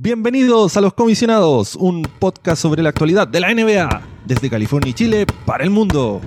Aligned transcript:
Bienvenidos 0.00 0.76
a 0.76 0.80
Los 0.80 0.94
Comisionados, 0.94 1.74
un 1.74 2.02
podcast 2.02 2.62
sobre 2.62 2.84
la 2.84 2.90
actualidad 2.90 3.26
de 3.26 3.40
la 3.40 3.52
NBA, 3.52 4.00
desde 4.24 4.48
California 4.48 4.90
y 4.90 4.94
Chile 4.94 5.26
para 5.44 5.64
el 5.64 5.70
mundo. 5.70 6.20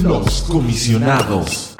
Los 0.00 0.42
Comisionados. 0.42 1.76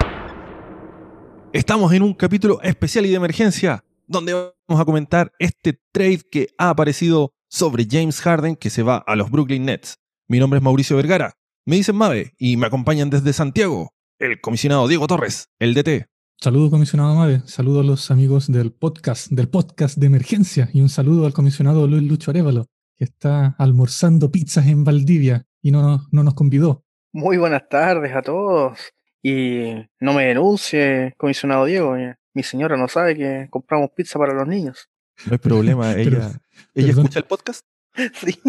Estamos 1.52 1.93
en 1.93 2.02
un 2.02 2.14
capítulo 2.14 2.61
especial 2.62 3.07
y 3.07 3.11
de 3.11 3.14
emergencia, 3.14 3.84
donde 4.09 4.32
vamos 4.32 4.82
a 4.82 4.84
comentar 4.84 5.30
este 5.39 5.80
trade 5.93 6.23
que 6.29 6.48
ha 6.59 6.70
aparecido 6.70 7.34
sobre 7.48 7.86
James 7.89 8.20
Harden 8.20 8.57
que 8.57 8.68
se 8.68 8.82
va 8.82 8.96
a 8.96 9.14
los 9.14 9.30
Brooklyn 9.30 9.64
Nets. 9.64 10.00
Mi 10.27 10.41
nombre 10.41 10.59
es 10.59 10.64
Mauricio 10.64 10.96
Vergara 10.96 11.39
me 11.68 11.76
dicen 11.76 11.96
Mave 11.96 12.32
y 12.38 12.56
me 12.56 12.66
acompañan 12.66 13.10
desde 13.10 13.34
Santiago 13.34 13.92
el 14.18 14.40
comisionado 14.40 14.88
Diego 14.88 15.06
Torres, 15.06 15.50
el 15.59 15.74
DT. 15.74 16.06
Saludos, 16.40 16.70
comisionado 16.70 17.14
Mave. 17.14 17.42
Saludos 17.45 17.84
a 17.84 17.86
los 17.86 18.10
amigos 18.10 18.50
del 18.50 18.72
podcast, 18.72 19.30
del 19.30 19.50
podcast 19.50 19.98
de 19.98 20.06
emergencia. 20.06 20.70
Y 20.73 20.80
un 20.80 20.88
saludo 20.88 21.26
al 21.26 21.34
comisionado 21.34 21.86
Luis 21.86 22.04
Lucho 22.04 22.30
Arevalo, 22.30 22.68
que 22.96 23.04
está 23.04 23.54
almorzando 23.59 24.30
pizzas 24.32 24.66
en 24.66 24.82
Valdivia 24.82 25.45
y 25.60 25.70
no, 25.70 26.06
no 26.10 26.23
nos 26.23 26.32
convidó. 26.32 26.86
Muy 27.12 27.36
buenas 27.36 27.68
tardes 27.68 28.16
a 28.16 28.23
todos. 28.23 28.78
Y 29.23 29.74
no 30.00 30.14
me 30.14 30.24
denuncie, 30.24 31.12
comisionado 31.18 31.66
Diego. 31.66 31.96
Mi 32.32 32.42
señora 32.45 32.78
no 32.78 32.88
sabe 32.88 33.14
que 33.14 33.46
compramos 33.50 33.90
pizza 33.90 34.18
para 34.18 34.32
los 34.32 34.48
niños. 34.48 34.88
No 35.26 35.32
hay 35.32 35.38
problema, 35.38 35.92
ella, 35.96 36.32
¿ella 36.74 36.90
escucha 36.92 37.18
el 37.18 37.26
podcast. 37.26 37.66
Sí. 38.14 38.40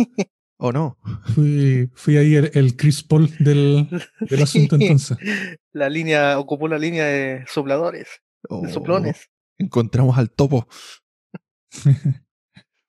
¿O 0.62 0.74
no? 0.74 0.98
Fui, 1.34 1.90
fui 1.94 2.18
ahí 2.18 2.36
el, 2.36 2.76
Chris 2.76 3.02
Paul 3.02 3.34
del, 3.40 3.88
asunto 4.44 4.76
entonces. 4.76 5.18
La 5.72 5.88
línea, 5.88 6.38
ocupó 6.38 6.68
la 6.68 6.78
línea 6.78 7.06
de 7.06 7.46
sopladores, 7.48 8.08
de 8.44 8.50
oh, 8.50 8.68
soplones. 8.68 9.30
Encontramos 9.58 10.18
al 10.18 10.30
topo. 10.32 10.68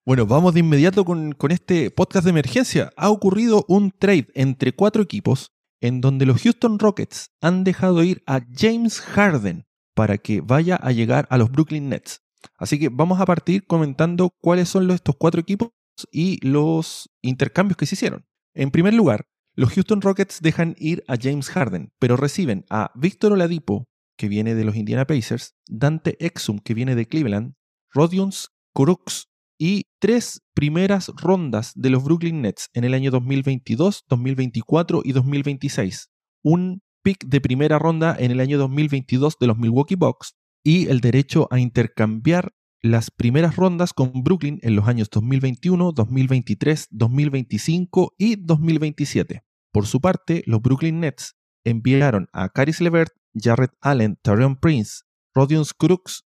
bueno, 0.05 0.27
vamos 0.27 0.55
de 0.55 0.61
inmediato 0.61 1.05
con, 1.05 1.31
con 1.31 1.53
este 1.53 1.93
podcast 1.93 2.25
de 2.25 2.31
emergencia. 2.31 2.91
Ha 2.97 3.09
ocurrido 3.09 3.65
un 3.69 3.93
trade 3.93 4.27
entre 4.35 4.73
cuatro 4.73 5.01
equipos 5.05 5.53
en 5.81 6.01
donde 6.01 6.27
los 6.27 6.43
Houston 6.43 6.81
Rockets 6.81 7.31
han 7.41 7.63
dejado 7.63 8.03
ir 8.03 8.25
a 8.27 8.41
James 8.53 9.01
Harden 9.01 9.65
para 9.95 10.19
que 10.19 10.41
vaya 10.41 10.75
a 10.75 10.91
llegar 10.91 11.29
a 11.31 11.39
los 11.39 11.53
Brooklyn 11.53 11.89
Nets. 11.89 12.21
Así 12.57 12.81
que 12.81 12.89
vamos 12.89 13.21
a 13.21 13.27
partir 13.27 13.65
comentando 13.65 14.31
cuáles 14.41 14.69
son 14.69 14.91
estos 14.91 15.15
cuatro 15.17 15.41
equipos 15.41 15.71
y 16.13 16.45
los 16.47 17.11
intercambios 17.23 17.77
que 17.77 17.87
se 17.87 17.95
hicieron. 17.95 18.27
En 18.55 18.71
primer 18.71 18.95
lugar, 18.95 19.27
los 19.55 19.73
Houston 19.73 20.01
Rockets 20.01 20.41
dejan 20.41 20.75
ir 20.79 21.05
a 21.09 21.17
James 21.21 21.49
Harden, 21.51 21.93
pero 21.99 22.17
reciben 22.17 22.65
a 22.71 22.93
Víctor 22.95 23.33
Oladipo, 23.33 23.89
que 24.17 24.29
viene 24.29 24.55
de 24.55 24.65
los 24.65 24.77
Indiana 24.77 25.07
Pacers, 25.07 25.55
Dante 25.67 26.17
Exum, 26.25 26.59
que 26.59 26.75
viene 26.75 26.95
de 26.95 27.07
Cleveland, 27.07 27.55
Rodions 27.93 28.51
Crooks 28.75 29.29
y 29.59 29.87
tres 29.99 30.41
primeras 30.55 31.11
rondas 31.17 31.73
de 31.75 31.91
los 31.91 32.05
Brooklyn 32.05 32.41
Nets 32.43 32.69
en 32.73 32.85
el 32.85 32.95
año 32.95 33.11
2022, 33.11 34.05
2024 34.09 35.03
y 35.05 35.13
2026. 35.13 36.11
Un 36.43 36.83
pick 37.03 37.27
de 37.27 37.41
primera 37.41 37.79
ronda 37.79 38.17
en 38.19 38.31
el 38.31 38.41
año 38.41 38.59
2022 38.59 39.37
de 39.39 39.47
los 39.47 39.59
Milwaukee 39.59 39.97
Bucks 39.97 40.35
y 40.65 40.89
el 40.89 41.01
derecho 41.01 41.49
a 41.51 41.59
intercambiar 41.59 42.53
las 42.83 43.11
primeras 43.11 43.57
rondas 43.57 43.93
con 43.93 44.13
Brooklyn 44.23 44.59
en 44.63 44.77
los 44.77 44.89
años 44.89 45.11
2021, 45.11 45.93
2023, 45.93 46.89
2025 46.91 48.15
y 48.17 48.37
2027. 48.37 49.45
Por 49.73 49.87
su 49.87 50.01
parte, 50.01 50.43
los 50.47 50.63
Brooklyn 50.63 51.01
Nets 51.01 51.37
enviaron 51.65 52.29
a 52.33 52.49
Caris 52.49 52.81
LeVert, 52.81 53.13
Jarrett 53.35 53.73
Allen, 53.81 54.19
Tarion 54.23 54.57
Prince, 54.57 55.03
Rodion 55.35 55.65
Crooks 55.79 56.25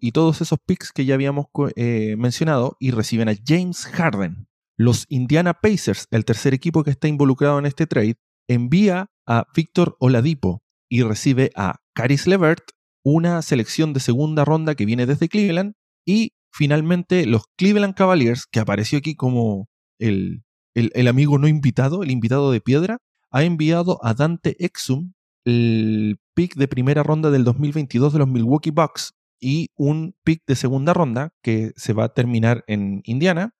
y 0.00 0.12
todos 0.12 0.40
esos 0.40 0.58
picks 0.66 0.92
que 0.92 1.06
ya 1.06 1.14
habíamos 1.14 1.46
eh, 1.76 2.16
mencionado 2.18 2.76
y 2.78 2.90
reciben 2.90 3.28
a 3.28 3.34
James 3.46 3.86
Harden. 3.86 4.48
Los 4.76 5.06
Indiana 5.08 5.54
Pacers, 5.54 6.06
el 6.10 6.24
tercer 6.24 6.54
equipo 6.54 6.84
que 6.84 6.90
está 6.90 7.08
involucrado 7.08 7.58
en 7.58 7.66
este 7.66 7.86
trade, 7.86 8.18
envía 8.46 9.10
a 9.26 9.46
Víctor 9.54 9.96
Oladipo 10.00 10.62
y 10.88 11.02
recibe 11.02 11.50
a 11.56 11.80
Caris 11.94 12.26
LeVert, 12.26 12.64
una 13.04 13.42
selección 13.42 13.92
de 13.92 14.00
segunda 14.00 14.44
ronda 14.44 14.74
que 14.74 14.86
viene 14.86 15.06
desde 15.06 15.28
Cleveland 15.28 15.74
y 16.06 16.32
finalmente 16.52 17.26
los 17.26 17.44
Cleveland 17.56 17.94
Cavaliers, 17.94 18.46
que 18.46 18.60
apareció 18.60 18.98
aquí 18.98 19.14
como 19.14 19.68
el, 19.98 20.42
el, 20.74 21.08
amigo 21.08 21.38
no 21.38 21.48
invitado, 21.48 22.02
el 22.02 22.10
invitado 22.10 22.50
de 22.50 22.60
piedra, 22.60 22.98
ha 23.30 23.42
enviado 23.42 23.98
a 24.02 24.14
Dante 24.14 24.56
Exum 24.64 25.12
el 25.44 26.18
pick 26.34 26.56
de 26.56 26.68
primera 26.68 27.02
ronda 27.02 27.30
del 27.30 27.44
2022 27.44 28.12
de 28.12 28.18
los 28.18 28.28
Milwaukee 28.28 28.70
Bucks 28.70 29.14
y 29.40 29.68
un 29.76 30.14
pick 30.24 30.42
de 30.46 30.56
segunda 30.56 30.92
ronda 30.92 31.30
que 31.42 31.72
se 31.76 31.92
va 31.92 32.04
a 32.04 32.14
terminar 32.14 32.64
en 32.66 33.00
Indiana 33.04 33.54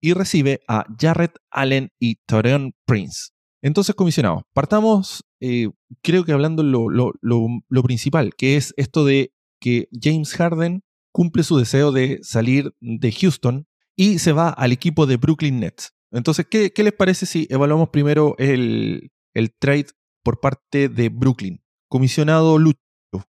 y 0.00 0.12
recibe 0.14 0.60
a 0.68 0.84
Jarrett 0.98 1.36
Allen 1.50 1.90
y 1.98 2.16
Toreon 2.26 2.72
Prince. 2.86 3.30
Entonces, 3.62 3.94
comisionado, 3.94 4.46
partamos, 4.54 5.24
eh, 5.40 5.68
creo 6.02 6.24
que 6.24 6.32
hablando 6.32 6.62
lo, 6.62 6.88
lo, 6.90 7.82
principal, 7.82 8.34
que 8.34 8.56
es 8.56 8.72
esto 8.76 9.04
de 9.04 9.32
que 9.60 9.88
James 9.92 10.32
Harden 10.34 10.82
cumple 11.12 11.42
su 11.42 11.58
deseo 11.58 11.92
de 11.92 12.20
salir 12.22 12.72
de 12.80 13.12
Houston 13.12 13.66
y 13.96 14.18
se 14.18 14.32
va 14.32 14.48
al 14.48 14.72
equipo 14.72 15.06
de 15.06 15.16
Brooklyn 15.16 15.60
Nets. 15.60 15.92
Entonces, 16.10 16.46
¿qué, 16.50 16.72
les 16.76 16.92
parece 16.92 17.26
si 17.26 17.46
evaluamos 17.50 17.90
primero 17.90 18.34
el, 18.38 19.10
el, 19.34 19.52
trade 19.58 19.86
por 20.22 20.40
parte 20.40 20.88
de 20.88 21.08
Brooklyn? 21.10 21.60
Comisionado 21.88 22.58
Lucho, 22.58 22.78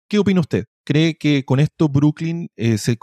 ¿qué 0.08 0.18
opina 0.18 0.40
usted? 0.40 0.64
¿Cree 0.84 1.16
que 1.16 1.44
con 1.44 1.60
esto 1.60 1.88
Brooklyn 1.88 2.48
eh, 2.56 2.78
se, 2.78 2.98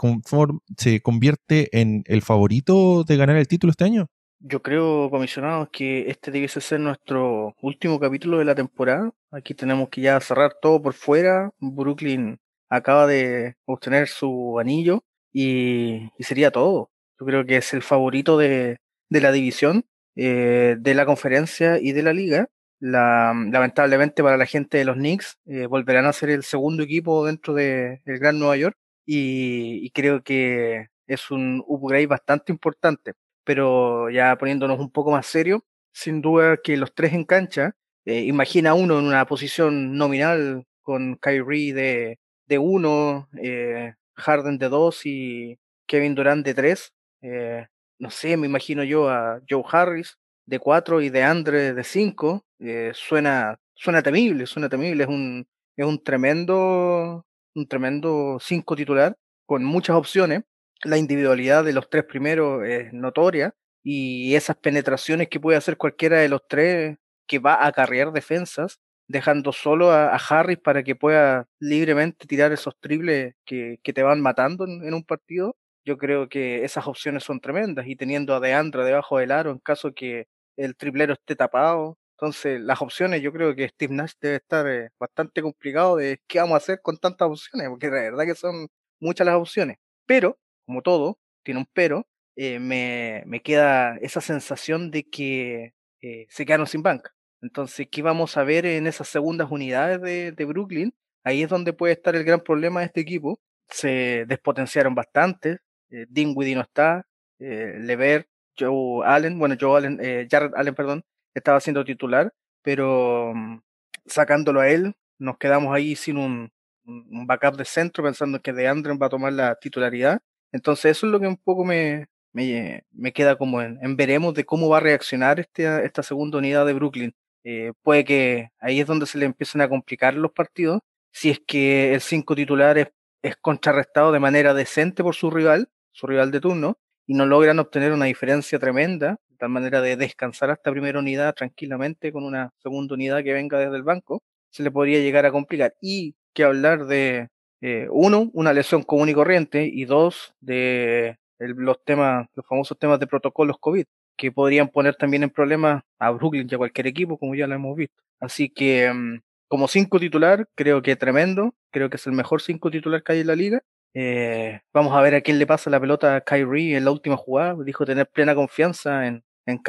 se 0.76 1.00
convierte 1.00 1.78
en 1.78 2.02
el 2.06 2.22
favorito 2.22 3.04
de 3.04 3.16
ganar 3.16 3.36
el 3.36 3.48
título 3.48 3.70
este 3.70 3.84
año? 3.84 4.08
Yo 4.46 4.60
creo, 4.60 5.08
comisionado, 5.10 5.70
que 5.70 6.10
este 6.10 6.30
debe 6.30 6.48
ser 6.48 6.78
nuestro 6.78 7.56
último 7.62 7.98
capítulo 7.98 8.38
de 8.38 8.44
la 8.44 8.54
temporada. 8.54 9.10
Aquí 9.30 9.54
tenemos 9.54 9.88
que 9.88 10.02
ya 10.02 10.20
cerrar 10.20 10.52
todo 10.60 10.82
por 10.82 10.92
fuera. 10.92 11.50
Brooklyn 11.60 12.38
acaba 12.68 13.06
de 13.06 13.56
obtener 13.64 14.06
su 14.06 14.58
anillo 14.60 15.02
y, 15.32 16.10
sería 16.18 16.50
todo. 16.50 16.90
Yo 17.18 17.24
creo 17.24 17.46
que 17.46 17.56
es 17.56 17.72
el 17.72 17.82
favorito 17.82 18.36
de, 18.36 18.80
la 19.08 19.32
división, 19.32 19.86
eh, 20.14 20.76
de 20.78 20.94
la 20.94 21.06
conferencia 21.06 21.78
y 21.80 21.92
de 21.92 22.02
la 22.02 22.12
liga. 22.12 22.48
lamentablemente 22.80 24.22
para 24.22 24.36
la 24.36 24.46
gente 24.46 24.76
de 24.78 24.84
los 24.84 24.96
Knicks 24.96 25.38
eh, 25.46 25.66
volverán 25.66 26.06
a 26.06 26.12
ser 26.12 26.28
el 26.30 26.42
segundo 26.42 26.82
equipo 26.82 27.24
dentro 27.26 27.54
del 27.54 28.00
Gran 28.04 28.38
Nueva 28.38 28.56
York 28.58 28.76
y, 29.06 29.86
y 29.86 29.90
creo 29.90 30.22
que 30.22 30.88
es 31.06 31.30
un 31.30 31.62
upgrade 31.66 32.06
bastante 32.06 32.52
importante 32.52 33.14
pero 33.44 34.10
ya 34.10 34.36
poniéndonos 34.36 34.78
un 34.80 34.90
poco 34.90 35.10
más 35.12 35.26
serio, 35.26 35.64
sin 35.92 36.20
duda 36.22 36.56
que 36.62 36.76
los 36.76 36.94
tres 36.94 37.12
en 37.14 37.24
cancha, 37.24 37.76
eh, 38.04 38.20
imagina 38.24 38.74
uno 38.74 38.98
en 38.98 39.06
una 39.06 39.26
posición 39.26 39.96
nominal 39.96 40.66
con 40.82 41.16
Kyrie 41.16 41.72
de, 41.72 42.18
de 42.46 42.58
uno, 42.58 43.28
eh, 43.40 43.94
Harden 44.14 44.58
de 44.58 44.68
dos 44.68 45.06
y 45.06 45.58
Kevin 45.86 46.14
Durant 46.14 46.44
de 46.44 46.54
tres. 46.54 46.92
Eh, 47.22 47.66
no 47.98 48.10
sé, 48.10 48.36
me 48.36 48.46
imagino 48.46 48.84
yo 48.84 49.08
a 49.08 49.40
Joe 49.48 49.64
Harris 49.70 50.18
de 50.46 50.58
cuatro 50.58 51.00
y 51.00 51.08
de 51.10 51.22
Andre 51.22 51.72
de 51.72 51.84
cinco. 51.84 52.44
suena, 52.92 53.58
suena 53.74 54.02
temible, 54.02 54.46
suena 54.46 54.68
temible. 54.68 55.04
Es 55.04 55.08
un, 55.08 55.46
es 55.76 55.86
un 55.86 56.02
tremendo, 56.02 57.26
un 57.54 57.68
tremendo 57.68 58.38
cinco 58.40 58.76
titular 58.76 59.16
con 59.46 59.64
muchas 59.64 59.96
opciones 59.96 60.42
la 60.84 60.98
individualidad 60.98 61.64
de 61.64 61.72
los 61.72 61.88
tres 61.88 62.04
primeros 62.04 62.64
es 62.64 62.92
notoria 62.92 63.54
y 63.82 64.34
esas 64.34 64.56
penetraciones 64.56 65.28
que 65.28 65.40
puede 65.40 65.58
hacer 65.58 65.76
cualquiera 65.76 66.18
de 66.18 66.28
los 66.28 66.42
tres 66.48 66.96
que 67.26 67.38
va 67.38 67.54
a 67.54 67.66
acarrear 67.68 68.12
defensas, 68.12 68.80
dejando 69.08 69.52
solo 69.52 69.90
a, 69.92 70.16
Harris 70.16 70.58
para 70.58 70.82
que 70.82 70.96
pueda 70.96 71.46
libremente 71.60 72.26
tirar 72.26 72.52
esos 72.52 72.78
triples 72.80 73.34
que, 73.44 73.78
te 73.82 74.02
van 74.02 74.20
matando 74.20 74.64
en, 74.64 74.94
un 74.94 75.04
partido, 75.04 75.56
yo 75.84 75.98
creo 75.98 76.28
que 76.28 76.64
esas 76.64 76.86
opciones 76.86 77.24
son 77.24 77.40
tremendas 77.40 77.86
y 77.86 77.96
teniendo 77.96 78.34
a 78.34 78.40
Deandra 78.40 78.84
debajo 78.84 79.18
del 79.18 79.32
aro 79.32 79.50
en 79.50 79.58
caso 79.58 79.92
que 79.94 80.26
el 80.56 80.76
triplero 80.76 81.14
esté 81.14 81.36
tapado. 81.36 81.98
Entonces, 82.16 82.60
las 82.60 82.80
opciones, 82.80 83.20
yo 83.22 83.32
creo 83.32 83.54
que 83.54 83.68
Steve 83.68 83.92
Nash 83.94 84.12
debe 84.20 84.36
estar 84.36 84.66
eh, 84.68 84.90
bastante 84.98 85.42
complicado 85.42 85.96
de 85.96 86.20
qué 86.28 86.38
vamos 86.38 86.54
a 86.54 86.58
hacer 86.58 86.80
con 86.82 86.96
tantas 86.96 87.28
opciones, 87.28 87.68
porque 87.68 87.88
la 87.88 88.02
verdad 88.02 88.24
que 88.24 88.34
son 88.34 88.68
muchas 89.00 89.26
las 89.26 89.36
opciones. 89.36 89.78
Pero 90.06 90.38
como 90.66 90.82
todo, 90.82 91.18
tiene 91.42 91.60
un 91.60 91.66
pero, 91.72 92.06
eh, 92.36 92.58
me, 92.58 93.22
me, 93.26 93.42
queda 93.42 93.96
esa 93.98 94.20
sensación 94.20 94.90
de 94.90 95.04
que 95.04 95.74
eh, 96.02 96.26
se 96.28 96.46
quedaron 96.46 96.66
sin 96.66 96.82
banca. 96.82 97.14
Entonces, 97.42 97.88
¿qué 97.90 98.02
vamos 98.02 98.36
a 98.36 98.44
ver 98.44 98.66
en 98.66 98.86
esas 98.86 99.08
segundas 99.08 99.50
unidades 99.50 100.00
de, 100.00 100.32
de 100.32 100.44
Brooklyn? 100.44 100.94
Ahí 101.24 101.42
es 101.42 101.48
donde 101.48 101.72
puede 101.72 101.92
estar 101.94 102.16
el 102.16 102.24
gran 102.24 102.40
problema 102.40 102.80
de 102.80 102.86
este 102.86 103.00
equipo. 103.00 103.38
Se 103.68 104.24
despotenciaron 104.26 104.94
bastante. 104.94 105.58
Eh, 105.90 106.06
Dinwiddie 106.08 106.54
no 106.56 106.62
está. 106.62 107.06
Eh, 107.38 107.78
Lever, 107.80 108.28
Joe 108.58 109.06
Allen, 109.06 109.38
bueno, 109.38 109.56
Joe 109.60 109.78
Allen, 109.78 109.98
Jared 110.30 110.52
Allen, 110.54 110.74
perdón, 110.74 111.04
estaba 111.34 111.60
siendo 111.60 111.84
titular, 111.84 112.32
pero 112.62 113.32
mm, 113.34 113.60
sacándolo 114.06 114.60
a 114.60 114.68
él, 114.68 114.94
nos 115.18 115.38
quedamos 115.38 115.74
ahí 115.74 115.96
sin 115.96 116.16
un, 116.16 116.52
un 116.86 117.26
backup 117.26 117.56
de 117.56 117.64
centro, 117.64 118.04
pensando 118.04 118.40
que 118.40 118.52
de 118.52 118.68
Andren 118.68 118.98
va 119.00 119.06
a 119.06 119.10
tomar 119.10 119.32
la 119.32 119.56
titularidad. 119.56 120.20
Entonces 120.54 120.92
eso 120.92 121.06
es 121.06 121.12
lo 121.12 121.18
que 121.18 121.26
un 121.26 121.36
poco 121.36 121.64
me, 121.64 122.06
me, 122.32 122.84
me 122.92 123.12
queda 123.12 123.36
como 123.36 123.60
en, 123.60 123.96
veremos 123.96 124.34
de 124.34 124.44
cómo 124.44 124.68
va 124.68 124.76
a 124.76 124.80
reaccionar 124.80 125.40
este, 125.40 125.84
esta 125.84 126.04
segunda 126.04 126.38
unidad 126.38 126.64
de 126.64 126.74
Brooklyn. 126.74 127.12
Eh, 127.42 127.72
puede 127.82 128.04
que 128.04 128.50
ahí 128.60 128.78
es 128.80 128.86
donde 128.86 129.06
se 129.06 129.18
le 129.18 129.26
empiecen 129.26 129.62
a 129.62 129.68
complicar 129.68 130.14
los 130.14 130.30
partidos, 130.30 130.80
si 131.12 131.30
es 131.30 131.40
que 131.44 131.92
el 131.94 132.00
5 132.00 132.36
titular 132.36 132.78
es, 132.78 132.88
es 133.22 133.36
contrarrestado 133.36 134.12
de 134.12 134.20
manera 134.20 134.54
decente 134.54 135.02
por 135.02 135.16
su 135.16 135.28
rival, 135.28 135.70
su 135.90 136.06
rival 136.06 136.30
de 136.30 136.40
turno, 136.40 136.78
y 137.04 137.14
no 137.14 137.26
logran 137.26 137.58
obtener 137.58 137.92
una 137.92 138.04
diferencia 138.04 138.60
tremenda, 138.60 139.16
de 139.28 139.36
tal 139.36 139.48
manera 139.48 139.80
de 139.82 139.96
descansar 139.96 140.50
a 140.50 140.54
esta 140.54 140.70
primera 140.70 141.00
unidad 141.00 141.34
tranquilamente 141.34 142.12
con 142.12 142.22
una 142.24 142.52
segunda 142.62 142.94
unidad 142.94 143.24
que 143.24 143.32
venga 143.32 143.58
desde 143.58 143.76
el 143.76 143.82
banco, 143.82 144.22
se 144.50 144.62
le 144.62 144.70
podría 144.70 145.00
llegar 145.00 145.26
a 145.26 145.32
complicar. 145.32 145.74
Y 145.80 146.14
que 146.32 146.44
hablar 146.44 146.86
de, 146.86 147.28
eh, 147.66 147.88
uno, 147.90 148.30
una 148.34 148.52
lesión 148.52 148.82
común 148.82 149.08
y 149.08 149.14
corriente, 149.14 149.64
y 149.64 149.86
dos, 149.86 150.34
de 150.42 151.16
los 151.38 151.82
temas, 151.82 152.28
los 152.34 152.46
famosos 152.46 152.78
temas 152.78 153.00
de 153.00 153.06
protocolos 153.06 153.56
COVID, 153.58 153.86
que 154.18 154.30
podrían 154.30 154.68
poner 154.68 154.96
también 154.96 155.22
en 155.22 155.30
problemas 155.30 155.82
a 155.98 156.10
Brooklyn 156.10 156.46
y 156.50 156.54
a 156.54 156.58
cualquier 156.58 156.88
equipo, 156.88 157.16
como 157.16 157.34
ya 157.34 157.46
lo 157.46 157.54
hemos 157.54 157.74
visto. 157.74 158.02
Así 158.20 158.50
que, 158.50 158.90
um, 158.90 159.18
como 159.48 159.66
cinco 159.66 159.98
titular, 159.98 160.46
creo 160.54 160.82
que 160.82 160.94
tremendo, 160.94 161.54
creo 161.70 161.88
que 161.88 161.96
es 161.96 162.06
el 162.06 162.12
mejor 162.12 162.42
cinco 162.42 162.70
titular 162.70 163.02
que 163.02 163.12
hay 163.12 163.20
en 163.20 163.28
la 163.28 163.36
liga. 163.36 163.62
Eh, 163.94 164.60
vamos 164.74 164.94
a 164.94 165.00
ver 165.00 165.14
a 165.14 165.22
quién 165.22 165.38
le 165.38 165.46
pasa 165.46 165.70
la 165.70 165.80
pelota 165.80 166.16
a 166.16 166.20
Kyrie 166.20 166.76
en 166.76 166.84
la 166.84 166.90
última 166.90 167.16
jugada. 167.16 167.56
Dijo 167.64 167.86
tener 167.86 168.06
plena 168.08 168.34
confianza 168.34 169.06
en, 169.06 169.24
en. 169.46 169.62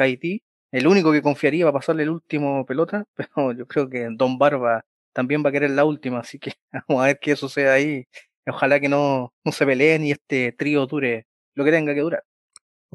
El 0.70 0.86
único 0.86 1.12
que 1.12 1.22
confiaría 1.22 1.64
va 1.64 1.70
a 1.70 1.74
pasarle 1.80 2.02
el 2.02 2.10
último 2.10 2.66
pelota, 2.66 3.06
pero 3.16 3.52
yo 3.52 3.66
creo 3.66 3.88
que 3.88 4.06
Don 4.10 4.36
Barba 4.36 4.84
también 5.16 5.42
va 5.42 5.48
a 5.48 5.52
querer 5.52 5.70
la 5.70 5.86
última, 5.86 6.18
así 6.20 6.38
que 6.38 6.52
vamos 6.88 7.02
a 7.02 7.06
ver 7.06 7.18
qué 7.18 7.34
sucede 7.36 7.70
ahí. 7.70 8.04
Ojalá 8.46 8.78
que 8.78 8.88
no, 8.88 9.32
no 9.44 9.52
se 9.52 9.64
peleen 9.64 10.04
y 10.04 10.12
este 10.12 10.52
trío 10.52 10.86
dure 10.86 11.26
lo 11.54 11.64
que 11.64 11.70
tenga 11.70 11.94
que 11.94 12.00
durar. 12.00 12.22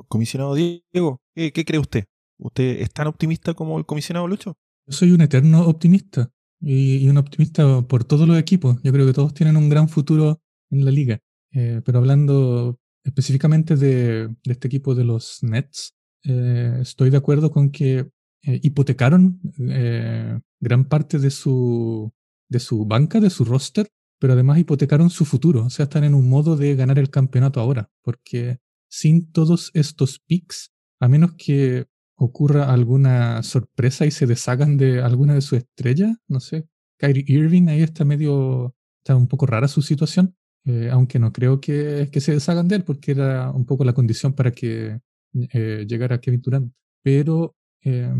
Comisionado 0.07 0.53
Diego, 0.53 1.19
¿qué, 1.35 1.51
qué 1.51 1.65
cree 1.65 1.79
usted? 1.79 2.05
¿Usted 2.37 2.81
es 2.81 2.93
tan 2.93 3.07
optimista 3.07 3.55
como 3.55 3.77
el 3.77 3.85
comisionado 3.85 4.27
Lucho? 4.27 4.55
Yo 4.85 4.93
soy 4.93 5.11
un 5.11 5.21
eterno 5.21 5.67
optimista 5.67 6.29
y, 6.59 7.03
y, 7.03 7.09
un 7.09 7.17
optimista 7.17 7.81
por 7.81 8.03
todos 8.03 8.27
los 8.27 8.37
equipos. 8.37 8.77
Yo 8.83 8.93
creo 8.93 9.05
que 9.05 9.13
todos 9.13 9.33
tienen 9.33 9.57
un 9.57 9.69
gran 9.69 9.89
futuro 9.89 10.39
en 10.69 10.85
la 10.85 10.91
liga. 10.91 11.19
Eh, 11.53 11.81
pero 11.83 11.99
hablando 11.99 12.79
específicamente 13.03 13.75
de, 13.75 14.27
de, 14.27 14.51
este 14.51 14.67
equipo 14.67 14.95
de 14.95 15.03
los 15.03 15.43
Nets, 15.43 15.95
eh, 16.23 16.77
estoy 16.81 17.09
de 17.09 17.17
acuerdo 17.17 17.51
con 17.51 17.71
que 17.71 18.09
eh, 18.43 18.59
hipotecaron 18.63 19.39
eh, 19.69 20.39
gran 20.59 20.85
parte 20.85 21.19
de 21.19 21.29
su, 21.29 22.11
de 22.49 22.59
su 22.59 22.85
banca, 22.85 23.19
de 23.19 23.29
su 23.29 23.45
roster, 23.45 23.89
pero 24.19 24.33
además 24.33 24.59
hipotecaron 24.59 25.09
su 25.09 25.25
futuro. 25.25 25.65
O 25.65 25.69
sea, 25.69 25.83
están 25.83 26.03
en 26.03 26.13
un 26.13 26.29
modo 26.29 26.57
de 26.57 26.75
ganar 26.75 26.99
el 26.99 27.09
campeonato 27.09 27.59
ahora, 27.59 27.89
porque 28.03 28.59
sin 28.89 29.31
todos 29.31 29.71
estos 29.73 30.19
picks, 30.19 30.71
a 30.99 31.07
menos 31.07 31.33
que 31.37 31.87
ocurra 32.15 32.71
alguna 32.71 33.41
sorpresa 33.41 34.05
y 34.05 34.11
se 34.11 34.27
deshagan 34.27 34.77
de 34.77 35.01
alguna 35.01 35.33
de 35.33 35.41
sus 35.41 35.59
estrellas, 35.59 36.15
no 36.27 36.39
sé, 36.39 36.67
Kyrie 36.97 37.25
Irving 37.25 37.67
ahí 37.67 37.81
está 37.81 38.05
medio, 38.05 38.75
está 38.99 39.15
un 39.15 39.27
poco 39.27 39.47
rara 39.47 39.67
su 39.67 39.81
situación, 39.81 40.35
eh, 40.65 40.89
aunque 40.91 41.17
no 41.17 41.33
creo 41.33 41.59
que, 41.59 42.09
que, 42.11 42.21
se 42.21 42.33
deshagan 42.33 42.67
de 42.67 42.75
él 42.75 42.83
porque 42.83 43.13
era 43.13 43.49
un 43.51 43.65
poco 43.65 43.83
la 43.83 43.93
condición 43.93 44.33
para 44.33 44.51
que 44.51 44.99
eh, 45.33 45.85
llegara 45.87 46.21
Kevin 46.21 46.41
Durant. 46.41 46.73
Pero 47.01 47.55
eh, 47.83 48.13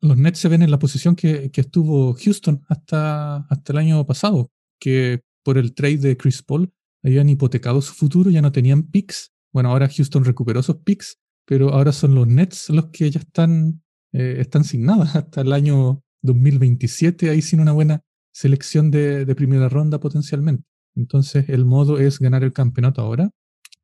los 0.00 0.16
Nets 0.16 0.38
se 0.38 0.48
ven 0.48 0.62
en 0.62 0.70
la 0.70 0.78
posición 0.78 1.14
que, 1.14 1.50
que, 1.50 1.60
estuvo 1.60 2.14
Houston 2.14 2.62
hasta, 2.68 3.36
hasta 3.36 3.72
el 3.72 3.78
año 3.78 4.06
pasado, 4.06 4.50
que 4.78 5.20
por 5.42 5.58
el 5.58 5.74
trade 5.74 5.98
de 5.98 6.16
Chris 6.16 6.42
Paul 6.42 6.72
habían 7.02 7.28
hipotecado 7.28 7.80
su 7.82 7.94
futuro, 7.94 8.30
ya 8.30 8.42
no 8.42 8.52
tenían 8.52 8.84
picks. 8.84 9.32
Bueno, 9.52 9.70
ahora 9.70 9.88
Houston 9.88 10.24
recuperó 10.24 10.60
esos 10.60 10.76
picks, 10.76 11.18
pero 11.44 11.70
ahora 11.70 11.92
son 11.92 12.14
los 12.14 12.26
Nets 12.26 12.70
los 12.70 12.86
que 12.86 13.10
ya 13.10 13.20
están, 13.20 13.82
eh, 14.12 14.36
están 14.38 14.64
sin 14.64 14.84
nada 14.84 15.04
hasta 15.14 15.42
el 15.42 15.52
año 15.52 16.02
2027, 16.22 17.30
ahí 17.30 17.42
sin 17.42 17.60
una 17.60 17.72
buena 17.72 18.02
selección 18.32 18.90
de, 18.90 19.24
de 19.24 19.34
primera 19.34 19.68
ronda 19.68 20.00
potencialmente. 20.00 20.64
Entonces 20.94 21.48
el 21.48 21.64
modo 21.64 21.98
es 21.98 22.18
ganar 22.18 22.42
el 22.42 22.52
campeonato 22.52 23.00
ahora. 23.00 23.30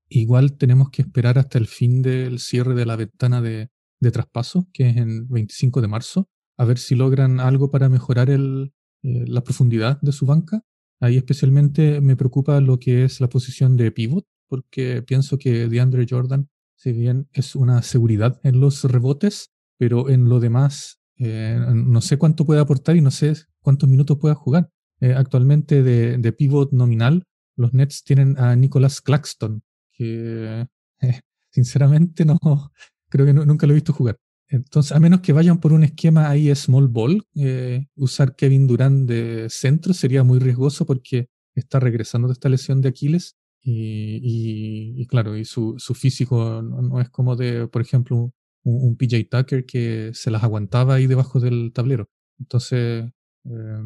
Igual 0.09 0.57
tenemos 0.57 0.91
que 0.91 1.03
esperar 1.03 1.39
hasta 1.39 1.59
el 1.59 1.67
fin 1.67 2.01
del 2.01 2.39
cierre 2.39 2.75
de 2.75 2.87
la 2.87 2.97
ventana 2.97 3.43
de, 3.43 3.71
de 4.01 4.11
traspaso, 4.11 4.69
que 4.73 4.91
es 4.91 4.97
en 4.97 5.29
25 5.29 5.81
de 5.81 5.89
marzo, 5.89 6.29
a 6.57 6.65
ver 6.65 6.79
si 6.79 6.95
logran 6.95 7.41
algo 7.41 7.71
para 7.71 7.89
mejorar 7.89 8.31
el, 8.31 8.73
eh, 9.03 9.25
la 9.27 9.43
profundidad 9.43 10.01
de 10.01 10.13
su 10.13 10.27
banca. 10.27 10.63
Ahí 11.01 11.17
especialmente 11.17 12.01
me 12.01 12.17
preocupa 12.17 12.61
lo 12.61 12.79
que 12.79 13.05
es 13.05 13.21
la 13.21 13.29
posición 13.29 13.77
de 13.77 13.93
pivot, 13.93 14.27
porque 14.49 15.03
pienso 15.03 15.39
que 15.39 15.69
DeAndre 15.69 16.07
Jordan, 16.09 16.49
si 16.77 16.93
bien 16.93 17.29
es 17.33 17.55
una 17.55 17.83
seguridad 17.83 18.41
en 18.43 18.61
los 18.61 18.85
rebotes, 18.85 19.51
pero 19.79 20.09
en 20.09 20.29
lo 20.29 20.41
demás 20.41 21.01
eh, 21.19 21.59
no 21.73 22.01
sé 22.01 22.19
cuánto 22.19 22.45
puede 22.45 22.61
aportar 22.61 22.97
y 22.97 23.01
no 23.01 23.11
sé 23.11 23.35
cuántos 23.61 23.89
minutos 23.89 24.19
pueda 24.19 24.35
jugar. 24.35 24.71
Eh, 25.01 25.13
actualmente 25.13 25.83
de, 25.83 26.17
de, 26.19 26.33
pivot 26.33 26.73
nominal, 26.73 27.25
los 27.55 27.75
Nets 27.75 28.03
tienen 28.03 28.39
a 28.39 28.57
Nicholas 28.57 29.03
Claxton, 29.03 29.63
que 29.93 30.67
sinceramente 31.51 32.25
no, 32.25 32.39
creo 33.17 33.27
que 33.27 33.33
no, 33.33 33.45
nunca 33.45 33.67
lo 33.67 33.73
he 33.73 33.75
visto 33.75 33.93
jugar. 33.93 34.19
Entonces, 34.49 34.93
a 34.93 35.01
menos 35.01 35.21
que 35.21 35.33
vayan 35.33 35.59
por 35.59 35.73
un 35.73 35.83
esquema 35.83 36.29
ahí 36.29 36.55
small 36.55 36.87
ball, 36.87 37.25
eh, 37.35 37.87
usar 37.97 38.37
Kevin 38.37 38.67
Durant 38.67 39.09
de 39.09 39.49
centro 39.51 39.93
sería 39.93 40.23
muy 40.23 40.39
riesgoso 40.39 40.87
porque 40.87 41.29
está 41.55 41.81
regresando 41.81 42.29
de 42.29 42.35
esta 42.35 42.49
lesión 42.49 42.81
de 42.81 42.91
Aquiles 42.91 43.37
y, 43.61 44.19
y, 44.23 45.03
y 45.03 45.07
claro, 45.07 45.37
y 45.37 45.45
su, 45.45 45.75
su 45.79 45.95
físico 45.95 46.63
no, 46.63 46.83
no, 46.83 47.01
es 47.01 47.11
como 47.11 47.35
de, 47.35 47.67
por 47.67 47.83
ejemplo, 47.83 48.17
un, 48.17 48.33
un, 48.63 48.97
PJ 48.97 49.27
Tucker 49.29 49.67
que 49.67 50.13
se 50.15 50.31
las 50.31 50.45
aguantaba 50.45 50.95
ahí 50.95 51.07
debajo 51.09 51.41
del 51.41 51.73
tablero. 51.73 52.09
Entonces, 52.39 53.05
eh, 53.45 53.83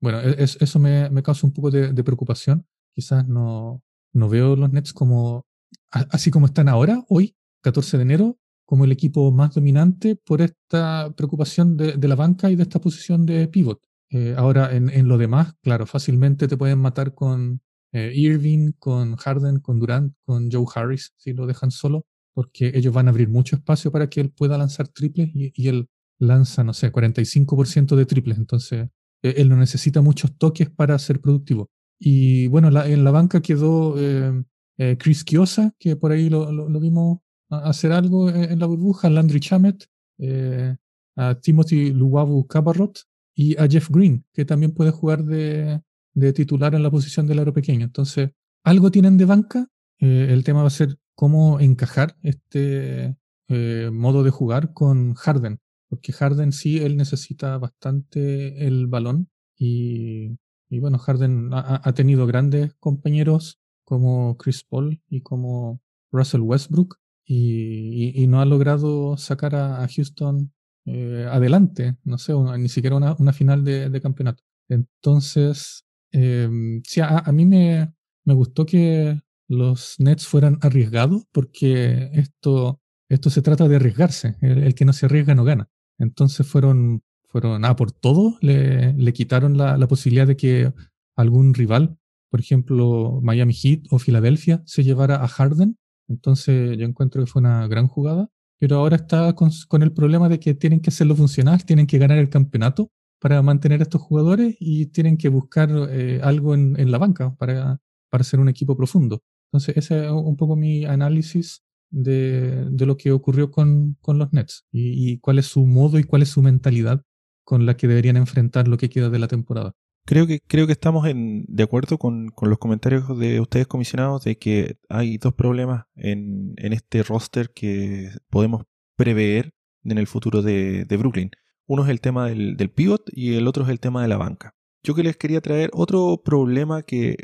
bueno, 0.00 0.20
es, 0.20 0.58
eso 0.60 0.78
me, 0.78 1.10
me, 1.10 1.22
causa 1.22 1.46
un 1.46 1.52
poco 1.52 1.70
de, 1.70 1.92
de, 1.92 2.04
preocupación. 2.04 2.66
Quizás 2.92 3.26
no, 3.26 3.82
no 4.12 4.28
veo 4.28 4.54
los 4.54 4.70
Nets 4.70 4.92
como, 4.92 5.46
así 5.90 6.30
como 6.30 6.46
están 6.46 6.68
ahora, 6.68 7.04
hoy, 7.08 7.34
14 7.62 7.96
de 7.96 8.02
enero, 8.02 8.38
como 8.64 8.84
el 8.84 8.92
equipo 8.92 9.30
más 9.30 9.54
dominante 9.54 10.16
por 10.16 10.40
esta 10.40 11.12
preocupación 11.16 11.76
de, 11.76 11.92
de 11.92 12.08
la 12.08 12.14
banca 12.14 12.50
y 12.50 12.56
de 12.56 12.62
esta 12.62 12.80
posición 12.80 13.26
de 13.26 13.48
pivot. 13.48 13.80
Eh, 14.10 14.34
ahora, 14.36 14.74
en, 14.74 14.90
en, 14.90 15.08
lo 15.08 15.18
demás, 15.18 15.54
claro, 15.62 15.86
fácilmente 15.86 16.46
te 16.48 16.56
pueden 16.56 16.78
matar 16.78 17.14
con 17.14 17.60
eh, 17.92 18.12
Irving, 18.14 18.72
con 18.78 19.16
Harden, 19.16 19.60
con 19.60 19.80
Durant, 19.80 20.14
con 20.24 20.50
Joe 20.50 20.66
Harris, 20.74 21.12
si 21.16 21.32
lo 21.32 21.46
dejan 21.46 21.70
solo, 21.70 22.06
porque 22.32 22.72
ellos 22.74 22.92
van 22.92 23.08
a 23.08 23.10
abrir 23.10 23.28
mucho 23.28 23.56
espacio 23.56 23.90
para 23.90 24.08
que 24.08 24.20
él 24.20 24.30
pueda 24.30 24.58
lanzar 24.58 24.88
triples 24.88 25.30
y, 25.34 25.52
y 25.54 25.68
él 25.68 25.88
lanza, 26.18 26.64
no 26.64 26.72
sé, 26.72 26.92
45% 26.92 27.96
de 27.96 28.06
triples, 28.06 28.38
entonces 28.38 28.88
eh, 29.22 29.34
él 29.38 29.48
no 29.48 29.56
necesita 29.56 30.00
muchos 30.00 30.36
toques 30.36 30.70
para 30.70 30.98
ser 30.98 31.20
productivo. 31.20 31.70
Y 31.98 32.48
bueno, 32.48 32.70
la, 32.70 32.88
en 32.88 33.04
la 33.04 33.10
banca 33.10 33.40
quedó 33.40 33.94
eh, 33.98 34.44
eh, 34.78 34.96
Chris 34.98 35.24
Kiosa, 35.24 35.72
que 35.78 35.96
por 35.96 36.12
ahí 36.12 36.28
lo, 36.28 36.52
lo, 36.52 36.68
lo 36.68 36.80
vimos 36.80 37.18
hacer 37.50 37.92
algo 37.92 38.30
en 38.30 38.58
la 38.58 38.66
burbuja, 38.66 39.10
Landry 39.10 39.40
Chamet, 39.40 39.88
eh, 40.18 40.76
a 41.16 41.34
Timothy 41.36 41.92
Luwabu 41.92 42.46
Cabarrot 42.46 43.00
y 43.34 43.56
a 43.60 43.68
Jeff 43.68 43.90
Green, 43.90 44.24
que 44.32 44.44
también 44.44 44.72
puede 44.72 44.90
jugar 44.90 45.24
de, 45.24 45.80
de 46.14 46.32
titular 46.32 46.74
en 46.74 46.82
la 46.82 46.90
posición 46.90 47.26
del 47.26 47.40
aro 47.40 47.52
pequeño. 47.52 47.84
Entonces, 47.84 48.30
algo 48.64 48.90
tienen 48.90 49.16
de 49.16 49.24
banca. 49.24 49.68
Eh, 49.98 50.28
el 50.30 50.44
tema 50.44 50.62
va 50.62 50.68
a 50.68 50.70
ser 50.70 50.98
cómo 51.14 51.60
encajar 51.60 52.16
este 52.22 53.16
eh, 53.48 53.90
modo 53.92 54.22
de 54.22 54.30
jugar 54.30 54.72
con 54.72 55.14
Harden, 55.14 55.60
porque 55.88 56.12
Harden 56.12 56.52
sí, 56.52 56.78
él 56.78 56.96
necesita 56.96 57.58
bastante 57.58 58.66
el 58.66 58.86
balón 58.86 59.28
y, 59.56 60.38
y 60.68 60.80
bueno, 60.80 60.98
Harden 60.98 61.50
ha, 61.52 61.80
ha, 61.84 61.92
tenido 61.94 62.26
grandes 62.26 62.74
compañeros 62.80 63.60
como 63.84 64.36
Chris 64.38 64.64
Paul 64.64 65.02
y 65.08 65.20
como 65.20 65.80
Russell 66.10 66.40
Westbrook, 66.40 66.98
y, 67.26 68.26
no 68.26 68.40
ha 68.40 68.44
logrado 68.44 69.16
sacar 69.16 69.54
a, 69.54 69.82
a 69.82 69.88
Houston 69.88 70.52
eh, 70.86 71.26
adelante, 71.30 71.96
no 72.04 72.18
sé, 72.18 72.34
ni 72.58 72.68
siquiera 72.68 72.96
una, 72.96 73.14
una 73.18 73.32
final 73.32 73.64
de, 73.64 74.00
campeonato. 74.02 74.42
Entonces, 74.68 75.84
eh, 76.12 76.48
sí, 76.84 77.00
a, 77.00 77.18
a 77.18 77.32
mí 77.32 77.46
me, 77.46 77.94
me, 78.24 78.34
gustó 78.34 78.66
que 78.66 79.20
los 79.48 79.96
Nets 79.98 80.26
fueran 80.26 80.58
arriesgados 80.60 81.24
porque 81.32 82.10
esto, 82.12 82.80
esto 83.08 83.30
se 83.30 83.42
trata 83.42 83.68
de 83.68 83.76
arriesgarse, 83.76 84.36
el, 84.40 84.74
que 84.74 84.84
no 84.84 84.92
se 84.92 85.06
arriesga 85.06 85.34
no 85.34 85.44
gana. 85.44 85.68
Entonces 85.98 86.46
fueron, 86.46 87.02
fueron 87.28 87.64
ah, 87.64 87.76
por 87.76 87.92
todo, 87.92 88.36
le, 88.40 88.92
le 88.92 89.12
quitaron 89.12 89.56
la 89.56 89.86
posibilidad 89.88 90.26
de 90.26 90.36
que 90.36 90.72
algún 91.16 91.54
rival, 91.54 91.98
por 92.30 92.40
ejemplo 92.40 93.20
Miami 93.22 93.54
Heat 93.54 93.84
o 93.90 93.98
Filadelfia, 93.98 94.62
se 94.66 94.82
llevara 94.84 95.22
a 95.22 95.28
Harden 95.28 95.78
entonces 96.08 96.76
yo 96.78 96.84
encuentro 96.84 97.22
que 97.22 97.30
fue 97.30 97.40
una 97.40 97.66
gran 97.68 97.88
jugada, 97.88 98.28
pero 98.58 98.76
ahora 98.76 98.96
está 98.96 99.34
con, 99.34 99.50
el 99.82 99.92
problema 99.92 100.28
de 100.28 100.40
que 100.40 100.54
tienen 100.54 100.80
que 100.80 100.90
hacerlo 100.90 101.16
funcionar, 101.16 101.62
tienen 101.62 101.86
que 101.86 101.98
ganar 101.98 102.18
el 102.18 102.30
campeonato 102.30 102.90
para 103.20 103.42
mantener 103.42 103.80
a 103.80 103.84
estos 103.84 104.02
jugadores 104.02 104.56
y 104.60 104.86
tienen 104.86 105.16
que 105.16 105.28
buscar 105.28 105.70
eh, 105.90 106.20
algo 106.22 106.54
en, 106.54 106.90
la 106.90 106.98
banca 106.98 107.34
para, 107.36 107.80
para 108.10 108.24
ser 108.24 108.40
un 108.40 108.48
equipo 108.48 108.76
profundo. 108.76 109.22
Entonces, 109.50 109.76
ese 109.76 110.06
es 110.06 110.10
un 110.10 110.36
poco 110.36 110.56
mi 110.56 110.84
análisis 110.84 111.62
de, 111.90 112.68
de 112.70 112.86
lo 112.86 112.96
que 112.96 113.12
ocurrió 113.12 113.50
con, 113.50 113.96
con 114.00 114.18
los 114.18 114.32
Nets 114.32 114.66
y, 114.72 115.18
cuál 115.20 115.38
es 115.38 115.46
su 115.46 115.64
modo 115.64 115.98
y 115.98 116.04
cuál 116.04 116.22
es 116.22 116.28
su 116.28 116.42
mentalidad 116.42 117.02
con 117.44 117.66
la 117.66 117.76
que 117.76 117.86
deberían 117.86 118.16
enfrentar 118.16 118.66
lo 118.66 118.78
que 118.78 118.88
queda 118.88 119.10
de 119.10 119.18
la 119.18 119.28
temporada. 119.28 119.74
Creo 120.06 120.26
que, 120.26 120.40
creo 120.40 120.66
que 120.66 120.72
estamos 120.72 121.06
en, 121.06 121.44
de 121.48 121.62
acuerdo 121.62 121.96
con, 121.96 122.28
con 122.28 122.50
los 122.50 122.58
comentarios 122.58 123.18
de 123.18 123.40
ustedes 123.40 123.66
comisionados 123.66 124.24
de 124.24 124.36
que 124.36 124.76
hay 124.90 125.16
dos 125.16 125.32
problemas 125.32 125.84
en, 125.96 126.52
en 126.58 126.74
este 126.74 127.02
roster 127.02 127.50
que 127.54 128.10
podemos 128.28 128.64
prever 128.96 129.54
en 129.82 129.98
el 129.98 130.06
futuro 130.06 130.42
de, 130.42 130.84
de 130.84 130.96
Brooklyn. 130.96 131.30
Uno 131.66 131.84
es 131.84 131.90
el 131.90 132.00
tema 132.02 132.28
del, 132.28 132.56
del, 132.56 132.70
pivot 132.70 133.02
y 133.12 133.34
el 133.34 133.46
otro 133.46 133.64
es 133.64 133.70
el 133.70 133.80
tema 133.80 134.02
de 134.02 134.08
la 134.08 134.18
banca. 134.18 134.54
Yo 134.82 134.94
que 134.94 135.02
les 135.02 135.16
quería 135.16 135.40
traer 135.40 135.70
otro 135.72 136.20
problema 136.22 136.82
que 136.82 137.16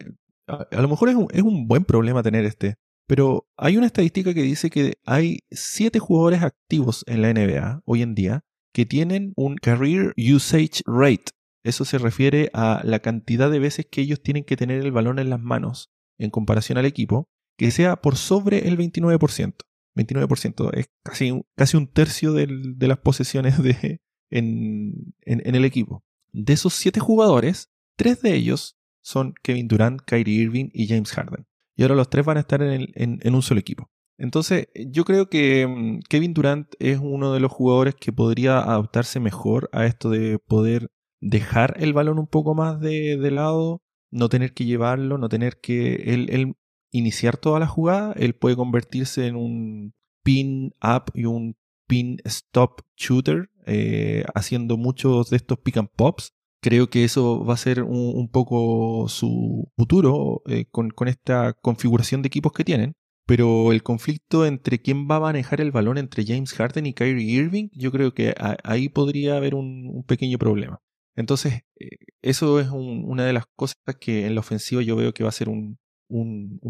a, 0.47 0.67
a 0.71 0.81
lo 0.81 0.89
mejor 0.89 1.11
es 1.11 1.17
un, 1.17 1.29
es 1.33 1.43
un, 1.43 1.69
buen 1.69 1.85
problema 1.85 2.23
tener 2.23 2.47
este, 2.47 2.77
pero 3.07 3.47
hay 3.59 3.77
una 3.77 3.87
estadística 3.87 4.33
que 4.33 4.43
dice 4.43 4.71
que 4.71 4.95
hay 5.05 5.41
siete 5.51 5.99
jugadores 5.99 6.43
activos 6.43 7.05
en 7.07 7.21
la 7.21 7.35
NBA 7.35 7.83
hoy 7.85 8.01
en 8.01 8.15
día 8.15 8.45
que 8.73 8.87
tienen 8.87 9.33
un 9.37 9.57
career 9.57 10.15
usage 10.17 10.83
rate. 10.87 11.33
Eso 11.62 11.85
se 11.85 11.99
refiere 11.99 12.50
a 12.55 12.81
la 12.85 13.00
cantidad 13.00 13.50
de 13.50 13.59
veces 13.59 13.87
que 13.90 14.00
ellos 14.00 14.23
tienen 14.23 14.45
que 14.45 14.57
tener 14.57 14.81
el 14.85 14.93
balón 14.93 15.19
en 15.19 15.31
las 15.31 15.40
manos 15.40 15.90
en 16.19 16.31
comparación 16.31 16.79
al 16.79 16.87
equipo, 16.87 17.29
que 17.57 17.71
sea 17.71 17.97
por 17.97 18.17
sobre 18.17 18.69
el 18.69 18.79
29%. 18.79 19.55
29% 19.97 20.71
es 20.75 20.90
casi, 21.02 21.43
casi 21.57 21.76
un 21.76 21.88
tercio 21.88 22.33
de 22.33 22.88
las 22.88 22.99
posesiones 22.99 23.55
en, 24.31 25.14
el 25.25 25.64
equipo. 25.64 26.05
De 26.33 26.52
esos 26.52 26.75
siete 26.75 27.00
jugadores, 27.00 27.71
tres 27.97 28.23
de 28.23 28.35
ellos 28.35 28.76
son 29.02 29.35
Kevin 29.43 29.69
Durant, 29.69 30.00
Kyrie 30.02 30.43
Irving 30.43 30.71
y 30.73 30.87
James 30.87 31.12
Harden. 31.12 31.47
Y 31.76 31.83
ahora 31.83 31.97
los 31.97 32.11
tres 32.11 32.25
van 32.25 32.37
a 32.37 32.40
estar 32.40 32.62
en 32.62 33.35
un 33.35 33.43
solo 33.43 33.61
equipo. 33.61 33.90
Entonces, 34.21 34.69
yo 34.75 35.07
creo 35.07 35.31
que 35.31 35.67
mm, 35.67 36.00
Kevin 36.09 36.35
Durant 36.35 36.75
es 36.79 36.99
uno 37.02 37.33
de 37.33 37.40
los 37.40 37.50
jugadores 37.50 37.95
que 37.95 38.12
podría 38.12 38.59
adaptarse 38.59 39.19
mejor 39.19 39.71
a 39.73 39.87
esto 39.87 40.11
de 40.11 40.38
poder 40.38 40.90
dejar 41.21 41.77
el 41.79 41.93
balón 41.93 42.19
un 42.19 42.27
poco 42.27 42.55
más 42.55 42.81
de, 42.81 43.17
de 43.17 43.31
lado, 43.31 43.83
no 44.11 44.29
tener 44.29 44.53
que 44.55 44.65
llevarlo, 44.65 45.19
no 45.19 45.29
tener 45.29 45.61
que 45.61 46.15
él, 46.15 46.55
iniciar 46.91 47.37
toda 47.37 47.61
la 47.61 47.67
jugada, 47.67 48.12
él 48.15 48.35
puede 48.35 48.57
convertirse 48.57 49.27
en 49.27 49.37
un 49.37 49.95
pin 50.23 50.73
up 50.83 51.12
y 51.15 51.25
un 51.27 51.57
pin 51.87 52.19
stop 52.25 52.83
shooter, 52.97 53.50
eh, 53.67 54.25
haciendo 54.35 54.77
muchos 54.77 55.31
de 55.31 55.37
estos 55.37 55.59
pick 55.59 55.77
and 55.77 55.89
pops. 55.95 56.33
Creo 56.62 56.91
que 56.91 57.05
eso 57.05 57.45
va 57.45 57.55
a 57.55 57.59
ser 57.59 57.83
un, 57.83 58.12
un 58.15 58.29
poco 58.29 59.09
su 59.09 59.71
futuro 59.77 60.43
eh, 60.47 60.67
con, 60.71 60.91
con 60.91 61.09
esta 61.09 61.55
configuración 61.55 62.23
de 62.23 62.29
equipos 62.29 62.53
que 62.53 62.65
tienen. 62.65 62.95
Pero 63.27 63.71
el 63.71 63.85
conflicto 63.85 64.45
entre 64.45 64.83
quién 64.83 65.09
va 65.09 65.17
a 65.17 65.21
manejar 65.21 65.61
el 65.61 65.71
balón 65.71 65.99
entre 65.99 66.27
James 66.27 66.53
Harden 66.53 66.87
y 66.87 66.95
Kyrie 66.95 67.31
Irving, 67.31 67.69
yo 67.73 67.93
creo 67.93 68.12
que 68.12 68.35
ahí 68.65 68.89
podría 68.89 69.37
haber 69.37 69.55
un 69.55 70.05
pequeño 70.07 70.37
problema. 70.37 70.81
Entonces, 71.21 71.62
eh, 71.79 71.99
eso 72.23 72.61
es 72.61 72.69
un, 72.69 73.05
una 73.07 73.25
de 73.25 73.33
las 73.33 73.45
cosas 73.57 73.77
que 74.00 74.27
en 74.27 74.35
la 74.35 74.41
ofensiva 74.41 74.83
yo 74.83 74.97
veo 74.97 75.12
que 75.15 75.23
va 75.23 75.29
a 75.29 75.33
ser 75.33 75.49
un, 75.49 75.79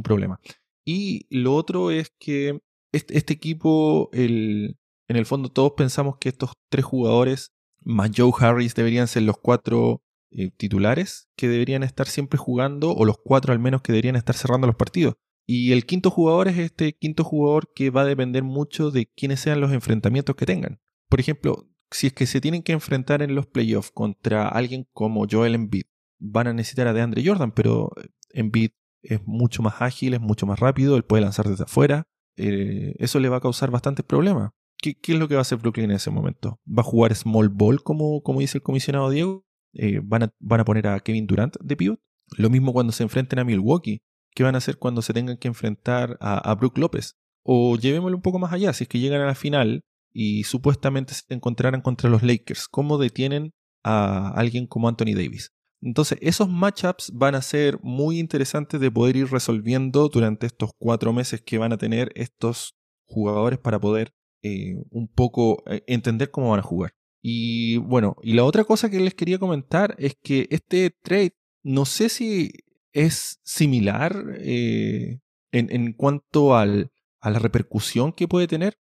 problema. 0.04 0.40
Y 0.84 1.26
lo 1.30 1.54
otro 1.54 1.90
es 1.90 2.12
que 2.18 2.60
este, 2.92 3.32
equipo, 3.32 4.10
en 4.12 4.76
el 5.08 5.26
fondo 5.26 5.50
todos 5.50 5.72
pensamos 5.76 6.16
que 6.18 6.28
estos 6.28 6.52
tres 6.68 6.84
jugadores 6.84 7.52
más 7.82 8.10
Joe 8.14 8.32
Harris 8.38 8.74
deberían 8.74 9.08
ser 9.08 9.22
los 9.22 9.38
cuatro 9.38 10.02
eh, 10.32 10.50
titulares 10.50 11.28
que 11.36 11.48
deberían 11.48 11.82
estar 11.82 12.06
siempre 12.06 12.38
jugando, 12.38 12.92
o 12.92 13.04
los 13.04 13.16
cuatro 13.18 13.52
al 13.52 13.58
menos 13.60 13.82
que 13.82 13.92
deberían 13.92 14.16
estar 14.16 14.34
cerrando 14.34 14.66
los 14.66 14.76
partidos. 14.76 15.14
Y 15.46 15.72
el 15.72 15.86
quinto 15.86 16.10
jugador 16.10 16.48
es 16.48 16.58
este 16.58 16.92
quinto 16.92 17.24
jugador 17.24 17.72
que 17.74 17.90
va 17.90 18.02
a 18.02 18.04
depender 18.04 18.42
mucho 18.42 18.90
de 18.90 19.06
quiénes 19.06 19.40
sean 19.40 19.60
los 19.60 19.72
enfrentamientos 19.72 20.36
que 20.36 20.46
tengan. 20.46 20.80
Por 21.08 21.20
ejemplo, 21.20 21.69
si 21.90 22.08
es 22.08 22.12
que 22.12 22.26
se 22.26 22.40
tienen 22.40 22.62
que 22.62 22.72
enfrentar 22.72 23.22
en 23.22 23.34
los 23.34 23.46
playoffs 23.46 23.90
contra 23.90 24.48
alguien 24.48 24.86
como 24.92 25.26
Joel 25.28 25.54
Embiid, 25.54 25.84
van 26.18 26.46
a 26.46 26.52
necesitar 26.52 26.86
a 26.86 26.92
DeAndre 26.92 27.24
Jordan, 27.24 27.52
pero 27.52 27.92
Embiid 28.32 28.70
es 29.02 29.20
mucho 29.26 29.62
más 29.62 29.80
ágil, 29.80 30.14
es 30.14 30.20
mucho 30.20 30.46
más 30.46 30.60
rápido, 30.60 30.96
él 30.96 31.04
puede 31.04 31.22
lanzar 31.22 31.48
desde 31.48 31.64
afuera. 31.64 32.06
Eh, 32.36 32.94
eso 32.98 33.18
le 33.18 33.28
va 33.28 33.38
a 33.38 33.40
causar 33.40 33.70
bastantes 33.70 34.04
problemas. 34.04 34.50
¿Qué, 34.78 34.94
¿Qué, 34.94 35.12
es 35.12 35.18
lo 35.18 35.28
que 35.28 35.34
va 35.34 35.40
a 35.40 35.42
hacer 35.42 35.58
Brooklyn 35.58 35.86
en 35.86 35.96
ese 35.96 36.10
momento? 36.10 36.60
¿Va 36.66 36.80
a 36.80 36.84
jugar 36.84 37.14
small 37.14 37.48
ball 37.48 37.82
como, 37.82 38.22
como 38.22 38.40
dice 38.40 38.58
el 38.58 38.62
comisionado 38.62 39.10
Diego? 39.10 39.44
Eh, 39.72 40.00
¿van, 40.02 40.24
a, 40.24 40.34
¿Van 40.38 40.60
a 40.60 40.64
poner 40.64 40.86
a 40.86 41.00
Kevin 41.00 41.26
Durant 41.26 41.56
de 41.60 41.76
pivot? 41.76 42.00
Lo 42.36 42.50
mismo 42.50 42.72
cuando 42.72 42.92
se 42.92 43.02
enfrenten 43.02 43.38
a 43.38 43.44
Milwaukee. 43.44 44.02
¿Qué 44.34 44.44
van 44.44 44.54
a 44.54 44.58
hacer 44.58 44.78
cuando 44.78 45.02
se 45.02 45.12
tengan 45.12 45.38
que 45.38 45.48
enfrentar 45.48 46.16
a, 46.20 46.38
a 46.38 46.54
Brook 46.54 46.78
López? 46.78 47.16
O 47.42 47.76
llevémoslo 47.76 48.16
un 48.16 48.22
poco 48.22 48.38
más 48.38 48.52
allá, 48.52 48.72
si 48.72 48.84
es 48.84 48.88
que 48.88 49.00
llegan 49.00 49.20
a 49.20 49.26
la 49.26 49.34
final 49.34 49.82
y 50.12 50.44
supuestamente 50.44 51.14
se 51.14 51.22
encontraran 51.34 51.82
contra 51.82 52.10
los 52.10 52.22
Lakers, 52.22 52.68
¿cómo 52.68 52.98
detienen 52.98 53.52
a 53.82 54.30
alguien 54.30 54.66
como 54.66 54.88
Anthony 54.88 55.14
Davis? 55.14 55.52
Entonces, 55.82 56.18
esos 56.20 56.48
matchups 56.48 57.12
van 57.14 57.34
a 57.34 57.42
ser 57.42 57.78
muy 57.82 58.18
interesantes 58.18 58.80
de 58.80 58.90
poder 58.90 59.16
ir 59.16 59.30
resolviendo 59.30 60.08
durante 60.08 60.46
estos 60.46 60.72
cuatro 60.78 61.12
meses 61.12 61.40
que 61.40 61.58
van 61.58 61.72
a 61.72 61.78
tener 61.78 62.12
estos 62.14 62.76
jugadores 63.06 63.58
para 63.58 63.80
poder 63.80 64.12
eh, 64.42 64.76
un 64.90 65.08
poco 65.08 65.62
eh, 65.66 65.82
entender 65.86 66.30
cómo 66.30 66.50
van 66.50 66.60
a 66.60 66.64
jugar. 66.64 66.92
Y 67.22 67.78
bueno, 67.78 68.16
y 68.22 68.34
la 68.34 68.44
otra 68.44 68.64
cosa 68.64 68.90
que 68.90 69.00
les 69.00 69.14
quería 69.14 69.38
comentar 69.38 69.94
es 69.98 70.16
que 70.22 70.48
este 70.50 70.90
trade, 71.02 71.34
no 71.62 71.84
sé 71.84 72.08
si 72.08 72.50
es 72.92 73.40
similar 73.42 74.36
eh, 74.38 75.20
en, 75.52 75.70
en, 75.70 75.92
cuanto 75.92 76.56
al, 76.56 76.90
a 77.20 77.30
la 77.30 77.38
repercusión 77.38 78.12
que 78.12 78.28
puede 78.28 78.46
tener 78.46 78.78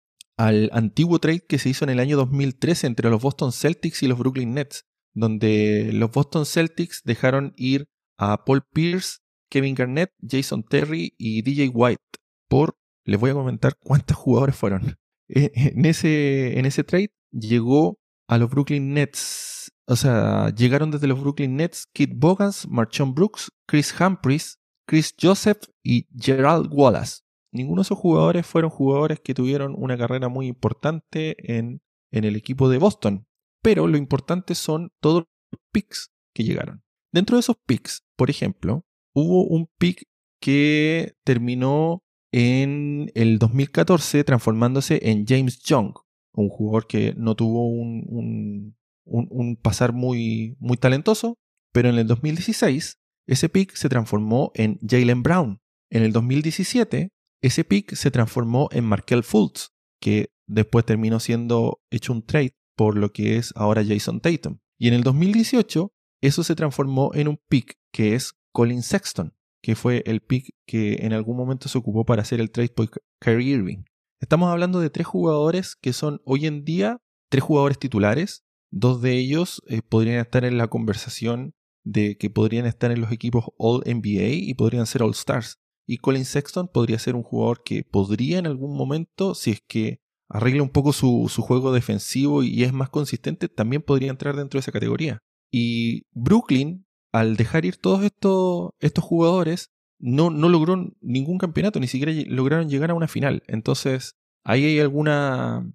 al 0.48 0.70
antiguo 0.74 1.20
trade 1.20 1.46
que 1.48 1.58
se 1.58 1.70
hizo 1.70 1.86
en 1.86 1.92
el 1.92 2.00
año 2.00 2.18
2013 2.18 2.88
entre 2.88 3.10
los 3.10 3.22
Boston 3.22 3.52
Celtics 3.54 4.04
y 4.04 4.08
los 4.08 4.18
Brooklyn 4.18 4.54
Nets, 4.54 4.86
donde 5.14 5.92
los 5.94 6.12
Boston 6.12 6.46
Celtics 6.46 7.02
dejaron 7.06 7.54
ir 7.56 7.86
a 8.18 8.44
Paul 8.44 8.64
Pierce, 8.74 9.20
Kevin 9.50 9.76
Garnett, 9.76 10.12
Jason 10.22 10.64
Terry 10.64 11.14
y 11.18 11.44
DJ 11.44 11.70
White 11.70 12.02
por, 12.50 12.76
les 13.06 13.20
voy 13.20 13.30
a 13.30 13.36
comentar 13.36 13.78
cuántos 13.80 14.18
jugadores 14.18 14.56
fueron. 14.56 14.98
En 15.30 15.86
ese, 15.86 16.60
en 16.60 16.66
ese 16.66 16.84
trade 16.84 17.12
llegó 17.32 17.98
a 18.28 18.38
los 18.38 18.52
Brooklyn 18.52 18.94
Nets 18.94 19.72
o 19.86 19.96
sea, 19.96 20.50
llegaron 20.56 20.92
desde 20.92 21.08
los 21.08 21.20
Brooklyn 21.20 21.58
Nets 21.58 21.88
Kid 21.94 22.12
Bogans, 22.16 22.68
Marchon 22.68 23.14
Brooks, 23.14 23.52
Chris 23.68 23.94
Humphries, 24.00 24.60
Chris 24.88 25.14
Joseph 25.20 25.64
y 25.84 26.08
Gerald 26.18 26.70
Wallace. 26.72 27.22
Ninguno 27.54 27.82
de 27.82 27.84
esos 27.84 27.98
jugadores 27.98 28.46
fueron 28.46 28.70
jugadores 28.70 29.20
que 29.20 29.34
tuvieron 29.34 29.74
una 29.78 29.98
carrera 29.98 30.28
muy 30.28 30.48
importante 30.48 31.36
en, 31.56 31.82
en 32.12 32.24
el 32.24 32.36
equipo 32.36 32.70
de 32.70 32.80
Boston. 32.80 33.26
Pero 33.62 33.88
lo 33.88 33.98
importante 33.98 34.56
son 34.56 34.92
todos 35.00 35.26
los 35.52 35.62
picks 35.72 36.12
que 36.34 36.44
llegaron. 36.44 36.84
Dentro 37.14 37.38
de 37.38 37.42
esos 37.42 37.58
picks, 37.66 38.04
por 38.18 38.30
ejemplo, 38.30 38.86
hubo 39.14 39.46
un 39.46 39.70
pick 39.78 40.04
que 40.42 41.14
terminó 41.24 42.04
en 42.34 43.12
el 43.14 43.40
2014 43.40 44.24
transformándose 44.24 45.00
en 45.04 45.26
James 45.26 45.60
Young, 45.64 45.94
un 46.34 46.50
jugador 46.50 46.88
que 46.88 47.14
no 47.16 47.36
tuvo 47.36 47.70
un, 47.70 48.04
un 48.08 48.76
un, 49.06 49.28
un, 49.30 49.56
pasar 49.56 49.94
muy, 49.94 50.56
muy 50.60 50.78
talentoso, 50.78 51.38
pero 51.72 51.90
en 51.90 51.96
el 51.96 52.08
2016 52.08 53.00
ese 53.28 53.50
pick 53.50 53.76
se 53.76 53.90
transformó 53.90 54.52
en 54.56 54.80
Jalen 54.88 55.24
Brown. 55.24 55.60
En 55.90 56.04
el 56.04 56.12
2017 56.12 57.12
ese 57.44 57.64
pick 57.64 57.94
se 57.94 58.10
transformó 58.10 58.70
en 58.72 58.86
Markel 58.86 59.24
Fultz, 59.24 59.70
que 60.02 60.32
después 60.48 60.86
terminó 60.86 61.20
siendo 61.20 61.82
hecho 61.92 62.14
un 62.14 62.26
trade 62.26 62.56
por 62.76 62.98
lo 62.98 63.12
que 63.12 63.38
es 63.38 63.54
ahora 63.56 63.86
Jason 63.86 64.20
Tatum. 64.20 64.58
Y 64.80 64.88
en 64.88 64.96
el 64.96 65.04
2018 65.04 65.94
eso 66.22 66.44
se 66.44 66.56
transformó 66.56 67.12
en 67.14 67.28
un 67.28 67.40
pick 67.48 67.76
que 67.92 68.16
es 68.16 68.34
Colin 68.52 68.82
Sexton, 68.82 69.36
que 69.62 69.76
fue 69.76 70.04
el 70.08 70.22
pick 70.22 70.56
que 70.66 70.96
en 71.02 71.14
algún 71.14 71.38
momento 71.38 71.70
se 71.70 71.78
ocupó 71.78 72.06
para 72.06 72.24
hacer 72.24 72.40
el 72.40 72.50
trade 72.50 72.70
por 72.70 72.90
Kyrie 73.20 73.56
Irving. 73.56 73.84
Estamos 74.20 74.50
hablando 74.50 74.80
de 74.80 74.90
tres 74.90 75.06
jugadores 75.06 75.76
que 75.76 75.94
son 75.94 76.22
hoy 76.26 76.48
en 76.48 76.64
día 76.64 77.02
tres 77.30 77.44
jugadores 77.44 77.78
titulares 77.78 78.44
Dos 78.76 79.04
de 79.04 79.16
ellos 79.20 79.62
eh, 79.68 79.84
podrían 79.84 80.18
estar 80.18 80.44
en 80.46 80.58
la 80.58 80.68
conversación 80.68 81.54
de 81.86 82.18
que 82.18 82.32
podrían 82.32 82.66
estar 82.66 82.92
en 82.92 83.02
los 83.02 83.12
equipos 83.12 83.46
All 83.58 83.84
NBA 83.86 84.30
y 84.50 84.56
podrían 84.56 84.88
ser 84.88 85.04
All 85.04 85.12
Stars. 85.12 85.60
Y 85.86 85.98
Colin 85.98 86.26
Sexton 86.26 86.68
podría 86.68 87.00
ser 87.00 87.16
un 87.16 87.24
jugador 87.24 87.64
que 87.64 87.84
podría 87.84 88.40
en 88.40 88.48
algún 88.48 88.76
momento, 88.76 89.36
si 89.36 89.52
es 89.52 89.62
que 89.68 90.00
arregla 90.30 90.64
un 90.64 90.70
poco 90.70 90.94
su, 90.94 91.30
su 91.30 91.42
juego 91.42 91.74
defensivo 91.74 92.44
y 92.44 92.64
es 92.64 92.74
más 92.74 92.90
consistente, 92.90 93.50
también 93.50 93.82
podría 93.82 94.10
entrar 94.10 94.36
dentro 94.36 94.58
de 94.58 94.62
esa 94.62 94.72
categoría. 94.72 95.20
Y 95.52 96.08
Brooklyn, 96.12 96.86
al 97.12 97.36
dejar 97.36 97.66
ir 97.66 97.78
todos 97.78 98.04
estos, 98.04 98.72
estos 98.80 99.04
jugadores, 99.04 99.70
no, 100.00 100.30
no 100.30 100.50
logró 100.50 100.92
ningún 101.02 101.38
campeonato, 101.38 101.80
ni 101.80 101.88
siquiera 101.88 102.12
lograron 102.28 102.70
llegar 102.70 102.92
a 102.92 102.96
una 102.96 103.08
final. 103.08 103.44
Entonces, 103.48 104.16
ahí 104.44 104.66
hay 104.66 104.80
alguna 104.80 105.72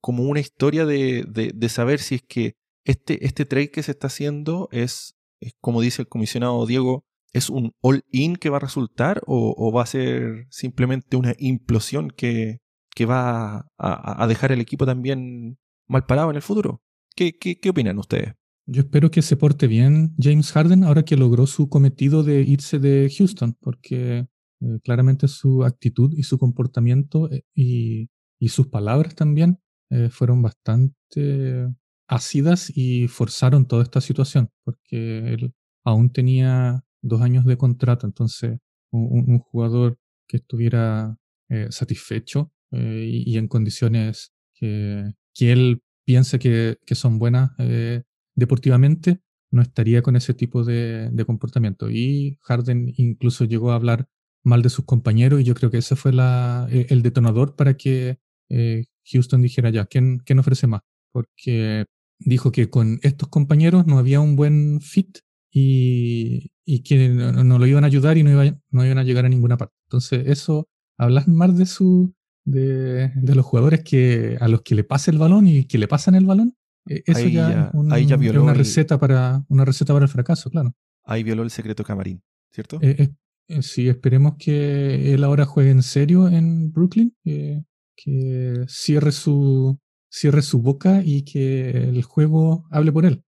como 0.00 0.24
una 0.24 0.40
historia 0.40 0.84
de, 0.84 1.24
de, 1.28 1.52
de, 1.54 1.68
saber 1.68 2.00
si 2.00 2.16
es 2.16 2.22
que 2.22 2.56
este, 2.84 3.24
este 3.24 3.44
trade 3.44 3.70
que 3.70 3.84
se 3.84 3.92
está 3.92 4.08
haciendo 4.08 4.68
es, 4.72 5.14
es, 5.40 5.54
como 5.60 5.80
dice 5.80 6.02
el 6.02 6.08
comisionado 6.08 6.66
Diego, 6.66 7.04
¿es 7.32 7.50
un 7.50 7.72
all-in 7.80 8.36
que 8.36 8.50
va 8.50 8.58
a 8.58 8.60
resultar 8.60 9.22
o, 9.26 9.72
va 9.72 9.82
a 9.82 9.86
ser 9.86 10.46
simplemente 10.50 11.16
una 11.16 11.34
implosión 11.38 12.10
que, 12.10 12.58
que 12.94 13.06
va 13.06 13.66
a, 13.78 14.26
dejar 14.26 14.52
el 14.52 14.60
equipo 14.60 14.86
también 14.86 15.58
mal 15.88 16.06
parado 16.06 16.30
en 16.30 16.36
el 16.36 16.42
futuro? 16.42 16.82
¿Qué, 17.14 17.38
qué, 17.38 17.70
opinan 17.70 17.98
ustedes? 17.98 18.34
Yo 18.66 18.82
espero 18.82 19.10
que 19.10 19.22
se 19.22 19.36
porte 19.36 19.66
bien 19.66 20.14
James 20.18 20.52
Harden 20.52 20.84
ahora 20.84 21.04
que 21.04 21.16
logró 21.16 21.46
su 21.46 21.68
cometido 21.68 22.22
de 22.22 22.42
irse 22.42 22.78
de 22.78 23.12
Houston, 23.16 23.56
porque 23.60 24.28
eh, 24.60 24.80
claramente 24.84 25.26
su 25.28 25.64
actitud 25.64 26.14
y 26.16 26.22
su 26.22 26.38
comportamiento 26.38 27.30
eh, 27.30 27.44
y, 27.54 28.08
y, 28.38 28.48
sus 28.48 28.68
palabras 28.68 29.14
también 29.14 29.58
eh, 29.90 30.08
fueron 30.10 30.40
bastante 30.42 31.68
ácidas 32.06 32.70
y 32.74 33.08
forzaron 33.08 33.66
toda 33.66 33.82
esta 33.82 34.00
situación, 34.00 34.50
porque 34.64 35.34
él 35.34 35.54
aún 35.84 36.12
tenía 36.12 36.84
dos 37.02 37.20
años 37.20 37.44
de 37.44 37.56
contrato, 37.56 38.06
entonces 38.06 38.58
un, 38.90 39.38
jugador 39.38 39.98
que 40.26 40.38
estuviera 40.38 41.16
satisfecho 41.70 42.52
y, 42.70 43.36
en 43.36 43.48
condiciones 43.48 44.32
que, 44.54 45.12
él 45.38 45.82
piense 46.04 46.38
que, 46.38 46.94
son 46.94 47.18
buenas 47.18 47.50
deportivamente, 48.34 49.20
no 49.50 49.62
estaría 49.62 50.02
con 50.02 50.16
ese 50.16 50.34
tipo 50.34 50.64
de, 50.64 51.12
comportamiento. 51.26 51.90
Y 51.90 52.38
Harden 52.42 52.92
incluso 52.96 53.44
llegó 53.44 53.72
a 53.72 53.76
hablar 53.76 54.08
mal 54.44 54.62
de 54.62 54.70
sus 54.70 54.84
compañeros 54.84 55.40
y 55.40 55.44
yo 55.44 55.54
creo 55.54 55.70
que 55.70 55.78
ese 55.78 55.94
fue 55.94 56.12
e, 56.12 56.86
el 56.88 57.02
detonador 57.02 57.54
para 57.54 57.76
que 57.76 58.18
eh, 58.48 58.86
Houston 59.12 59.42
dijera 59.42 59.70
ya, 59.70 59.86
¿quién, 59.86 60.18
¿quién 60.18 60.38
ofrece 60.38 60.66
más? 60.66 60.80
Porque 61.12 61.84
dijo 62.18 62.50
que 62.50 62.70
con 62.70 62.98
estos 63.02 63.28
compañeros 63.28 63.86
no 63.86 63.98
había 63.98 64.20
un 64.20 64.36
buen 64.36 64.80
fit 64.80 65.18
y, 65.52 66.50
y 66.64 66.82
que 66.82 67.08
no, 67.10 67.58
lo 67.58 67.66
iban 67.66 67.84
a 67.84 67.86
ayudar 67.86 68.16
y 68.16 68.22
no, 68.22 68.30
iba, 68.30 68.58
no 68.70 68.84
iban 68.84 68.98
a 68.98 69.04
llegar 69.04 69.26
a 69.26 69.28
ninguna 69.28 69.58
parte. 69.58 69.74
Entonces 69.84 70.24
eso, 70.26 70.68
hablar 70.96 71.28
más 71.28 71.56
de 71.56 71.66
su 71.66 72.14
de, 72.44 73.12
de, 73.14 73.34
los 73.34 73.44
jugadores 73.44 73.84
que 73.84 74.36
a 74.40 74.48
los 74.48 74.62
que 74.62 74.74
le 74.74 74.82
pasa 74.82 75.10
el 75.10 75.18
balón 75.18 75.46
y 75.46 75.64
que 75.66 75.78
le 75.78 75.86
pasan 75.86 76.14
el 76.14 76.26
balón, 76.26 76.56
eh, 76.88 77.02
eso 77.06 77.28
ya, 77.28 77.70
es 77.70 77.74
una 77.74 78.54
receta 78.54 78.98
para 78.98 79.44
una 79.48 79.64
receta 79.64 79.92
para 79.92 80.06
el 80.06 80.10
fracaso, 80.10 80.50
claro. 80.50 80.74
Ahí 81.04 81.22
violó 81.22 81.42
el 81.42 81.50
secreto 81.50 81.84
camarín, 81.84 82.22
¿cierto? 82.50 82.78
Eh, 82.80 83.10
eh, 83.48 83.62
sí, 83.62 83.88
esperemos 83.88 84.36
que 84.38 85.12
él 85.12 85.22
ahora 85.22 85.44
juegue 85.44 85.70
en 85.70 85.82
serio 85.82 86.28
en 86.28 86.72
Brooklyn, 86.72 87.14
que 87.22 88.64
cierre 88.66 89.12
su, 89.12 89.78
cierre 90.10 90.42
su 90.42 90.62
boca 90.62 91.02
y 91.04 91.22
que 91.22 91.70
el 91.70 92.02
juego 92.02 92.66
hable 92.70 92.90
por 92.90 93.04
él. 93.04 93.22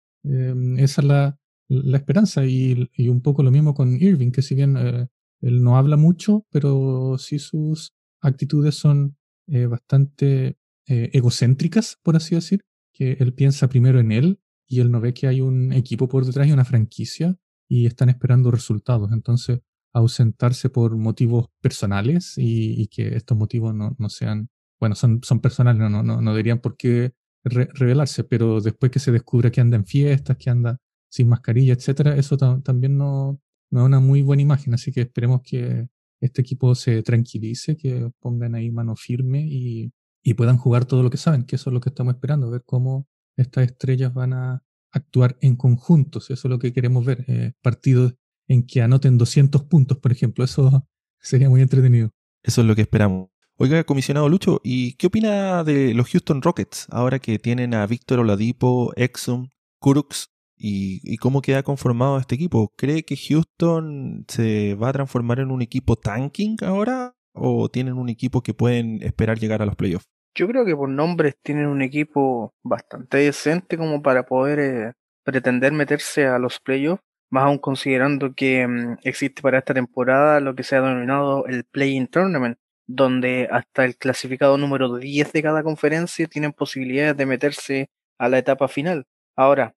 Esa 0.78 1.02
es 1.02 1.08
la, 1.08 1.41
la 1.72 1.98
esperanza 1.98 2.46
y, 2.46 2.90
un 3.08 3.22
poco 3.22 3.44
lo 3.44 3.52
mismo 3.52 3.74
con 3.74 3.96
Irving, 4.02 4.32
que 4.32 4.42
si 4.42 4.56
bien 4.56 4.76
eh, 4.78 5.08
él 5.42 5.64
no 5.64 5.78
habla 5.78 5.98
mucho, 5.98 6.46
pero 6.52 7.18
sí 7.18 7.40
sus 7.40 7.94
actitudes 8.22 8.76
son 8.76 9.18
eh, 9.48 9.66
bastante 9.66 10.58
egocéntricas, 10.88 11.98
por 12.04 12.18
así 12.18 12.36
decir, 12.36 12.66
que 12.92 13.14
él 13.14 13.34
piensa 13.34 13.70
primero 13.70 14.02
en 14.02 14.12
él 14.12 14.42
y 14.68 14.82
él 14.82 14.92
no 14.92 15.00
ve 15.00 15.14
que 15.14 15.28
hay 15.28 15.40
un 15.40 15.72
equipo 15.72 16.10
por 16.10 16.26
detrás 16.26 16.48
y 16.48 16.52
una 16.52 16.66
franquicia 16.66 17.38
y 17.70 17.86
están 17.86 18.10
esperando 18.10 18.52
resultados. 18.52 19.14
Entonces, 19.14 19.62
ausentarse 19.94 20.70
por 20.70 20.98
motivos 20.98 21.48
personales 21.62 22.34
y, 22.38 22.88
que 22.88 23.16
estos 23.16 23.38
motivos 23.38 23.74
no, 23.74 23.96
no, 23.98 24.10
sean, 24.10 24.50
bueno, 24.80 24.96
son, 24.96 25.22
son 25.24 25.40
personales, 25.40 25.90
no, 25.90 26.04
no, 26.04 26.22
no 26.22 26.32
deberían 26.32 26.60
por 26.60 26.76
qué 26.76 27.14
revelarse, 27.44 28.24
pero 28.24 28.62
después 28.62 28.92
que 28.92 29.00
se 29.00 29.12
descubre 29.12 29.52
que 29.52 29.62
anda 29.62 29.78
en 29.78 29.86
fiestas, 29.86 30.38
que 30.38 30.50
anda 30.50 30.78
sin 31.12 31.28
mascarilla, 31.28 31.74
etcétera, 31.74 32.16
eso 32.16 32.38
también 32.38 32.98
no, 32.98 33.40
no 33.70 33.80
es 33.82 33.86
una 33.86 34.00
muy 34.00 34.22
buena 34.22 34.42
imagen, 34.42 34.74
así 34.74 34.92
que 34.92 35.02
esperemos 35.02 35.42
que 35.44 35.88
este 36.22 36.42
equipo 36.42 36.74
se 36.76 37.04
tranquilice, 37.04 37.76
que 37.76 38.10
pongan 38.20 38.56
ahí 38.56 38.72
mano 38.72 38.96
firme 38.96 39.46
y, 39.46 39.92
y 40.24 40.34
puedan 40.36 40.58
jugar 40.58 40.86
todo 40.86 41.04
lo 41.04 41.10
que 41.10 41.18
saben, 41.18 41.44
que 41.44 41.58
eso 41.58 41.70
es 41.70 41.74
lo 41.74 41.82
que 41.82 41.90
estamos 41.90 42.14
esperando, 42.14 42.50
ver 42.50 42.64
cómo 42.66 43.08
estas 43.36 43.66
estrellas 43.66 44.14
van 44.14 44.34
a 44.34 44.64
actuar 44.92 45.38
en 45.42 45.56
conjuntos, 45.56 46.30
eso 46.30 46.48
es 46.48 46.50
lo 46.50 46.60
que 46.60 46.74
queremos 46.74 47.06
ver, 47.06 47.26
eh, 47.28 47.54
partidos 47.62 48.16
en 48.52 48.66
que 48.66 48.82
anoten 48.82 49.18
200 49.18 49.64
puntos, 49.64 49.98
por 49.98 50.12
ejemplo. 50.12 50.44
Eso 50.44 50.88
sería 51.20 51.50
muy 51.50 51.62
entretenido. 51.62 52.12
Eso 52.44 52.62
es 52.62 52.68
lo 52.68 52.76
que 52.76 52.82
esperamos. 52.82 53.30
Oiga, 53.58 53.84
comisionado 53.84 54.28
Lucho, 54.28 54.60
¿y 54.64 54.94
qué 54.94 55.08
opina 55.08 55.64
de 55.64 55.94
los 55.94 56.10
Houston 56.10 56.42
Rockets 56.42 56.88
ahora 56.90 57.20
que 57.20 57.38
tienen 57.38 57.76
a 57.76 57.86
Víctor 57.86 58.20
Oladipo, 58.20 58.92
Exum, 58.96 59.50
Kurux 59.80 60.32
y, 60.64 61.18
cómo 61.18 61.42
queda 61.42 61.64
conformado 61.64 62.18
este 62.18 62.36
equipo? 62.36 62.72
¿Cree 62.78 63.04
que 63.04 63.16
Houston 63.18 64.26
se 64.28 64.76
va 64.76 64.90
a 64.90 64.94
transformar 64.94 65.40
en 65.40 65.52
un 65.52 65.62
equipo 65.62 65.96
tanking 65.96 66.58
ahora 66.62 67.14
o 67.34 67.70
tienen 67.70 67.94
un 67.94 68.10
equipo 68.10 68.42
que 68.42 68.54
pueden 68.54 69.02
esperar 69.02 69.40
llegar 69.40 69.62
a 69.62 69.66
los 69.66 69.76
playoffs? 69.76 70.06
Yo 70.36 70.48
creo 70.48 70.64
que 70.66 70.76
por 70.76 70.90
nombres 70.90 71.36
tienen 71.44 71.68
un 71.68 71.82
equipo 71.82 72.54
bastante 72.64 73.18
decente 73.18 73.78
como 73.78 74.02
para 74.02 74.26
poder 74.26 74.60
eh, 74.60 74.94
pretender 75.24 75.74
meterse 75.74 76.26
a 76.26 76.40
los 76.40 76.60
playoffs 76.60 77.02
más 77.32 77.46
aún 77.46 77.58
considerando 77.58 78.36
que 78.36 78.68
mm, 78.68 78.98
existe 79.04 79.42
para 79.42 79.60
esta 79.60 79.74
temporada 79.74 80.40
lo 80.42 80.54
que 80.54 80.64
se 80.64 80.76
ha 80.76 80.82
denominado 80.82 81.46
el 81.48 81.64
Play-in 81.64 82.08
Tournament, 82.08 82.58
donde 82.88 83.48
hasta 83.50 83.86
el 83.86 83.96
clasificado 83.98 84.58
número 84.58 84.98
10 84.98 85.32
de 85.32 85.42
cada 85.42 85.64
conferencia 85.64 86.28
tienen 86.28 86.52
posibilidades 86.52 87.18
de 87.18 87.26
meterse 87.26 87.90
a 88.20 88.30
la 88.30 88.38
etapa 88.38 88.68
final. 88.68 89.06
Ahora, 89.36 89.74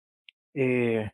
eh, 0.55 1.11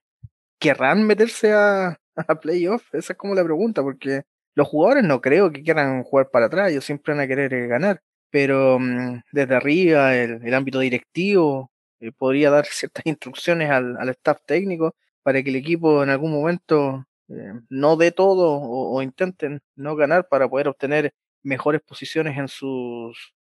¿querrán 0.58 1.06
meterse 1.06 1.52
a, 1.52 1.98
a 2.16 2.40
playoff? 2.40 2.94
Esa 2.94 3.14
es 3.14 3.18
como 3.18 3.34
la 3.34 3.44
pregunta, 3.44 3.82
porque 3.82 4.22
los 4.54 4.68
jugadores 4.68 5.04
no 5.04 5.20
creo 5.20 5.50
que 5.52 5.62
quieran 5.62 6.02
jugar 6.02 6.30
para 6.30 6.46
atrás, 6.46 6.70
ellos 6.70 6.84
siempre 6.84 7.14
van 7.14 7.22
a 7.22 7.26
querer 7.26 7.52
eh, 7.54 7.66
ganar, 7.66 8.02
pero 8.30 8.78
mm, 8.78 9.22
desde 9.32 9.54
arriba, 9.56 10.14
el, 10.16 10.54
ámbito 10.54 10.80
directivo 10.80 11.70
eh, 12.00 12.12
podría 12.12 12.50
dar 12.50 12.66
ciertas 12.70 13.06
instrucciones 13.06 13.70
al, 13.70 13.96
al 13.98 14.08
staff 14.10 14.40
técnico 14.46 14.94
para 15.22 15.42
que 15.42 15.50
el 15.50 15.56
equipo 15.56 16.02
en 16.02 16.10
algún 16.10 16.32
momento 16.32 17.06
eh, 17.28 17.52
no 17.68 17.96
dé 17.96 18.12
todo 18.12 18.58
o, 18.60 19.02
intenten 19.02 19.60
no 19.76 19.96
ganar 19.96 20.28
para 20.28 20.48
poder 20.48 20.68
obtener 20.68 21.14
mejores 21.42 21.80
posiciones 21.82 22.36
en 22.36 22.48
sus 22.48 23.34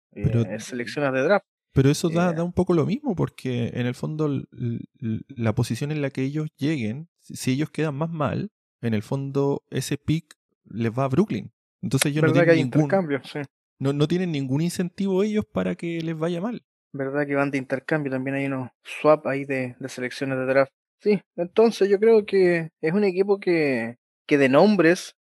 selecciones 0.60 1.14
de 1.14 1.22
draft. 1.22 1.46
Pero 1.74 1.90
eso 1.90 2.10
da, 2.10 2.32
eh, 2.32 2.34
da, 2.36 2.44
un 2.44 2.54
poco 2.54 2.74
lo 2.74 2.86
mismo, 2.86 3.16
porque 3.16 3.72
en 3.74 3.86
el 3.86 3.96
fondo 3.96 4.44
la 5.28 5.56
posición 5.56 5.92
en 5.92 6.02
la 6.02 6.10
que 6.10 6.24
ellos 6.24 6.50
lleguen, 6.58 7.10
si 7.20 7.52
ellos 7.52 7.70
quedan 7.70 7.96
más 7.96 8.10
mal, 8.10 8.52
en 8.82 8.94
el 8.94 9.04
fondo 9.04 9.64
ese 9.70 9.98
pick 9.98 10.36
les 10.66 10.92
va 10.92 11.06
a 11.06 11.10
Brooklyn. 11.10 11.52
Entonces 11.82 12.12
ellos 12.12 12.24
no 12.24 12.34
tienen, 12.34 12.56
ningún, 12.56 12.90
no, 13.80 13.94
no 13.94 14.08
tienen 14.08 14.32
ningún 14.32 14.62
incentivo 14.62 15.24
ellos 15.24 15.46
para 15.46 15.76
que 15.76 16.02
les 16.02 16.18
vaya 16.18 16.42
mal. 16.42 16.64
¿Verdad 16.92 17.28
que 17.28 17.36
van 17.36 17.52
de 17.52 17.58
intercambio? 17.58 18.12
También 18.12 18.36
hay 18.36 18.46
unos 18.48 18.72
swap 18.84 19.28
ahí 19.28 19.46
de, 19.46 19.76
de 19.80 19.90
selecciones 19.90 20.38
de 20.40 20.46
draft. 20.46 20.72
Sí, 21.02 21.22
entonces 21.38 21.88
yo 21.88 22.00
creo 22.00 22.26
que 22.26 22.72
es 22.82 22.94
un 22.94 23.04
equipo 23.04 23.40
que, 23.40 23.98
que 24.26 24.38
de 24.38 24.50
nombres 24.50 25.16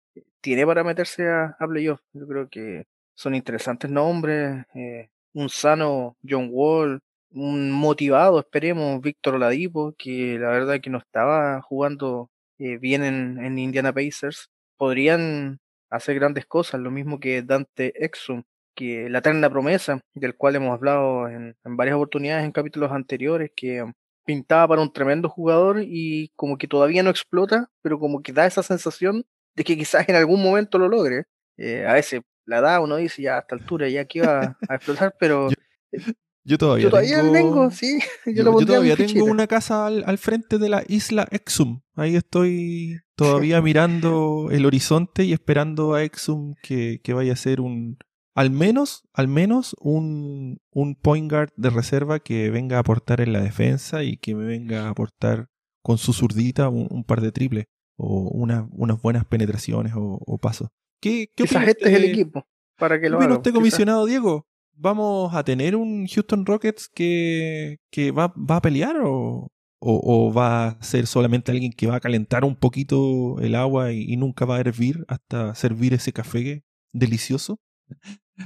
tiene 0.42 0.66
para 0.66 0.84
meterse 0.84 1.28
a, 1.28 1.58
a 1.60 1.68
playoff. 1.68 2.00
Yo 2.14 2.28
creo 2.28 2.48
que 2.50 2.86
son 3.16 3.36
interesantes 3.36 3.90
nombres. 3.90 4.64
Eh, 4.76 5.10
un 5.36 5.50
sano 5.50 6.18
John 6.28 6.50
Wall, 6.52 7.02
un 7.32 7.72
motivado, 7.72 8.40
esperemos, 8.40 9.02
Víctor 9.02 9.36
Oladipo, 9.36 9.94
que 9.98 10.40
la 10.40 10.50
verdad 10.50 10.80
que 10.82 10.90
no 10.90 11.00
estaba 11.00 11.62
jugando 11.62 12.30
eh, 12.58 12.78
bien 12.78 13.04
en, 13.04 13.44
en, 13.44 13.60
Indiana 13.60 13.94
Pacers. 13.94 14.50
Podrían 14.78 15.60
hacer 15.90 16.16
grandes 16.16 16.46
cosas, 16.46 16.80
lo 16.82 16.92
mismo 16.92 17.20
que 17.20 17.42
Dante 17.44 17.94
Exum, 18.04 18.44
que 18.76 19.10
la 19.10 19.20
eterna 19.20 19.50
promesa, 19.50 20.02
del 20.14 20.36
cual 20.36 20.56
hemos 20.56 20.74
hablado 20.74 21.28
en, 21.28 21.56
en 21.66 21.78
varias 21.78 21.96
oportunidades 21.98 22.46
en 22.46 22.52
capítulos 22.54 22.92
anteriores, 22.92 23.52
que 23.56 23.86
pintaba 24.26 24.70
para 24.70 24.82
un 24.82 24.94
tremendo 24.94 25.30
jugador 25.30 25.82
y 25.84 26.32
como 26.36 26.58
que 26.58 26.68
todavía 26.68 27.04
no 27.04 27.10
explota, 27.10 27.70
pero 27.82 28.00
como 28.00 28.22
que 28.22 28.34
da 28.34 28.46
esa 28.46 28.64
sensación 28.64 29.26
de 29.56 29.64
que 29.66 29.78
quizás 29.78 30.08
en 30.10 30.16
algún 30.16 30.42
momento 30.42 30.78
lo 30.80 30.88
logre. 30.90 31.26
Eh, 31.58 31.86
a 31.88 31.94
veces 31.94 32.22
la 32.46 32.62
da 32.62 32.80
uno 32.80 32.98
dice 32.98 33.22
ya 33.22 33.38
a 33.38 33.40
esta 33.40 33.56
altura 33.56 33.90
ya 33.90 34.06
que 34.06 34.20
iba 34.20 34.58
a 34.68 34.76
explotar, 34.76 35.16
pero... 35.20 35.50
Yo, 36.48 36.60
todavía, 36.60 36.84
yo 36.84 36.90
todavía 36.92 37.32
tengo, 37.32 37.72
sí. 37.72 37.98
Yo, 38.28 38.44
todavía 38.44 38.96
tengo 38.96 39.26
una 39.26 39.48
casa 39.48 39.88
al, 39.88 40.04
al, 40.06 40.20
frente 40.20 40.60
de 40.60 40.70
la 40.70 40.84
isla 40.88 41.28
Exum. 41.32 41.82
Ahí 41.96 42.16
estoy 42.16 43.00
todavía 43.16 43.62
mirando 43.64 44.50
el 44.52 44.68
horizonte 44.68 45.24
y 45.24 45.34
esperando 45.34 45.96
a 45.96 46.04
Exum 46.04 46.54
que, 46.62 47.02
que 47.04 47.14
vaya 47.16 47.34
a 47.34 47.36
ser 47.36 47.62
un, 47.62 47.98
al 48.36 48.52
menos, 48.52 49.08
al 49.14 49.30
menos 49.30 49.76
un, 49.80 50.60
un 50.72 50.96
point 50.96 51.32
guard 51.32 51.52
de 51.56 51.70
reserva 51.70 52.20
que 52.20 52.52
venga 52.52 52.78
a 52.78 52.82
aportar 52.82 53.22
en 53.22 53.32
la 53.32 53.40
defensa 53.40 54.04
y 54.04 54.18
que 54.18 54.36
me 54.36 54.46
venga 54.46 54.86
a 54.86 54.90
aportar 54.90 55.48
con 55.82 55.98
su 55.98 56.12
zurdita 56.12 56.68
un, 56.68 57.04
par 57.06 57.22
de 57.22 57.32
triples 57.32 57.66
o 57.96 58.30
una, 58.30 58.68
unas 58.72 59.02
buenas 59.02 59.26
penetraciones 59.26 59.94
o, 59.96 60.38
pasos. 60.42 60.70
¿Qué, 61.06 61.30
qué 61.36 61.44
Quizás 61.44 61.68
este 61.68 61.88
es 61.88 61.96
el 61.98 62.06
equipo 62.06 62.48
para 62.80 63.00
que 63.00 63.12
lo 63.12 63.22
haga. 63.22 63.36
usted, 63.36 63.54
comisionado 63.54 64.08
Diego? 64.08 64.48
¿Vamos 64.74 65.36
a 65.36 65.44
tener 65.44 65.76
un 65.76 66.08
Houston 66.08 66.48
Rockets 66.48 66.90
que, 66.90 67.78
que 67.92 68.10
va, 68.10 68.34
va 68.36 68.56
a 68.56 68.62
pelear 68.62 68.98
o, 69.04 69.52
o, 69.78 70.34
va 70.34 70.70
a 70.70 70.84
ser 70.84 71.06
solamente 71.06 71.52
alguien 71.52 71.74
que 71.74 71.86
va 71.86 71.98
a 71.98 72.00
calentar 72.00 72.44
un 72.44 72.56
poquito 72.56 73.40
el 73.40 73.54
agua 73.54 73.94
y, 73.94 74.18
nunca 74.18 74.46
va 74.46 74.56
a 74.56 74.62
hervir 74.62 75.06
hasta 75.08 75.54
servir 75.54 75.94
ese 75.94 76.12
café 76.12 76.64
delicioso? 76.92 77.60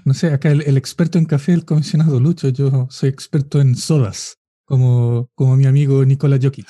No 0.04 0.14
sé, 0.14 0.34
acá 0.34 0.52
el, 0.52 0.76
experto 0.76 1.18
en 1.18 1.28
café, 1.28 1.54
el 1.54 1.64
comisionado 1.64 2.20
Lucho, 2.20 2.50
yo 2.50 2.88
soy 2.90 3.08
experto 3.08 3.62
en 3.62 3.78
sodas, 3.78 4.38
como, 4.66 5.30
como 5.34 5.56
mi 5.56 5.66
amigo 5.66 6.04
Nicola 6.04 6.38
Jokic. 6.42 6.68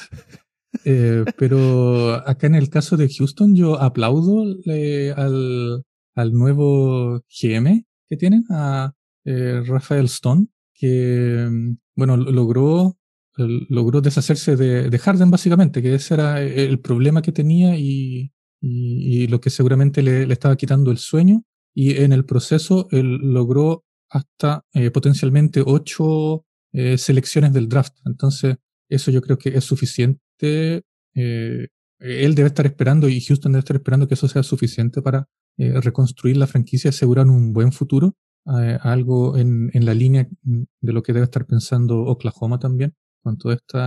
Eh, 0.83 1.25
pero 1.37 2.13
acá 2.27 2.47
en 2.47 2.55
el 2.55 2.69
caso 2.69 2.95
de 2.97 3.09
Houston, 3.09 3.55
yo 3.55 3.79
aplaudo 3.81 4.45
eh, 4.65 5.13
al, 5.15 5.83
al, 6.15 6.33
nuevo 6.33 7.23
GM 7.29 7.85
que 8.07 8.17
tienen, 8.17 8.45
a 8.49 8.93
eh, 9.25 9.61
Rafael 9.65 10.05
Stone, 10.05 10.47
que, 10.73 11.47
bueno, 11.95 12.17
logró, 12.17 12.97
logró 13.35 14.01
deshacerse 14.01 14.55
de, 14.55 14.89
de, 14.89 14.99
Harden 14.99 15.31
básicamente, 15.31 15.81
que 15.81 15.95
ese 15.95 16.13
era 16.13 16.41
el 16.41 16.79
problema 16.79 17.21
que 17.21 17.31
tenía 17.31 17.77
y, 17.77 18.31
y, 18.61 19.27
lo 19.27 19.39
que 19.41 19.49
seguramente 19.49 20.01
le, 20.01 20.25
le, 20.25 20.33
estaba 20.33 20.55
quitando 20.55 20.91
el 20.91 20.97
sueño. 20.97 21.43
Y 21.75 21.97
en 21.97 22.13
el 22.13 22.25
proceso 22.25 22.87
él 22.91 23.17
logró 23.17 23.85
hasta 24.09 24.65
potencialmente 24.91 25.61
ocho 25.65 26.45
selecciones 26.73 27.53
del 27.53 27.69
draft. 27.69 27.93
Entonces, 28.05 28.57
eso 28.89 29.11
yo 29.11 29.21
creo 29.21 29.37
que 29.37 29.49
es 29.49 29.63
suficiente 29.63 30.19
eh, 30.41 31.67
él 31.99 32.35
debe 32.35 32.47
estar 32.47 32.65
esperando 32.65 33.09
y 33.09 33.19
Houston 33.21 33.51
debe 33.51 33.59
estar 33.59 33.75
esperando 33.75 34.07
que 34.07 34.13
eso 34.13 34.27
sea 34.27 34.43
suficiente 34.43 35.01
para 35.01 35.27
eh, 35.57 35.79
reconstruir 35.81 36.37
la 36.37 36.47
franquicia 36.47 36.87
y 36.87 36.89
asegurar 36.89 37.27
un 37.27 37.53
buen 37.53 37.71
futuro. 37.71 38.15
Eh, 38.57 38.77
algo 38.81 39.37
en, 39.37 39.69
la 39.73 39.93
línea 39.93 40.27
de 40.41 40.93
lo 40.93 41.03
que 41.03 41.13
debe 41.13 41.25
estar 41.25 41.45
pensando 41.45 41.99
Oklahoma 42.03 42.57
también, 42.57 42.95
con 43.21 43.37
todo 43.37 43.51
este 43.51 43.77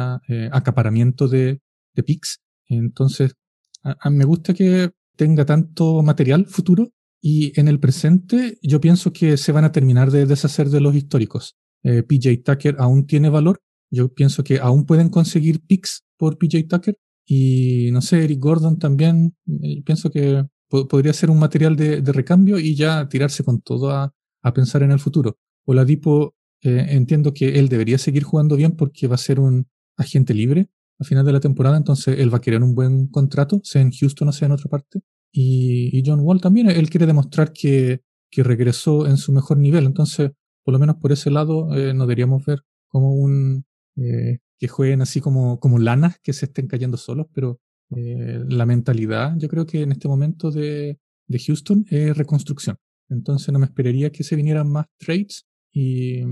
acaparamiento 0.53 1.27
de, 1.27 1.61
de. 1.95 2.21
Entonces, 2.69 3.35
a, 3.83 4.11
me 4.11 4.25
gusta 4.25 4.55
que 4.55 4.91
tenga 5.17 5.45
tanto 5.45 6.03
material 6.03 6.47
futuro 6.47 6.91
y 7.21 7.59
en 7.59 7.67
el 7.67 7.81
presente 7.81 8.59
yo 8.63 8.81
pienso 8.81 9.13
que 9.13 9.37
se 9.37 9.53
van 9.53 9.65
a 9.65 9.73
terminar 9.73 10.11
de 10.11 10.27
deshacer 10.27 10.69
de 10.69 10.81
los 10.81 10.95
históricos. 10.95 11.57
PJ 11.83 12.43
Tucker 12.45 12.77
aún 12.79 13.07
tiene 13.07 13.31
valor, 13.31 13.61
yo 13.93 14.13
pienso 14.13 14.43
que 14.43 14.59
aún 14.59 14.87
pueden 14.87 15.11
conseguir 15.11 15.61
picks 15.61 16.05
por 16.17 16.39
PJ 16.39 16.65
Tucker 16.69 16.99
y 17.27 17.91
no 17.93 18.01
sé, 18.01 18.25
Eric 18.25 18.41
Gordon 18.41 18.79
también. 18.79 19.37
Eh, 19.63 19.83
pienso 19.85 20.11
que 20.11 20.45
podría 20.69 21.13
ser 21.13 21.31
un 21.31 21.39
material 21.39 21.77
de, 21.77 22.01
recambio 22.13 22.59
y 22.59 22.75
ya 22.75 23.07
tirarse 23.09 23.45
con 23.45 23.61
todo 23.61 23.91
a, 23.91 24.15
pensar 24.55 24.83
en 24.83 24.91
el 24.91 24.99
futuro. 24.99 25.37
Oladipo, 25.67 26.35
eh, 26.63 26.87
entiendo 26.89 27.33
que 27.35 27.59
él 27.59 27.69
debería 27.69 27.99
seguir 27.99 28.25
jugando 28.25 28.57
bien 28.57 28.73
porque 28.73 29.07
va 29.07 29.15
a 29.15 29.19
ser 29.19 29.39
un 29.39 29.69
agente 29.97 30.35
libre 30.35 30.69
a 30.99 31.05
final 31.05 31.25
de 31.25 31.33
la 31.33 31.41
temporada, 31.41 31.77
entonces 31.77 32.19
él 32.19 32.33
va 32.33 32.39
a 32.39 32.41
querer 32.41 32.63
un 32.63 32.75
buen 32.75 33.09
contrato, 33.09 33.61
sea 33.63 33.83
en 33.83 33.93
Houston 33.93 34.29
o 34.29 34.33
sea 34.33 34.47
en 34.47 34.53
otra 34.53 34.71
parte. 34.71 35.01
Y, 35.33 36.03
John 36.05 36.21
Wall 36.21 36.41
también, 36.41 36.69
él 36.71 36.91
quiere 36.91 37.07
demostrar 37.07 37.53
que, 37.53 38.03
que, 38.31 38.43
regresó 38.43 39.07
en 39.07 39.17
su 39.17 39.33
mejor 39.33 39.59
nivel, 39.59 39.85
entonces 39.85 40.31
por 40.65 40.73
lo 40.73 40.79
menos 40.79 40.97
por 40.97 41.13
ese 41.13 41.31
lado 41.31 41.75
eh, 41.75 41.95
no 41.95 42.05
deberíamos 42.05 42.45
ver 42.45 42.63
como 42.89 43.15
un, 43.15 43.65
eh, 43.97 44.39
que 44.59 44.69
jueguen 44.69 45.03
así 45.03 45.21
como, 45.21 45.61
como 45.61 45.79
lanas 45.79 46.19
que 46.23 46.33
se 46.33 46.47
estén 46.47 46.67
cayendo 46.67 46.97
solos, 46.97 47.27
pero 47.35 47.61
eh, 47.97 48.41
la 48.49 48.67
mentalidad, 48.67 49.35
yo 49.37 49.49
creo 49.49 49.67
que 49.67 49.83
en 49.83 49.93
este 49.93 50.09
momento 50.09 50.51
de, 50.51 50.99
de, 51.27 51.39
Houston 51.39 51.85
es 51.91 52.17
reconstrucción. 52.17 52.79
Entonces 53.09 53.53
no 53.53 53.59
me 53.59 53.67
esperaría 53.67 54.11
que 54.11 54.25
se 54.25 54.37
vinieran 54.37 54.71
más 54.71 54.87
trades 54.99 55.47
y, 55.73 56.23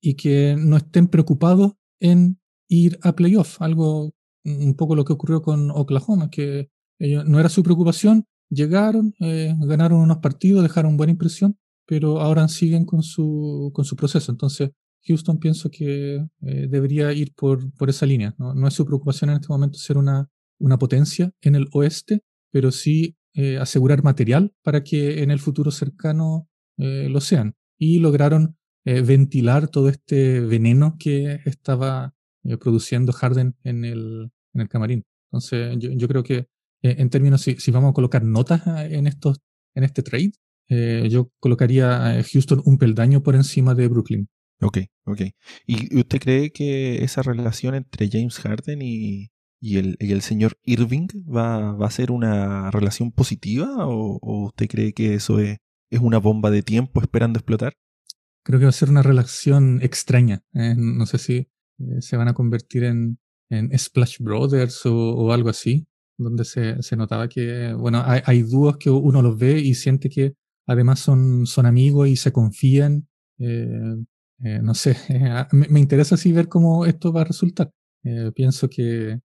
y 0.00 0.14
que 0.14 0.56
no 0.58 0.76
estén 0.76 1.08
preocupados 1.08 1.74
en 2.00 2.40
ir 2.68 2.98
a 3.02 3.14
playoff, 3.14 3.62
algo 3.62 4.12
un 4.44 4.74
poco 4.74 4.94
lo 4.94 5.04
que 5.04 5.12
ocurrió 5.12 5.42
con 5.42 5.70
Oklahoma, 5.70 6.28
que 6.30 6.68
no 6.98 7.40
era 7.40 7.48
su 7.48 7.62
preocupación, 7.62 8.26
llegaron, 8.50 9.14
eh, 9.20 9.54
ganaron 9.58 10.00
unos 10.00 10.18
partidos, 10.18 10.62
dejaron 10.62 10.96
buena 10.96 11.12
impresión, 11.12 11.58
pero 11.86 12.20
ahora 12.20 12.48
siguen 12.48 12.84
con 12.84 13.02
su, 13.02 13.70
con 13.74 13.84
su 13.84 13.96
proceso. 13.96 14.32
Entonces, 14.32 14.70
Houston 15.06 15.38
pienso 15.38 15.70
que 15.70 16.16
eh, 16.42 16.66
debería 16.68 17.12
ir 17.12 17.34
por, 17.34 17.72
por 17.74 17.90
esa 17.90 18.06
línea. 18.06 18.34
¿no? 18.38 18.66
es 18.66 18.74
su 18.74 18.84
preocupación 18.84 19.30
en 19.30 19.36
este 19.36 19.48
momento 19.48 19.78
ser 19.78 19.98
una, 19.98 20.28
una 20.58 20.78
potencia 20.78 21.30
en 21.40 21.54
el 21.54 21.68
oeste, 21.72 22.22
pero 22.50 22.70
sí 22.72 23.16
eh, 23.34 23.58
asegurar 23.58 24.02
material 24.02 24.52
para 24.62 24.82
que 24.82 25.22
en 25.22 25.30
el 25.30 25.40
futuro 25.40 25.70
cercano 25.70 26.48
eh, 26.78 27.08
lo 27.10 27.20
sean. 27.20 27.54
Y 27.78 27.98
lograron 27.98 28.56
ventilar 28.86 29.68
todo 29.68 29.88
este 29.88 30.40
veneno 30.40 30.96
que 30.98 31.40
estaba 31.46 32.14
produciendo 32.60 33.14
Harden 33.14 33.56
en 33.64 33.82
el, 33.86 34.30
en 34.52 34.60
el 34.60 34.68
camarín. 34.68 35.04
Entonces, 35.32 35.78
yo, 35.78 36.06
creo 36.06 36.22
que 36.22 36.48
en 36.82 37.08
términos, 37.08 37.40
si, 37.40 37.56
si, 37.56 37.70
vamos 37.70 37.90
a 37.90 37.94
colocar 37.94 38.22
notas 38.22 38.62
en, 38.66 39.06
estos, 39.06 39.40
en 39.74 39.84
este 39.84 40.02
trade, 40.02 40.32
yo 41.08 41.30
colocaría 41.40 42.18
a 42.18 42.22
Houston 42.22 42.60
un 42.66 42.76
peldaño 42.76 43.22
por 43.22 43.36
encima 43.36 43.74
de 43.74 43.88
Brooklyn. 43.88 44.28
Ok, 44.60 44.78
ok. 45.04 45.20
¿Y 45.66 45.98
usted 45.98 46.20
cree 46.20 46.52
que 46.52 47.02
esa 47.04 47.22
relación 47.22 47.74
entre 47.74 48.08
James 48.10 48.38
Harden 48.38 48.80
y, 48.82 49.30
el, 49.60 49.96
el, 49.98 50.20
señor 50.22 50.58
Irving 50.64 51.08
va, 51.24 51.72
va, 51.72 51.86
a 51.86 51.90
ser 51.90 52.10
una 52.10 52.70
relación 52.70 53.12
positiva 53.12 53.86
o, 53.86 54.18
usted 54.46 54.68
cree 54.68 54.92
que 54.92 55.14
eso 55.14 55.38
es, 55.40 55.58
es, 55.90 56.00
una 56.00 56.18
bomba 56.18 56.50
de 56.50 56.62
tiempo 56.62 57.00
esperando 57.00 57.38
explotar? 57.38 57.74
Creo 58.44 58.58
que 58.58 58.66
va 58.66 58.70
a 58.70 58.72
ser 58.72 58.90
una 58.90 59.02
relación 59.02 59.80
extraña. 59.82 60.44
¿eh? 60.52 60.74
no 60.76 61.06
sé 61.06 61.18
si 61.18 61.48
eh, 61.78 62.00
se 62.00 62.16
van 62.16 62.28
a 62.28 62.34
convertir 62.34 62.84
en, 62.84 63.18
en 63.50 63.76
Splash 63.78 64.18
Brothers 64.20 64.84
o, 64.86 65.32
algo 65.32 65.48
así, 65.48 65.86
donde 66.18 66.44
se, 66.44 66.82
se, 66.82 66.96
notaba 66.96 67.28
que, 67.28 67.72
bueno, 67.72 68.02
hay, 68.04 68.20
hay, 68.24 68.42
dúos 68.42 68.76
que 68.76 68.90
uno 68.90 69.22
los 69.22 69.38
ve 69.38 69.58
y 69.58 69.74
siente 69.74 70.08
que 70.08 70.34
además 70.66 71.00
son, 71.00 71.46
son 71.46 71.66
amigos 71.66 72.08
y 72.08 72.16
se 72.16 72.32
confían. 72.32 73.08
Eh, 73.38 73.96
eh, 74.44 74.60
no 74.62 74.74
sé, 74.74 74.96
ah, 75.30 75.48
me, 75.52 75.80
interesa 75.80 76.16
así 76.16 76.32
ver 76.32 76.48
cómo 76.48 76.84
esto 76.84 77.12
va 77.12 77.22
a 77.22 77.24
resultar. 77.24 77.70
Eh, 78.04 78.30
pienso 78.34 78.68
que 78.68 79.20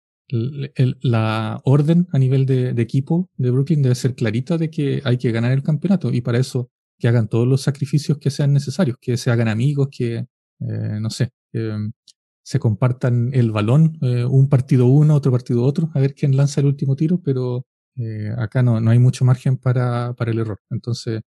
la 1.01 1.59
orden 1.65 2.07
a 2.11 2.19
nivel 2.19 2.45
de, 2.45 2.69
equipo 2.77 3.29
de 3.35 3.49
Brooklyn 3.51 3.81
debe 3.81 3.95
ser 3.95 4.15
clarita 4.15 4.57
de 4.57 4.69
que 4.69 5.01
hay 5.03 5.17
que 5.17 5.31
ganar 5.31 5.51
el 5.51 5.63
campeonato 5.63 6.11
y 6.13 6.21
para 6.21 6.37
eso 6.37 6.69
que 6.99 7.07
hagan 7.07 7.27
todos 7.27 7.47
los 7.47 7.61
sacrificios 7.61 8.19
que 8.19 8.29
sean 8.29 8.53
necesarios, 8.53 8.97
que 9.01 9.17
se 9.17 9.31
hagan 9.31 9.47
amigos, 9.47 9.89
que, 9.91 10.17
eh, 10.17 10.99
no 11.01 11.09
sé, 11.09 11.31
se 12.43 12.59
compartan 12.59 13.31
el 13.33 13.51
balón, 13.51 13.97
un 14.01 14.49
partido 14.49 14.85
uno, 14.85 15.15
otro 15.15 15.31
partido 15.31 15.63
otro, 15.63 15.89
a 15.95 15.99
ver 15.99 16.13
quién 16.13 16.37
lanza 16.37 16.61
el 16.61 16.67
último 16.67 16.95
tiro, 16.95 17.19
pero 17.23 17.65
acá 18.37 18.61
no, 18.61 18.79
no 18.79 18.91
hay 18.91 18.99
mucho 18.99 19.25
margen 19.25 19.57
para, 19.57 20.13
para 20.13 20.31
el 20.31 20.39
error. 20.39 20.59
Entonces, 20.69 21.21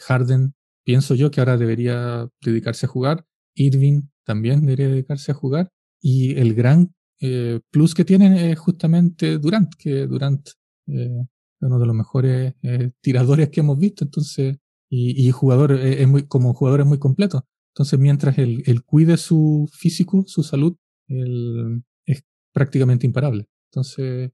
Harden 0.00 0.54
pienso 0.84 1.14
yo 1.14 1.30
que 1.30 1.40
ahora 1.40 1.56
debería 1.56 2.28
dedicarse 2.42 2.86
a 2.86 2.88
jugar. 2.88 3.24
Irving 3.54 4.02
también 4.24 4.62
debería 4.62 4.88
dedicarse 4.88 5.32
a 5.32 5.34
jugar. 5.34 5.70
Y 6.00 6.38
el 6.38 6.54
gran 6.54 6.94
eh, 7.20 7.60
plus 7.70 7.94
que 7.94 8.04
tienen 8.04 8.32
es 8.32 8.58
justamente 8.58 9.38
Durant, 9.38 9.74
que 9.74 10.06
Durant 10.06 10.48
eh, 10.86 11.20
es 11.20 11.66
uno 11.66 11.78
de 11.78 11.86
los 11.86 11.94
mejores 11.94 12.54
eh, 12.62 12.92
tiradores 13.00 13.50
que 13.50 13.60
hemos 13.60 13.78
visto. 13.78 14.04
Entonces, 14.04 14.56
y, 14.92 15.30
jugador, 15.30 15.72
es 15.72 16.08
muy, 16.08 16.26
como 16.26 16.52
jugador 16.52 16.80
es 16.80 16.86
muy 16.86 16.98
completo. 16.98 17.46
Entonces, 17.74 17.96
mientras 18.00 18.38
él, 18.38 18.82
cuide 18.84 19.16
su 19.16 19.70
físico, 19.72 20.24
su 20.26 20.42
salud, 20.42 20.76
es 21.06 22.24
prácticamente 22.52 23.06
imparable. 23.06 23.46
Entonces, 23.70 24.32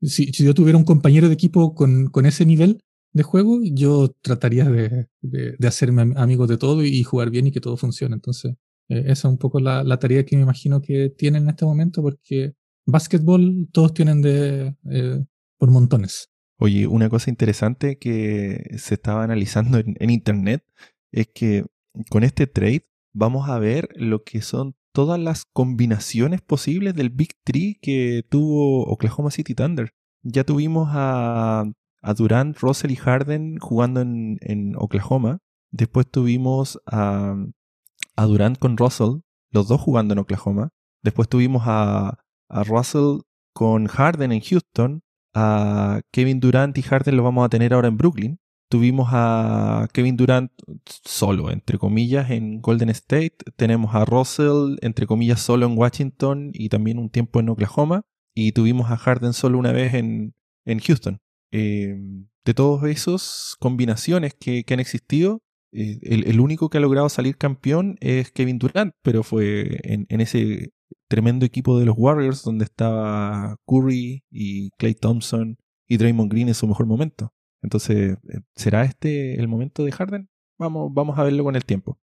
si, 0.00 0.26
si, 0.26 0.44
yo 0.44 0.54
tuviera 0.54 0.78
un 0.78 0.84
compañero 0.84 1.26
de 1.26 1.34
equipo 1.34 1.74
con, 1.74 2.10
con 2.10 2.26
ese 2.26 2.46
nivel, 2.46 2.80
de 3.12 3.22
juego, 3.22 3.60
yo 3.62 4.14
trataría 4.22 4.64
de, 4.64 5.08
de, 5.20 5.68
hacerme 5.68 6.14
amigo 6.16 6.46
de 6.46 6.56
todo 6.56 6.84
y 6.84 7.02
jugar 7.02 7.30
bien 7.30 7.46
y 7.46 7.52
que 7.52 7.60
todo 7.60 7.76
funcione. 7.76 8.14
Entonces, 8.14 8.54
eh, 8.88 9.04
esa 9.06 9.28
es 9.28 9.32
un 9.32 9.38
poco 9.38 9.60
la, 9.60 9.84
la, 9.84 9.98
tarea 9.98 10.24
que 10.24 10.36
me 10.36 10.42
imagino 10.42 10.80
que 10.80 11.10
tienen 11.10 11.44
en 11.44 11.50
este 11.50 11.64
momento, 11.64 12.02
porque 12.02 12.54
básquetbol 12.86 13.68
todos 13.72 13.92
tienen 13.94 14.22
de 14.22 14.74
eh, 14.90 15.24
por 15.58 15.70
montones. 15.70 16.30
Oye, 16.58 16.86
una 16.86 17.08
cosa 17.08 17.30
interesante 17.30 17.98
que 17.98 18.76
se 18.78 18.94
estaba 18.94 19.24
analizando 19.24 19.78
en, 19.78 19.96
en 19.98 20.10
internet 20.10 20.64
es 21.10 21.28
que 21.34 21.66
con 22.08 22.24
este 22.24 22.46
trade 22.46 22.88
vamos 23.12 23.48
a 23.48 23.58
ver 23.58 23.88
lo 23.94 24.22
que 24.24 24.40
son 24.40 24.74
todas 24.92 25.18
las 25.18 25.44
combinaciones 25.44 26.40
posibles 26.40 26.94
del 26.94 27.10
Big 27.10 27.34
Tree 27.44 27.78
que 27.80 28.24
tuvo 28.28 28.84
Oklahoma 28.84 29.30
City 29.30 29.54
Thunder. 29.54 29.92
Ya 30.22 30.44
tuvimos 30.44 30.88
a 30.92 31.64
a 32.02 32.14
Durant, 32.14 32.58
Russell 32.58 32.90
y 32.90 32.96
Harden 32.96 33.58
jugando 33.58 34.00
en, 34.00 34.74
Oklahoma. 34.76 35.38
Después 35.70 36.10
tuvimos 36.10 36.80
a, 36.86 37.36
a, 38.16 38.24
Durant 38.26 38.58
con 38.58 38.76
Russell, 38.76 39.20
los 39.50 39.68
dos 39.68 39.80
jugando 39.80 40.12
en 40.12 40.18
Oklahoma. 40.18 40.70
Después 41.02 41.28
tuvimos 41.28 41.62
a, 41.66 42.18
a 42.48 42.64
Russell 42.64 43.20
con 43.54 43.86
Harden 43.86 44.32
en 44.32 44.40
Houston. 44.40 45.02
A 45.34 46.02
Kevin 46.10 46.40
Durant 46.40 46.76
y 46.76 46.82
Harden 46.82 47.16
lo 47.16 47.22
vamos 47.22 47.46
a 47.46 47.48
tener 47.48 47.72
ahora 47.72 47.88
en 47.88 47.96
Brooklyn. 47.96 48.38
tuvimos 48.68 49.08
a 49.12 49.88
Kevin 49.92 50.16
Durant 50.16 50.50
solo, 51.04 51.50
entre 51.50 51.78
comillas, 51.78 52.30
en 52.30 52.60
Golden 52.60 52.90
State. 52.90 53.36
Tenemos 53.56 53.94
a 53.94 54.04
Russell, 54.04 54.76
entre 54.82 55.06
comillas, 55.06 55.40
solo 55.40 55.66
en 55.66 55.78
Washington 55.78 56.50
y 56.52 56.68
también 56.68 56.98
un 56.98 57.08
tiempo 57.08 57.40
en 57.40 57.48
Oklahoma. 57.48 58.02
Y 58.34 58.52
tuvimos 58.52 58.90
a 58.90 58.96
Harden 58.96 59.32
solo 59.32 59.58
una 59.58 59.72
vez 59.72 59.94
en, 59.94 60.34
en 60.66 60.80
Houston. 60.80 61.21
Eh, 61.52 61.96
de 62.44 62.54
todas 62.54 62.90
esas 62.90 63.56
combinaciones 63.60 64.34
que, 64.34 64.64
han 64.70 64.80
existido, 64.80 65.42
eh, 65.72 65.98
el, 66.02 66.40
único 66.40 66.68
que 66.68 66.78
ha 66.78 66.80
logrado 66.80 67.08
salir 67.08 67.36
campeón 67.36 67.96
es 68.00 68.32
Kevin 68.32 68.58
Durant, 68.58 68.94
pero 69.02 69.22
fue 69.22 69.78
en, 69.84 70.06
ese 70.20 70.72
tremendo 71.08 71.46
equipo 71.46 71.78
de 71.78 71.86
los 71.86 71.94
Warriors 71.96 72.42
donde 72.42 72.64
estaba 72.64 73.56
Curry 73.66 74.24
y 74.30 74.70
Clay 74.78 74.94
Thompson 74.94 75.56
y 75.86 75.98
Draymond 75.98 76.32
Green 76.32 76.48
en 76.48 76.54
su 76.54 76.66
mejor 76.66 76.86
momento. 76.86 77.32
Entonces, 77.62 78.16
eh, 78.28 78.40
¿será 78.56 78.84
este 78.84 79.38
el 79.38 79.46
momento 79.46 79.84
de 79.84 79.92
Harden? 79.92 80.28
Vamos, 80.58 80.90
vamos 80.92 81.18
a 81.18 81.24
verlo 81.24 81.44
con 81.44 81.54
el 81.54 81.64
tiempo. 81.64 81.98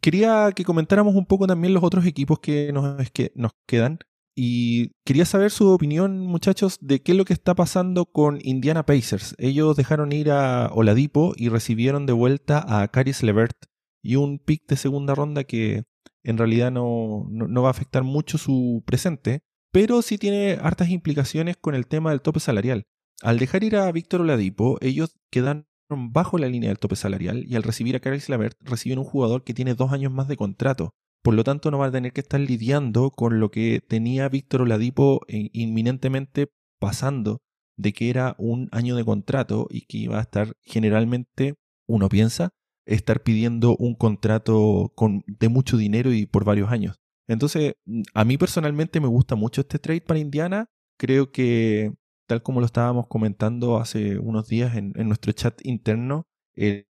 Quería 0.00 0.50
que 0.54 0.64
comentáramos 0.64 1.14
un 1.14 1.26
poco 1.26 1.46
también 1.46 1.74
los 1.74 1.84
otros 1.84 2.06
equipos 2.06 2.40
que 2.40 2.72
nos, 2.72 3.10
que 3.10 3.32
nos 3.34 3.52
quedan. 3.66 3.98
Y 4.38 4.90
quería 5.06 5.24
saber 5.24 5.50
su 5.50 5.70
opinión, 5.70 6.20
muchachos, 6.20 6.76
de 6.82 7.00
qué 7.00 7.12
es 7.12 7.18
lo 7.18 7.24
que 7.24 7.32
está 7.32 7.54
pasando 7.54 8.04
con 8.04 8.38
Indiana 8.42 8.84
Pacers. 8.84 9.34
Ellos 9.38 9.76
dejaron 9.76 10.12
ir 10.12 10.30
a 10.30 10.68
Oladipo 10.74 11.32
y 11.36 11.48
recibieron 11.48 12.04
de 12.04 12.12
vuelta 12.12 12.62
a 12.68 12.86
Caris 12.88 13.22
Levert 13.22 13.56
y 14.02 14.16
un 14.16 14.38
pick 14.38 14.68
de 14.68 14.76
segunda 14.76 15.14
ronda 15.14 15.44
que 15.44 15.84
en 16.22 16.36
realidad 16.36 16.70
no, 16.70 17.26
no 17.30 17.62
va 17.62 17.68
a 17.68 17.70
afectar 17.70 18.02
mucho 18.02 18.36
su 18.36 18.82
presente, 18.84 19.40
pero 19.72 20.02
sí 20.02 20.18
tiene 20.18 20.58
hartas 20.60 20.90
implicaciones 20.90 21.56
con 21.56 21.74
el 21.74 21.86
tema 21.86 22.10
del 22.10 22.20
tope 22.20 22.40
salarial. 22.40 22.84
Al 23.22 23.38
dejar 23.38 23.64
ir 23.64 23.76
a 23.76 23.90
Víctor 23.90 24.20
Oladipo, 24.20 24.76
ellos 24.82 25.16
quedan 25.30 25.66
bajo 25.88 26.36
la 26.36 26.48
línea 26.48 26.68
del 26.68 26.78
tope 26.78 26.96
salarial 26.96 27.44
y 27.46 27.56
al 27.56 27.62
recibir 27.62 27.96
a 27.96 28.00
Caris 28.00 28.28
Lavert 28.28 28.58
reciben 28.60 28.98
un 28.98 29.04
jugador 29.04 29.44
que 29.44 29.54
tiene 29.54 29.74
dos 29.74 29.92
años 29.92 30.12
más 30.12 30.28
de 30.28 30.36
contrato. 30.36 30.94
Por 31.26 31.34
lo 31.34 31.42
tanto, 31.42 31.72
no 31.72 31.78
va 31.78 31.86
a 31.86 31.90
tener 31.90 32.12
que 32.12 32.20
estar 32.20 32.38
lidiando 32.38 33.10
con 33.10 33.40
lo 33.40 33.50
que 33.50 33.80
tenía 33.80 34.28
Víctor 34.28 34.62
Oladipo 34.62 35.22
eh, 35.26 35.50
inminentemente 35.52 36.52
pasando 36.78 37.42
de 37.76 37.92
que 37.92 38.10
era 38.10 38.36
un 38.38 38.68
año 38.70 38.94
de 38.94 39.04
contrato 39.04 39.66
y 39.68 39.86
que 39.86 39.98
iba 39.98 40.18
a 40.18 40.22
estar 40.22 40.56
generalmente, 40.62 41.56
uno 41.88 42.08
piensa, 42.08 42.50
estar 42.86 43.24
pidiendo 43.24 43.74
un 43.76 43.96
contrato 43.96 44.92
con, 44.94 45.24
de 45.26 45.48
mucho 45.48 45.76
dinero 45.76 46.12
y 46.12 46.26
por 46.26 46.44
varios 46.44 46.70
años. 46.70 47.00
Entonces, 47.26 47.74
a 48.14 48.24
mí 48.24 48.38
personalmente 48.38 49.00
me 49.00 49.08
gusta 49.08 49.34
mucho 49.34 49.62
este 49.62 49.80
trade 49.80 50.02
para 50.02 50.20
Indiana. 50.20 50.70
Creo 50.96 51.32
que 51.32 51.92
tal 52.28 52.44
como 52.44 52.60
lo 52.60 52.66
estábamos 52.66 53.08
comentando 53.08 53.78
hace 53.78 54.16
unos 54.20 54.46
días 54.46 54.76
en, 54.76 54.92
nuestro 55.08 55.32
chat 55.32 55.60
interno, 55.64 56.28
el, 56.54 56.86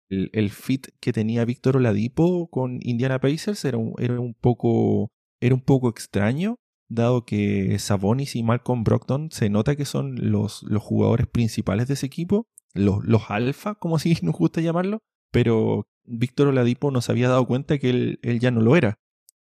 fit 0.51 0.88
que 1.01 1.12
tenía 1.12 1.44
Víctor 1.44 1.77
Oladipo 1.77 2.48
con 2.48 2.79
Indiana 2.83 3.20
Pacers 3.20 3.64
era 3.64 3.79
un, 3.79 3.94
era 3.98 4.20
un, 4.20 4.35
poco, 4.35 5.11
era 5.40 5.55
un 5.55 5.61
poco 5.61 5.88
extraño, 5.88 6.57
dado 6.88 7.25
que 7.25 7.79
Sabonis 7.79 8.37
y 8.37 8.42
Malcolm 8.42 8.85
Brogdon 8.85 9.31
se 9.31 9.51
nota 9.51 9.77
que 9.77 9.85
son 9.85 10.31
los, 10.31 10.62
los 10.64 10.83
jugadores 10.83 11.27
principales 11.27 11.88
de 11.88 11.94
ese 11.94 12.07
equipo, 12.07 12.46
los, 12.75 13.05
los 13.05 13.31
alfa, 13.31 13.75
como 13.75 13.96
así 13.96 14.16
nos 14.22 14.35
gusta 14.35 14.61
llamarlo, 14.61 14.98
pero 15.31 15.85
Víctor 16.05 16.48
Oladipo 16.48 16.90
no 16.90 17.01
se 17.01 17.12
había 17.12 17.29
dado 17.29 17.46
cuenta 17.46 17.79
que 17.79 17.90
él, 17.90 18.18
él 18.22 18.40
ya 18.40 18.51
no 18.51 18.61
lo 18.61 18.77
era. 18.77 18.98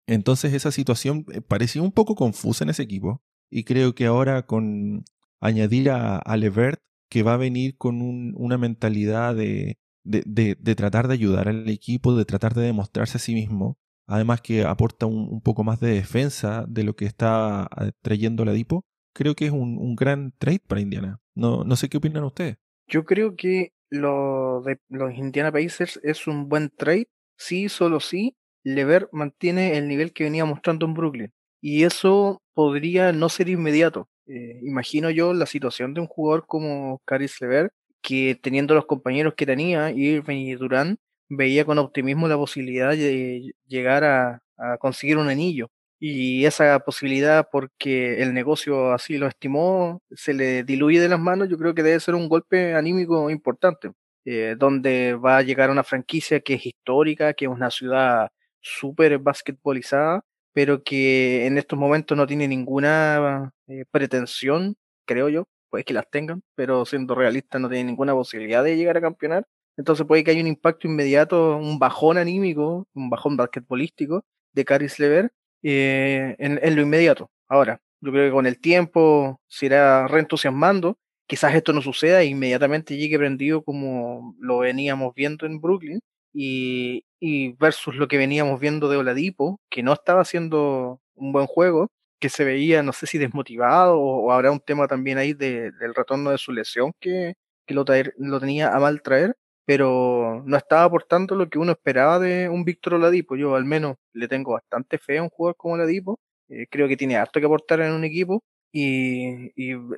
Entonces 0.06 0.54
esa 0.54 0.70
situación 0.70 1.26
eh, 1.32 1.40
parecía 1.40 1.82
un 1.82 1.92
poco 1.92 2.14
confusa 2.14 2.64
en 2.64 2.70
ese 2.70 2.82
equipo. 2.82 3.22
Y 3.50 3.64
creo 3.64 3.94
que 3.94 4.06
ahora 4.06 4.46
con, 4.46 5.04
añadir 5.40 5.90
a, 5.90 6.36
Levert 6.36 6.80
que 7.08 7.22
va 7.22 7.34
a 7.34 7.38
venir 7.38 7.76
con 7.76 8.00
una 8.34 8.58
mentalidad 8.58 9.34
de, 9.34 9.78
de, 10.06 10.74
tratar 10.76 11.08
de 11.08 11.14
ayudar 11.14 11.48
al 11.48 11.68
equipo, 11.68 12.16
de 12.16 12.24
tratar 12.24 12.54
de 12.54 12.62
demostrarse 12.62 13.18
a 13.18 13.20
sí 13.20 13.34
mismo. 13.34 13.78
Además 14.06 14.40
que 14.40 14.64
aporta 14.64 15.06
un, 15.06 15.40
poco 15.40 15.64
más 15.64 15.80
de 15.80 15.88
defensa 15.88 16.64
de 16.68 16.84
lo 16.84 16.94
que 16.94 17.06
está 17.06 17.62
ah, 17.62 17.90
trayendo 18.02 18.44
la 18.44 18.52
Dipo. 18.52 18.84
Creo 19.12 19.34
que 19.34 19.46
es 19.46 19.52
un, 19.52 19.96
gran 19.96 20.32
trade 20.38 20.60
para 20.66 20.80
Indiana. 20.80 21.20
No, 21.34 21.64
no 21.64 21.76
sé 21.76 21.88
qué 21.88 21.96
opinan 21.96 22.24
ustedes. 22.24 22.56
Yo 22.86 23.04
creo 23.04 23.34
que 23.34 23.72
lo 23.90 24.62
de 24.62 24.78
los 24.88 25.14
Indiana 25.14 25.50
Pacers 25.50 25.98
es 26.02 26.26
un 26.26 26.48
buen 26.48 26.70
trade. 26.70 27.08
Sí, 27.36 27.68
solo 27.68 28.00
sí. 28.00 28.36
Levert 28.62 29.08
mantiene 29.12 29.76
el 29.76 29.88
nivel 29.88 30.12
que 30.12 30.24
venía 30.24 30.44
mostrando 30.44 30.86
en 30.86 30.94
Brooklyn. 30.94 31.32
Y 31.60 31.84
eso 31.84 32.42
podría 32.54 33.12
no 33.12 33.28
ser 33.28 33.48
inmediato. 33.48 34.08
Eh, 34.26 34.60
imagino 34.62 35.10
yo 35.10 35.32
la 35.32 35.46
situación 35.46 35.94
de 35.94 36.00
un 36.00 36.06
jugador 36.06 36.46
como 36.46 37.00
Caris 37.04 37.40
Lever, 37.40 37.72
que 38.06 38.38
teniendo 38.40 38.74
los 38.76 38.86
compañeros 38.86 39.34
que 39.34 39.46
tenía, 39.46 39.90
Irving 39.90 40.36
y 40.36 40.54
Durán, 40.54 40.98
veía 41.28 41.64
con 41.64 41.78
optimismo 41.78 42.28
la 42.28 42.36
posibilidad 42.36 42.90
de 42.90 43.52
llegar 43.66 44.04
a, 44.04 44.42
conseguir 44.78 45.18
un 45.18 45.28
anillo. 45.28 45.68
Y 45.98 46.44
esa 46.46 46.78
posibilidad, 46.80 47.48
porque 47.50 48.22
el 48.22 48.32
negocio 48.32 48.92
así 48.92 49.18
lo 49.18 49.26
estimó, 49.26 50.02
se 50.12 50.34
le 50.34 50.62
diluye 50.62 51.00
de 51.00 51.08
las 51.08 51.18
manos, 51.18 51.48
yo 51.48 51.58
creo 51.58 51.74
que 51.74 51.82
debe 51.82 52.00
ser 52.00 52.14
un 52.14 52.28
golpe 52.28 52.74
anímico 52.74 53.28
importante, 53.28 53.90
eh, 54.24 54.54
donde 54.56 55.14
va 55.14 55.38
a 55.38 55.42
llegar 55.42 55.70
una 55.70 55.84
franquicia 55.84 56.40
que 56.40 56.54
es 56.54 56.66
histórica, 56.66 57.34
que 57.34 57.46
es 57.46 57.50
una 57.50 57.70
ciudad 57.70 58.28
súper 58.60 59.18
basquetbolizada, 59.18 60.24
pero 60.52 60.82
que 60.84 61.46
en 61.46 61.58
estos 61.58 61.78
momentos 61.78 62.16
no 62.16 62.26
tiene 62.26 62.46
ninguna 62.48 63.52
eh, 63.66 63.84
pretensión, 63.90 64.76
creo 65.06 65.28
yo, 65.28 65.48
puede 65.70 65.84
que 65.84 65.94
las 65.94 66.08
tengan, 66.10 66.42
pero 66.54 66.84
siendo 66.86 67.14
realista 67.14 67.58
no 67.58 67.68
tiene 67.68 67.84
ninguna 67.84 68.14
posibilidad 68.14 68.64
de 68.64 68.76
llegar 68.76 68.96
a 68.96 69.00
campeonar. 69.00 69.46
Entonces 69.76 70.06
puede 70.06 70.24
que 70.24 70.30
haya 70.30 70.40
un 70.40 70.46
impacto 70.46 70.88
inmediato, 70.88 71.56
un 71.56 71.78
bajón 71.78 72.18
anímico, 72.18 72.88
un 72.94 73.10
bajón 73.10 73.36
basquetbolístico 73.36 74.24
de 74.52 74.64
Caris 74.64 74.98
Lever 74.98 75.32
eh, 75.62 76.34
en, 76.38 76.76
lo 76.76 76.82
inmediato. 76.82 77.30
Ahora, 77.48 77.80
yo 78.00 78.12
creo 78.12 78.28
que 78.28 78.32
con 78.34 78.46
el 78.46 78.58
tiempo 78.60 79.40
se 79.48 79.66
irá 79.66 80.08
reentusiasmando. 80.08 80.98
Quizás 81.26 81.54
esto 81.54 81.72
no 81.72 81.82
suceda 81.82 82.22
e 82.22 82.26
inmediatamente 82.26 82.96
llegue 82.96 83.18
prendido 83.18 83.62
como 83.62 84.34
lo 84.38 84.58
veníamos 84.58 85.14
viendo 85.14 85.44
en 85.46 85.60
Brooklyn, 85.60 86.00
y, 86.36 87.52
versus 87.58 87.96
lo 87.96 88.08
que 88.08 88.18
veníamos 88.18 88.60
viendo 88.60 88.88
de 88.88 88.96
Oladipo, 88.98 89.60
que 89.70 89.82
no 89.82 89.92
estaba 89.92 90.20
haciendo 90.20 91.00
un 91.14 91.32
buen 91.32 91.46
juego, 91.46 91.90
que 92.20 92.28
se 92.28 92.44
veía, 92.44 92.82
no 92.82 92.92
sé 92.92 93.06
si 93.06 93.18
desmotivado 93.18 93.98
o, 94.00 94.32
habrá 94.32 94.50
un 94.50 94.60
tema 94.60 94.88
también 94.88 95.18
ahí 95.18 95.34
del 95.34 95.94
retorno 95.94 96.30
de 96.30 96.38
su 96.38 96.52
lesión 96.52 96.92
que, 97.00 97.34
lo, 97.68 97.84
lo 98.18 98.40
tenía 98.40 98.74
a 98.74 98.80
mal 98.80 99.02
traer, 99.02 99.36
pero 99.64 100.42
no 100.46 100.56
estaba 100.56 100.84
aportando 100.84 101.34
lo 101.36 101.48
que 101.48 101.58
uno 101.58 101.72
esperaba 101.72 102.18
de 102.18 102.48
un 102.48 102.64
Víctor 102.64 102.94
Oladipo. 102.94 103.36
Yo 103.36 103.56
al 103.56 103.64
menos 103.64 103.96
le 104.12 104.28
tengo 104.28 104.52
bastante 104.52 104.98
fe 104.98 105.18
a 105.18 105.22
un 105.22 105.30
jugador 105.30 105.56
como 105.56 105.74
Oladipo, 105.74 106.18
eh, 106.48 106.66
creo 106.70 106.88
que 106.88 106.96
tiene 106.96 107.16
harto 107.16 107.40
que 107.40 107.46
aportar 107.46 107.80
en 107.80 107.92
un 107.92 108.04
equipo 108.04 108.42
y, 108.72 109.50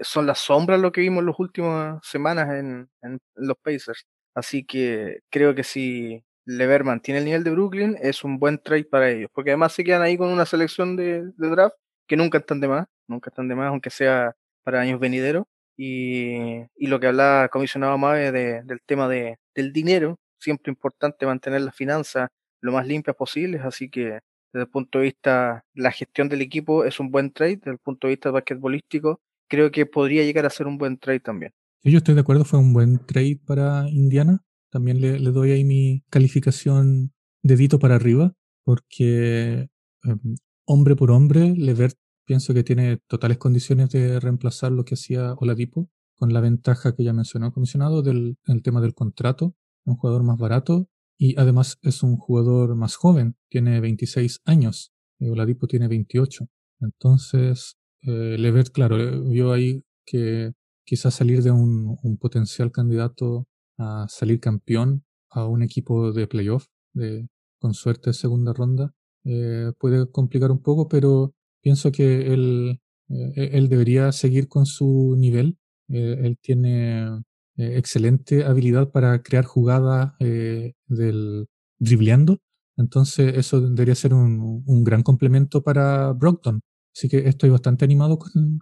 son 0.02 0.26
las 0.26 0.38
sombras 0.40 0.80
lo 0.80 0.92
que 0.92 1.00
vimos 1.02 1.20
en 1.20 1.26
las 1.26 1.38
últimas 1.38 2.00
semanas 2.06 2.48
en, 2.50 2.88
en 3.02 3.18
los 3.36 3.56
Pacers. 3.58 4.04
Así 4.34 4.64
que 4.64 5.20
creo 5.30 5.54
que 5.54 5.64
si 5.64 6.22
Lever 6.48 6.82
mantiene 6.82 7.18
el 7.18 7.26
nivel 7.26 7.44
de 7.44 7.50
Brooklyn, 7.50 7.98
es 8.00 8.24
un 8.24 8.38
buen 8.38 8.58
trade 8.58 8.84
para 8.84 9.10
ellos. 9.10 9.30
Porque 9.34 9.50
además 9.50 9.74
se 9.74 9.84
quedan 9.84 10.00
ahí 10.00 10.16
con 10.16 10.28
una 10.30 10.46
selección 10.46 10.96
de, 10.96 11.24
draft 11.36 11.76
que 12.08 12.16
nunca 12.16 12.38
están 12.38 12.60
de 12.60 12.68
más, 12.68 12.86
nunca 13.06 13.30
están 13.30 13.46
de 13.48 13.54
más, 13.54 13.68
aunque 13.68 13.90
sea 13.90 14.34
para 14.64 14.80
años 14.80 14.98
venideros. 14.98 15.44
Y, 15.76 16.64
lo 16.78 16.98
que 16.98 17.06
hablaba 17.06 17.48
comisionado 17.48 17.96
Mave 17.98 18.32
del 18.32 18.80
tema 18.84 19.08
de, 19.08 19.38
del 19.54 19.72
dinero, 19.72 20.18
siempre 20.40 20.72
importante 20.72 21.26
mantener 21.26 21.60
las 21.60 21.76
finanzas 21.76 22.28
lo 22.60 22.72
más 22.72 22.86
limpias 22.86 23.14
posibles, 23.14 23.62
así 23.62 23.88
que 23.88 24.18
desde 24.52 24.64
el 24.64 24.68
punto 24.68 24.98
de 24.98 25.04
vista 25.04 25.64
la 25.74 25.92
gestión 25.92 26.28
del 26.28 26.40
equipo 26.40 26.84
es 26.84 26.98
un 26.98 27.10
buen 27.10 27.30
trade, 27.30 27.58
desde 27.58 27.72
el 27.72 27.78
punto 27.78 28.08
de 28.08 28.14
vista 28.14 28.30
basquetbolístico 28.30 29.20
creo 29.48 29.70
que 29.70 29.86
podría 29.86 30.24
llegar 30.24 30.46
a 30.46 30.50
ser 30.50 30.66
un 30.66 30.78
buen 30.78 30.98
trade 30.98 31.20
también. 31.20 31.52
yo 31.82 31.98
estoy 31.98 32.14
de 32.14 32.20
acuerdo, 32.20 32.44
fue 32.44 32.58
un 32.58 32.72
buen 32.72 32.98
trade 33.06 33.40
para 33.46 33.88
Indiana. 33.88 34.44
También 34.70 35.00
le, 35.00 35.18
doy 35.18 35.52
ahí 35.52 35.64
mi 35.64 36.04
calificación 36.10 37.12
dedito 37.42 37.78
para 37.78 37.94
arriba, 37.94 38.34
porque 38.64 39.68
em, 40.02 40.36
hombre 40.68 40.96
por 40.96 41.10
hombre, 41.10 41.54
Levert 41.56 41.96
pienso 42.26 42.52
que 42.52 42.62
tiene 42.62 42.98
totales 43.08 43.38
condiciones 43.38 43.88
de 43.88 44.20
reemplazar 44.20 44.70
lo 44.70 44.84
que 44.84 44.94
hacía 44.94 45.32
Oladipo, 45.38 45.88
con 46.14 46.34
la 46.34 46.42
ventaja 46.42 46.94
que 46.94 47.04
ya 47.04 47.14
mencionó 47.14 47.46
el 47.46 47.52
comisionado 47.52 48.02
del 48.02 48.36
el 48.46 48.62
tema 48.62 48.82
del 48.82 48.94
contrato, 48.94 49.54
un 49.86 49.96
jugador 49.96 50.24
más 50.24 50.38
barato 50.38 50.90
y 51.16 51.40
además 51.40 51.78
es 51.80 52.02
un 52.02 52.18
jugador 52.18 52.76
más 52.76 52.96
joven, 52.96 53.36
tiene 53.48 53.80
26 53.80 54.42
años, 54.44 54.92
y 55.18 55.30
Oladipo 55.30 55.66
tiene 55.66 55.88
28. 55.88 56.46
Entonces, 56.80 57.78
eh, 58.02 58.36
Levert, 58.38 58.70
claro, 58.70 59.00
eh, 59.00 59.18
vio 59.20 59.52
ahí 59.52 59.82
que 60.04 60.52
quizás 60.84 61.14
salir 61.14 61.42
de 61.42 61.50
un, 61.50 61.96
un 62.02 62.18
potencial 62.18 62.70
candidato 62.70 63.48
a 63.78 64.06
salir 64.08 64.38
campeón 64.38 65.04
a 65.30 65.46
un 65.46 65.62
equipo 65.62 66.12
de 66.12 66.26
playoff, 66.26 66.66
de, 66.92 67.26
con 67.58 67.72
suerte 67.72 68.12
segunda 68.12 68.52
ronda, 68.52 68.92
eh, 69.24 69.72
puede 69.78 70.10
complicar 70.10 70.50
un 70.50 70.62
poco, 70.62 70.88
pero 70.88 71.34
pienso 71.60 71.92
que 71.92 72.32
él, 72.32 72.80
eh, 73.08 73.50
él 73.52 73.68
debería 73.68 74.12
seguir 74.12 74.48
con 74.48 74.66
su 74.66 75.16
nivel. 75.18 75.58
Eh, 75.88 76.20
él 76.22 76.38
tiene 76.40 77.22
excelente 77.56 78.44
habilidad 78.44 78.92
para 78.92 79.20
crear 79.22 79.44
jugadas 79.44 80.12
del 80.20 81.48
dribleando. 81.80 82.38
Entonces 82.76 83.36
eso 83.36 83.60
debería 83.60 83.96
ser 83.96 84.14
un, 84.14 84.84
gran 84.84 85.02
complemento 85.02 85.62
para 85.64 86.12
Brockton. 86.12 86.60
Así 86.94 87.08
que 87.08 87.28
estoy 87.28 87.50
bastante 87.50 87.84
animado 87.84 88.18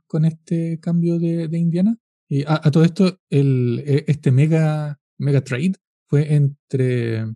con, 0.06 0.24
este 0.24 0.80
cambio 0.80 1.18
de, 1.18 1.58
Indiana. 1.58 1.98
Y 2.28 2.44
a, 2.46 2.58
todo 2.70 2.84
esto, 2.84 3.18
el, 3.28 3.82
e, 3.86 4.04
este 4.08 4.32
mega, 4.32 4.98
mega 5.18 5.42
trade 5.42 5.74
fue 6.08 6.34
entre 6.34 7.26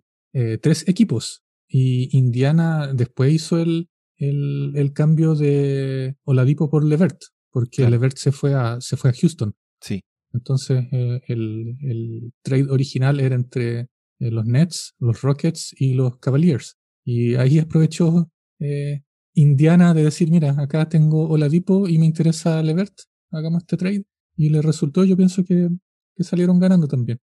tres 0.61 0.87
equipos. 0.87 1.43
Y 1.73 2.17
Indiana 2.17 2.91
después 2.93 3.31
hizo 3.31 3.57
el, 3.57 3.87
el, 4.17 4.91
cambio 4.93 5.35
de 5.35 6.17
Oladipo 6.25 6.69
por 6.69 6.83
Levert, 6.83 7.17
porque 7.49 7.89
Levert 7.89 8.17
se 8.17 8.33
fue, 8.33 8.53
a, 8.53 8.81
se 8.81 8.97
fue 8.97 9.11
a 9.11 9.13
Houston. 9.13 9.53
Sí. 9.79 10.01
Entonces 10.33 10.85
eh, 10.91 11.21
el, 11.27 12.33
trade 12.43 12.69
original 12.69 13.21
era 13.21 13.35
entre 13.35 13.79
eh, 13.79 13.87
los 14.19 14.45
Nets, 14.45 14.95
los 14.99 15.21
Rockets 15.21 15.73
y 15.77 15.93
los 15.93 16.17
Cavaliers. 16.17 16.75
Y 17.05 17.35
ahí 17.35 17.59
aprovechó 17.59 18.29
eh, 18.59 19.03
Indiana 19.33 19.93
de 19.93 20.03
decir, 20.03 20.29
mira, 20.29 20.55
acá 20.57 20.89
tengo 20.89 21.29
Oladipo 21.29 21.87
y 21.87 21.97
me 21.97 22.05
interesa 22.05 22.61
Levert, 22.61 22.93
hagamos 23.31 23.63
este 23.63 23.77
trade. 23.77 24.03
Y 24.35 24.49
le 24.49 24.61
resultó, 24.61 25.05
yo 25.05 25.15
pienso 25.15 25.45
que, 25.45 25.69
salieron 26.19 26.59
ganando 26.59 26.87
también. 26.87 27.17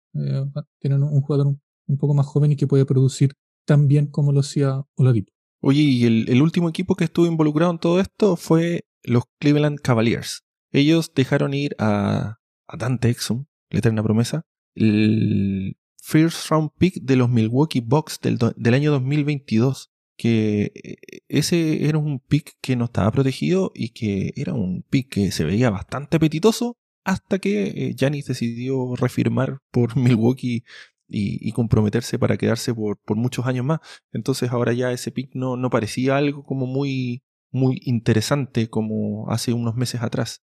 tienen 0.81 1.03
un, 1.03 1.21
jugador 1.21 1.49
un, 1.49 1.61
un, 1.87 1.99
poco 1.99 2.15
más 2.15 2.25
joven 2.25 2.53
y 2.53 2.57
que 2.57 2.67
puede 2.67 2.87
producir 2.87 3.33
tan 3.67 3.89
bien 3.89 4.07
como 4.07 4.33
lo 4.33 4.41
hacía 4.41 4.83
Oladipo. 4.95 5.33
Oye, 5.61 5.81
y 5.81 6.05
el, 6.05 6.41
último 6.43 6.69
equipo 6.69 6.95
que 6.95 7.05
estuvo 7.05 7.27
involucrado 7.27 7.73
en 7.73 7.79
todo 7.79 8.01
esto 8.01 8.37
fue 8.37 8.87
los 9.03 9.25
Cleveland 9.41 9.81
Cavaliers. 9.81 10.45
Ellos 10.73 11.13
dejaron 11.15 11.55
ir 11.55 11.75
a, 11.79 12.39
a 12.67 12.77
Dante 12.77 13.11
Exum, 13.11 13.47
la 13.71 13.81
eterna 13.81 14.03
promesa, 14.03 14.47
el 14.75 15.77
first 15.99 16.49
round 16.51 16.71
pick 16.79 17.03
de 17.03 17.17
los 17.17 17.29
Milwaukee 17.29 17.81
Bucks 17.81 18.21
del, 18.21 18.39
del 18.57 18.75
año 18.75 18.93
2022 18.93 19.91
que 20.17 20.73
eh, 20.75 20.97
ese 21.29 21.89
era 21.89 21.99
un 21.99 22.21
pick 22.21 22.55
que 22.61 22.77
no 22.77 22.87
estaba 22.87 23.11
protegido 23.13 23.71
y 23.75 23.91
que 23.91 24.33
era 24.37 24.55
un 24.55 24.83
pick 24.89 25.09
que 25.11 25.31
se 25.31 25.45
veía 25.45 25.71
bastante 25.71 26.17
apetitoso 26.17 26.77
hasta 27.05 27.39
que 27.39 27.95
Janis 27.99 28.25
eh, 28.25 28.29
decidió 28.29 28.97
refirmar 28.97 29.59
por 29.71 29.97
Milwaukee 29.97 30.65
y, 31.09 31.53
comprometerse 31.53 32.19
para 32.19 32.37
quedarse 32.37 32.75
por, 32.75 32.99
muchos 33.17 33.47
años 33.47 33.65
más. 33.65 33.81
Entonces 34.13 34.51
ahora 34.51 34.73
ya 34.73 34.93
ese 34.93 35.11
pick 35.11 35.31
no, 35.35 35.71
parecía 35.71 36.17
algo 36.17 36.45
como 36.45 36.67
muy, 36.67 37.23
muy 37.51 37.81
interesante 37.83 38.69
como 38.69 39.31
hace 39.31 39.53
unos 39.53 39.77
meses 39.77 40.03
atrás. 40.03 40.43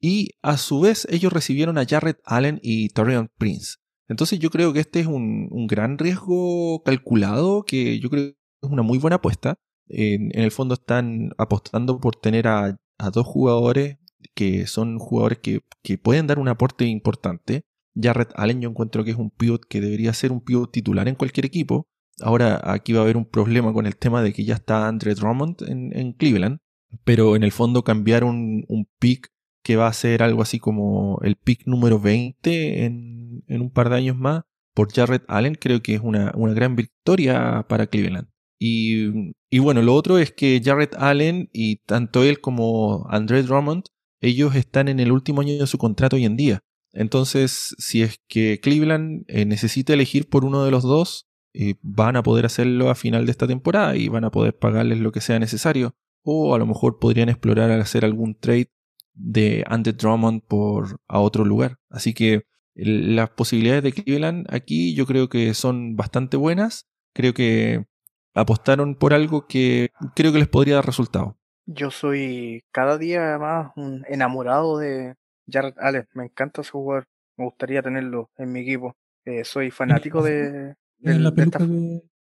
Y 0.00 0.30
a 0.42 0.56
su 0.56 0.80
vez 0.80 1.06
ellos 1.10 1.32
recibieron 1.32 1.78
a 1.78 1.86
Jarrett 1.86 2.18
Allen 2.24 2.58
y 2.62 2.88
Torian 2.90 3.30
Prince. 3.38 3.76
Entonces 4.08 4.40
yo 4.40 4.50
creo 4.50 4.72
que 4.72 4.80
este 4.80 5.00
es 5.00 5.06
un, 5.06 5.48
gran 5.68 5.96
riesgo 5.96 6.82
calculado 6.82 7.62
que 7.62 8.00
yo 8.00 8.10
creo 8.10 8.32
que 8.32 8.36
es 8.62 8.70
una 8.70 8.82
muy 8.82 8.98
buena 8.98 9.16
apuesta. 9.16 9.54
En, 9.86 10.36
el 10.36 10.50
fondo 10.50 10.74
están 10.74 11.30
apostando 11.38 12.00
por 12.00 12.16
tener 12.16 12.48
a, 12.48 12.76
dos 13.12 13.26
jugadores 13.26 13.98
que 14.34 14.66
son 14.66 14.98
jugadores 14.98 15.38
que, 15.38 15.60
que, 15.82 15.96
pueden 15.96 16.26
dar 16.26 16.38
un 16.38 16.48
aporte 16.48 16.84
importante. 16.84 17.62
Jarrett 17.94 18.32
Allen 18.36 18.60
yo 18.60 18.70
encuentro 18.70 19.04
que 19.04 19.10
es 19.10 19.16
un 19.16 19.30
pivot 19.30 19.64
que 19.64 19.80
debería 19.80 20.12
ser 20.12 20.32
un 20.32 20.40
pivot 20.40 20.70
titular 20.70 21.08
en 21.08 21.14
cualquier 21.14 21.46
equipo. 21.46 21.88
Ahora 22.20 22.60
aquí 22.62 22.92
va 22.92 23.00
a 23.00 23.02
haber 23.02 23.16
un 23.16 23.24
problema 23.24 23.72
con 23.72 23.86
el 23.86 23.96
tema 23.96 24.22
de 24.22 24.32
que 24.32 24.44
ya 24.44 24.54
está 24.54 24.88
Andre 24.88 25.14
Drummond 25.14 25.62
en, 25.66 26.12
Cleveland, 26.12 26.58
pero 27.04 27.34
en 27.36 27.42
el 27.42 27.52
fondo 27.52 27.82
cambiar 27.82 28.24
un, 28.24 28.66
pick 28.98 29.28
que 29.62 29.76
va 29.76 29.86
a 29.86 29.92
ser 29.92 30.22
algo 30.22 30.42
así 30.42 30.58
como 30.58 31.18
el 31.22 31.36
pick 31.36 31.66
número 31.66 32.00
20 32.00 32.84
en, 32.84 33.44
un 33.48 33.70
par 33.70 33.90
de 33.90 33.96
años 33.96 34.16
más 34.16 34.42
por 34.74 34.92
Jarrett 34.92 35.24
Allen 35.28 35.54
creo 35.54 35.82
que 35.82 35.94
es 35.94 36.00
una, 36.02 36.32
gran 36.54 36.76
victoria 36.76 37.66
para 37.68 37.86
Cleveland. 37.86 38.28
Y, 38.62 39.32
bueno, 39.58 39.80
lo 39.82 39.94
otro 39.94 40.18
es 40.18 40.32
que 40.32 40.60
Jarrett 40.62 40.94
Allen 40.96 41.48
y 41.52 41.76
tanto 41.86 42.22
él 42.22 42.40
como 42.40 43.06
Andre 43.08 43.42
Drummond, 43.42 43.84
ellos 44.20 44.54
están 44.54 44.88
en 44.88 45.00
el 45.00 45.12
último 45.12 45.40
año 45.40 45.58
de 45.58 45.66
su 45.66 45.78
contrato 45.78 46.16
hoy 46.16 46.26
en 46.26 46.36
día. 46.36 46.60
Entonces, 46.92 47.74
si 47.78 48.02
es 48.02 48.20
que 48.28 48.60
Cleveland 48.60 49.24
eh, 49.28 49.44
necesita 49.44 49.92
elegir 49.92 50.28
por 50.28 50.44
uno 50.44 50.64
de 50.64 50.70
los 50.70 50.82
dos, 50.82 51.28
eh, 51.52 51.74
van 51.82 52.16
a 52.16 52.22
poder 52.22 52.46
hacerlo 52.46 52.90
a 52.90 52.94
final 52.94 53.26
de 53.26 53.32
esta 53.32 53.46
temporada 53.46 53.96
y 53.96 54.08
van 54.08 54.24
a 54.24 54.30
poder 54.30 54.56
pagarles 54.56 54.98
lo 54.98 55.12
que 55.12 55.20
sea 55.20 55.38
necesario. 55.38 55.94
O 56.22 56.54
a 56.54 56.58
lo 56.58 56.66
mejor 56.66 56.98
podrían 56.98 57.28
explorar 57.28 57.70
hacer 57.70 58.04
algún 58.04 58.34
trade 58.34 58.70
de 59.14 59.64
Andy 59.66 59.92
Drummond 59.92 60.42
por 60.46 61.00
a 61.08 61.20
otro 61.20 61.44
lugar. 61.44 61.78
Así 61.88 62.14
que 62.14 62.42
las 62.74 63.30
posibilidades 63.30 63.82
de 63.82 63.92
Cleveland 63.92 64.46
aquí 64.50 64.94
yo 64.94 65.06
creo 65.06 65.28
que 65.28 65.54
son 65.54 65.96
bastante 65.96 66.36
buenas. 66.36 66.88
Creo 67.14 67.34
que 67.34 67.84
apostaron 68.34 68.94
por 68.94 69.14
algo 69.14 69.46
que 69.46 69.90
creo 70.14 70.32
que 70.32 70.38
les 70.38 70.48
podría 70.48 70.76
dar 70.76 70.86
resultado. 70.86 71.36
Yo 71.66 71.90
soy 71.90 72.64
cada 72.72 72.98
día 72.98 73.38
más 73.38 73.72
enamorado 74.08 74.78
de, 74.78 75.14
Jared 75.50 75.74
Allen, 75.78 76.08
me 76.14 76.24
encanta 76.24 76.60
ese 76.62 76.70
jugador. 76.70 77.06
Me 77.36 77.44
gustaría 77.44 77.82
tenerlo 77.82 78.30
en 78.36 78.52
mi 78.52 78.60
equipo. 78.60 78.96
Eh, 79.24 79.44
soy 79.44 79.70
fanático 79.70 80.22
de. 80.22 80.74
la 80.98 81.32
peluca 81.32 81.58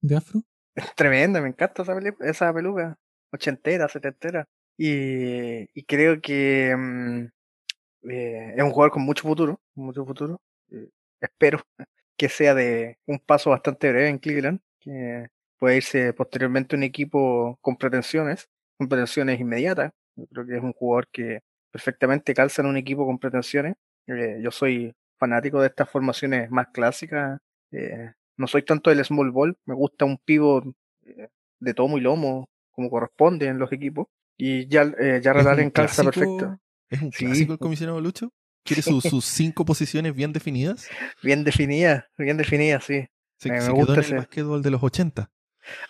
de, 0.02 0.16
afro? 0.16 0.42
Tremenda, 0.96 1.42
me 1.42 1.50
encanta 1.50 1.84
esa, 2.22 2.54
peluca. 2.54 2.98
Ochentera, 3.32 3.88
setentera. 3.88 4.48
Y, 4.78 5.84
creo 5.84 6.22
que 6.22 6.76
mm, 6.76 8.10
eh, 8.10 8.54
es 8.56 8.64
un 8.64 8.72
jugador 8.72 8.92
con 8.92 9.04
mucho 9.04 9.24
futuro. 9.24 9.60
Mucho 9.76 10.06
futuro. 10.06 10.42
Eh, 10.72 10.90
espero 11.20 11.62
que 12.18 12.30
sea 12.30 12.54
de 12.54 12.98
un 13.06 13.20
paso 13.20 13.50
bastante 13.50 13.90
breve 13.90 14.10
en 14.10 14.20
Cleveland. 14.20 14.60
Que 14.80 15.28
pueda 15.60 15.76
irse 15.76 16.14
posteriormente 16.14 16.76
un 16.76 16.84
equipo 16.84 17.58
con 17.62 17.78
pretensiones. 17.78 18.50
Con 18.78 18.88
pretensiones 18.88 19.40
inmediatas. 19.40 19.92
Yo 20.16 20.26
creo 20.28 20.46
que 20.46 20.58
es 20.58 20.64
un 20.64 20.74
jugador 20.74 21.08
que 21.12 21.42
perfectamente 21.78 22.34
calza 22.34 22.64
en 22.64 22.70
un 22.70 22.78
equipo 22.78 23.06
con 23.06 23.20
pretensiones. 23.20 23.76
Eh, 24.08 24.40
yo 24.42 24.50
soy 24.50 24.96
fanático 25.20 25.62
de 25.62 25.68
estas 25.68 25.88
formaciones 25.88 26.50
más 26.50 26.70
clásicas. 26.74 27.40
Eh, 27.72 28.14
no 28.36 28.48
soy 28.48 28.64
tanto 28.64 28.90
del 28.90 29.06
small 29.06 29.30
ball, 29.30 29.56
me 29.66 29.76
gusta 29.76 30.06
un 30.06 30.18
pivot 30.18 30.66
eh, 31.06 31.30
de 31.60 31.74
tomo 31.76 32.00
y 32.00 32.02
lomo, 32.02 32.50
como 32.72 32.90
corresponde 32.90 33.46
en 33.46 33.60
los 33.60 33.72
equipos. 33.72 34.08
Y 34.36 34.68
ya, 34.68 34.92
ya 35.22 35.32
Allen 35.32 35.70
calza 35.70 36.04
perfecto. 36.04 36.60
¿Es 36.90 37.00
un 37.00 37.12
clásico 37.12 37.54
el 37.54 37.60
comisionado 37.60 38.02
Lucho? 38.02 38.34
¿Quiere 38.64 38.82
sus, 38.82 39.26
cinco 39.26 39.64
posiciones 39.64 40.16
bien 40.16 40.34
definidas? 40.34 40.88
Bien 41.22 41.44
definidas, 41.44 42.06
bien 42.18 42.38
definidas, 42.38 42.86
sí. 42.86 43.06
Se, 43.38 43.52
me, 43.52 43.70
gusta 43.70 44.26
quedó 44.26 44.56
el 44.56 44.64
de 44.64 44.72
los 44.72 44.82
80. 44.82 45.30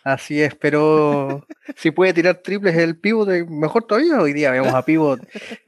Así 0.03 0.41
es, 0.41 0.55
pero 0.55 1.45
si 1.75 1.91
puede 1.91 2.13
tirar 2.13 2.41
triples 2.41 2.75
el 2.77 2.99
pivot, 2.99 3.27
mejor 3.47 3.85
todavía. 3.85 4.19
Hoy 4.19 4.33
día 4.33 4.51
vemos 4.51 4.73
a 4.73 4.83
pivot, 4.83 5.19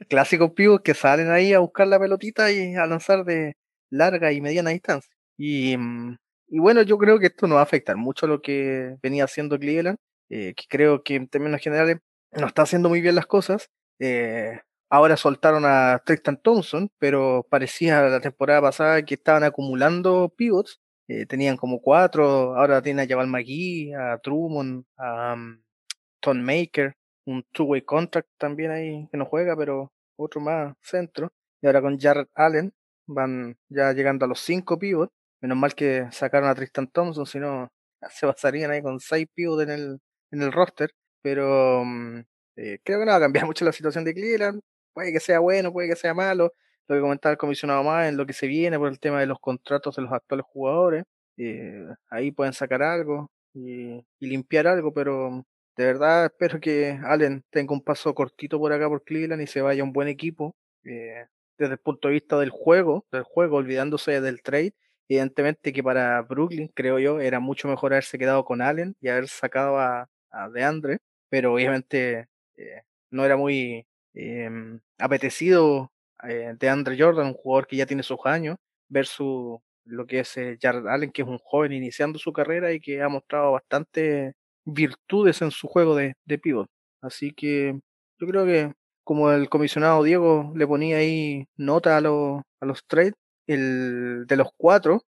clásicos 0.08 0.52
pivot 0.52 0.82
que 0.82 0.94
salen 0.94 1.30
ahí 1.30 1.52
a 1.52 1.58
buscar 1.60 1.86
la 1.86 1.98
pelotita 1.98 2.50
y 2.50 2.74
a 2.74 2.86
lanzar 2.86 3.24
de 3.24 3.56
larga 3.90 4.32
y 4.32 4.40
mediana 4.40 4.70
distancia. 4.70 5.12
Y, 5.36 5.76
mm, 5.76 6.16
bueno, 6.48 6.82
yo 6.82 6.98
creo 6.98 7.18
que 7.18 7.26
esto 7.26 7.46
no 7.46 7.56
va 7.56 7.60
a 7.60 7.64
afectar 7.64 7.96
mucho 7.96 8.26
a 8.26 8.28
lo 8.28 8.42
que 8.42 8.96
venía 9.02 9.24
haciendo 9.24 9.58
Cleveland, 9.58 9.98
eh, 10.28 10.54
que 10.54 10.64
creo 10.68 11.02
que 11.02 11.16
en 11.16 11.28
términos 11.28 11.60
generales 11.60 11.98
no 12.32 12.46
está 12.46 12.62
haciendo 12.62 12.88
muy 12.88 13.00
bien 13.00 13.14
las 13.14 13.26
cosas. 13.26 13.70
Eh, 13.98 14.60
ahora 14.88 15.16
soltaron 15.16 15.64
a 15.66 16.02
Tristan 16.04 16.40
Thompson, 16.42 16.90
pero 16.98 17.46
parecía 17.50 18.02
la 18.02 18.20
temporada 18.20 18.62
pasada 18.62 19.02
que 19.04 19.14
estaban 19.14 19.44
acumulando 19.44 20.32
pivots 20.36 20.80
eh, 21.10 21.26
tenían 21.26 21.56
como 21.56 21.80
cuatro, 21.82 22.56
ahora 22.56 22.80
tienen 22.82 23.04
a 23.04 23.08
Jabal 23.08 23.26
McGee, 23.26 23.92
a 23.94 24.18
Truman, 24.18 24.86
a 24.96 25.34
um, 25.34 26.40
Maker, 26.40 26.94
un 27.26 27.42
two-way 27.52 27.82
contract 27.82 28.28
también 28.38 28.70
ahí 28.70 29.08
que 29.10 29.16
no 29.18 29.24
juega, 29.24 29.56
pero 29.56 29.92
otro 30.16 30.40
más 30.40 30.76
centro. 30.80 31.32
Y 31.60 31.66
ahora 31.66 31.82
con 31.82 31.98
Jared 31.98 32.28
Allen 32.34 32.72
van 33.06 33.58
ya 33.68 33.92
llegando 33.92 34.24
a 34.24 34.28
los 34.28 34.38
cinco 34.38 34.78
pivots. 34.78 35.12
Menos 35.40 35.58
mal 35.58 35.74
que 35.74 36.06
sacaron 36.12 36.48
a 36.48 36.54
Tristan 36.54 36.86
Thompson, 36.86 37.26
si 37.26 37.40
no 37.40 37.68
se 38.10 38.26
basarían 38.26 38.70
ahí 38.70 38.80
con 38.80 39.00
seis 39.00 39.26
pivots 39.34 39.64
en 39.64 39.70
el, 39.70 39.98
en 40.30 40.42
el 40.42 40.52
roster. 40.52 40.92
Pero 41.22 41.82
um, 41.82 42.18
eh, 42.54 42.78
creo 42.84 43.00
que 43.00 43.04
no 43.04 43.10
va 43.10 43.16
a 43.16 43.20
cambiar 43.20 43.46
mucho 43.46 43.64
la 43.64 43.72
situación 43.72 44.04
de 44.04 44.14
Cleveland. 44.14 44.60
Puede 44.94 45.12
que 45.12 45.18
sea 45.18 45.40
bueno, 45.40 45.72
puede 45.72 45.88
que 45.88 45.96
sea 45.96 46.14
malo 46.14 46.52
lo 46.90 46.96
que 46.96 47.02
comentaba 47.02 47.32
el 47.32 47.38
comisionado 47.38 47.84
más 47.84 48.08
en 48.08 48.16
lo 48.16 48.26
que 48.26 48.32
se 48.32 48.46
viene 48.46 48.78
por 48.78 48.88
el 48.88 48.98
tema 49.00 49.20
de 49.20 49.26
los 49.26 49.38
contratos 49.40 49.96
de 49.96 50.02
los 50.02 50.12
actuales 50.12 50.46
jugadores. 50.48 51.04
Eh, 51.36 51.86
ahí 52.10 52.32
pueden 52.32 52.52
sacar 52.52 52.82
algo 52.82 53.30
y, 53.54 54.04
limpiar 54.20 54.66
algo, 54.66 54.92
pero 54.92 55.44
de 55.76 55.84
verdad 55.86 56.26
espero 56.32 56.60
que 56.60 56.98
Allen 57.04 57.44
tenga 57.50 57.72
un 57.74 57.82
paso 57.82 58.14
cortito 58.14 58.58
por 58.58 58.72
acá 58.72 58.88
por 58.88 59.04
Cleveland 59.04 59.42
y 59.42 59.46
se 59.46 59.62
vaya 59.62 59.84
un 59.84 59.92
buen 59.92 60.08
equipo. 60.08 60.54
Eh, 60.84 61.26
desde 61.58 61.74
el 61.74 61.78
punto 61.78 62.08
de 62.08 62.14
vista 62.14 62.38
del 62.38 62.50
juego, 62.50 63.06
del 63.12 63.22
juego, 63.22 63.58
olvidándose 63.58 64.20
del 64.20 64.42
trade, 64.42 64.74
evidentemente 65.08 65.72
que 65.72 65.82
para 65.82 66.22
Brooklyn, 66.22 66.68
creo 66.74 66.98
yo, 66.98 67.20
era 67.20 67.38
mucho 67.38 67.68
mejor 67.68 67.92
haberse 67.92 68.18
quedado 68.18 68.44
con 68.44 68.62
Allen 68.62 68.96
y 69.00 69.08
haber 69.08 69.28
sacado 69.28 69.78
a, 69.78 70.08
a 70.30 70.48
DeAndre, 70.48 70.98
pero 71.28 71.52
obviamente 71.54 72.28
eh, 72.56 72.82
no 73.10 73.24
era 73.24 73.36
muy 73.36 73.86
em, 74.14 74.80
apetecido 74.98 75.92
eh, 76.28 76.54
de 76.58 76.68
Andre 76.68 76.96
Jordan, 76.98 77.28
un 77.28 77.34
jugador 77.34 77.66
que 77.66 77.76
ya 77.76 77.86
tiene 77.86 78.02
sus 78.02 78.18
años, 78.24 78.56
versus 78.88 79.58
lo 79.84 80.06
que 80.06 80.20
es 80.20 80.36
eh, 80.36 80.58
Jared 80.60 80.86
Allen, 80.86 81.10
que 81.10 81.22
es 81.22 81.28
un 81.28 81.38
joven 81.38 81.72
iniciando 81.72 82.18
su 82.18 82.32
carrera 82.32 82.72
y 82.72 82.80
que 82.80 83.02
ha 83.02 83.08
mostrado 83.08 83.52
bastante 83.52 84.34
virtudes 84.64 85.42
en 85.42 85.50
su 85.50 85.66
juego 85.68 85.96
de, 85.96 86.14
de 86.24 86.38
pivot. 86.38 86.68
Así 87.02 87.32
que 87.32 87.78
yo 88.18 88.26
creo 88.26 88.44
que 88.44 88.72
como 89.04 89.32
el 89.32 89.48
comisionado 89.48 90.02
Diego 90.02 90.52
le 90.54 90.66
ponía 90.66 90.98
ahí 90.98 91.46
nota 91.56 91.96
a, 91.96 92.00
los 92.00 92.42
a 92.60 92.66
los 92.66 92.86
trades, 92.86 93.14
el 93.46 94.26
de 94.26 94.36
los 94.36 94.48
cuatro, 94.56 95.02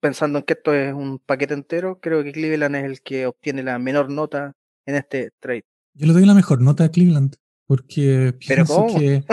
pensando 0.00 0.38
en 0.38 0.44
que 0.44 0.54
esto 0.54 0.74
es 0.74 0.92
un 0.92 1.18
paquete 1.18 1.54
entero, 1.54 1.98
creo 2.00 2.22
que 2.22 2.32
Cleveland 2.32 2.76
es 2.76 2.84
el 2.84 3.00
que 3.00 3.26
obtiene 3.26 3.62
la 3.62 3.78
menor 3.78 4.10
nota 4.10 4.52
en 4.84 4.96
este 4.96 5.30
trade. 5.40 5.64
Yo 5.94 6.06
le 6.06 6.12
doy 6.12 6.26
la 6.26 6.34
mejor 6.34 6.60
nota 6.60 6.84
a 6.84 6.90
Cleveland, 6.90 7.36
porque 7.66 8.34
pienso 8.38 8.86
que 8.98 9.24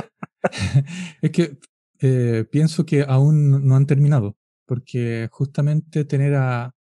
es 1.22 1.32
que 1.32 1.58
eh, 2.00 2.46
pienso 2.52 2.86
que 2.86 3.04
aún 3.08 3.66
no 3.66 3.76
han 3.76 3.86
terminado, 3.86 4.38
porque 4.66 5.30
justamente 5.32 6.06
tener 6.06 6.36
a, 6.36 6.74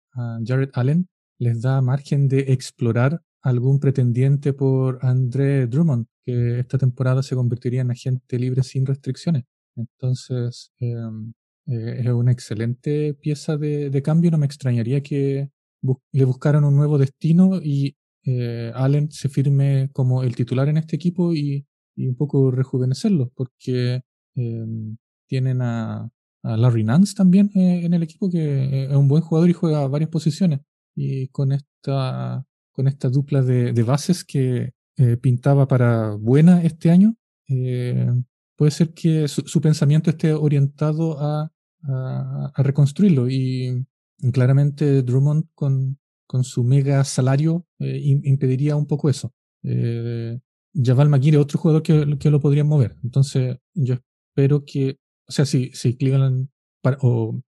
Jared 0.44 0.70
Allen 0.74 1.08
les 1.38 1.62
da 1.62 1.80
margen 1.80 2.28
de 2.28 2.40
explorar 2.52 3.22
algún 3.42 3.78
pretendiente 3.78 4.52
por 4.52 4.98
André 5.02 5.66
Drummond, 5.66 6.06
que 6.24 6.60
esta 6.60 6.78
temporada 6.78 7.22
se 7.22 7.36
convertiría 7.36 7.82
en 7.82 7.90
agente 7.92 8.38
libre 8.38 8.62
sin 8.62 8.86
restricciones. 8.86 9.44
Entonces, 9.76 10.72
em, 10.78 11.32
eh, 11.66 12.00
es 12.00 12.06
una 12.08 12.32
excelente 12.32 13.14
pieza 13.14 13.56
de, 13.56 14.02
cambio. 14.02 14.30
No 14.30 14.38
me 14.38 14.46
extrañaría 14.46 15.02
que 15.02 15.50
le 16.12 16.24
buscaran 16.24 16.64
un 16.64 16.76
nuevo 16.76 16.98
destino 16.98 17.60
y 17.62 17.96
eh, 18.24 18.72
Allen 18.74 19.10
se 19.10 19.28
firme 19.28 19.90
como 19.92 20.22
el 20.22 20.34
titular 20.36 20.68
en 20.68 20.76
este 20.78 20.96
equipo 20.96 21.32
y, 21.34 21.66
un 21.96 22.16
poco 22.16 22.50
rejuvenecerlo, 22.50 23.30
porque 23.34 24.02
em, 24.34 24.96
tienen 25.26 25.62
a, 25.62 26.10
Larry 26.42 26.84
Nance 26.84 27.14
también 27.14 27.50
eh, 27.54 27.84
en 27.84 27.92
el 27.92 28.02
equipo, 28.02 28.30
que 28.30 28.84
es 28.84 28.96
un 28.96 29.08
buen 29.08 29.22
jugador 29.22 29.50
y 29.50 29.52
juega 29.52 29.86
varias 29.88 30.08
posiciones. 30.10 30.60
Y 30.96 31.28
con 31.28 31.52
esta, 31.52 32.46
con 32.72 32.88
esta 32.88 33.10
dupla 33.10 33.42
de, 33.42 33.82
bases 33.82 34.24
que 34.24 34.72
pintaba 35.20 35.68
para 35.68 36.14
buena 36.14 36.62
este 36.62 36.90
año, 36.90 37.14
puede 38.56 38.70
ser 38.70 38.92
que 38.94 39.28
su, 39.28 39.60
pensamiento 39.60 40.10
esté 40.10 40.32
orientado 40.32 41.18
a, 41.20 41.50
reconstruirlo. 42.56 43.28
Y, 43.28 43.86
claramente 44.32 45.02
Drummond 45.02 45.46
con, 45.54 45.98
con 46.30 46.44
su 46.44 46.62
mega 46.62 47.02
salario 47.02 47.66
eh, 47.80 48.00
impediría 48.04 48.76
un 48.76 48.86
poco 48.86 49.10
eso. 49.10 49.34
Eh, 49.64 50.38
Javal 50.74 51.08
McGee 51.08 51.36
otro 51.36 51.58
jugador 51.58 51.82
que, 51.82 52.18
que, 52.18 52.30
lo 52.30 52.40
podría 52.40 52.64
mover. 52.64 52.96
Entonces, 53.02 53.58
yo 53.74 53.96
espero 54.28 54.64
que, 54.64 54.98
o 55.28 55.32
sea, 55.32 55.44
si, 55.46 55.70
si 55.72 55.96
Cleveland, 55.96 56.48
para, 56.82 56.98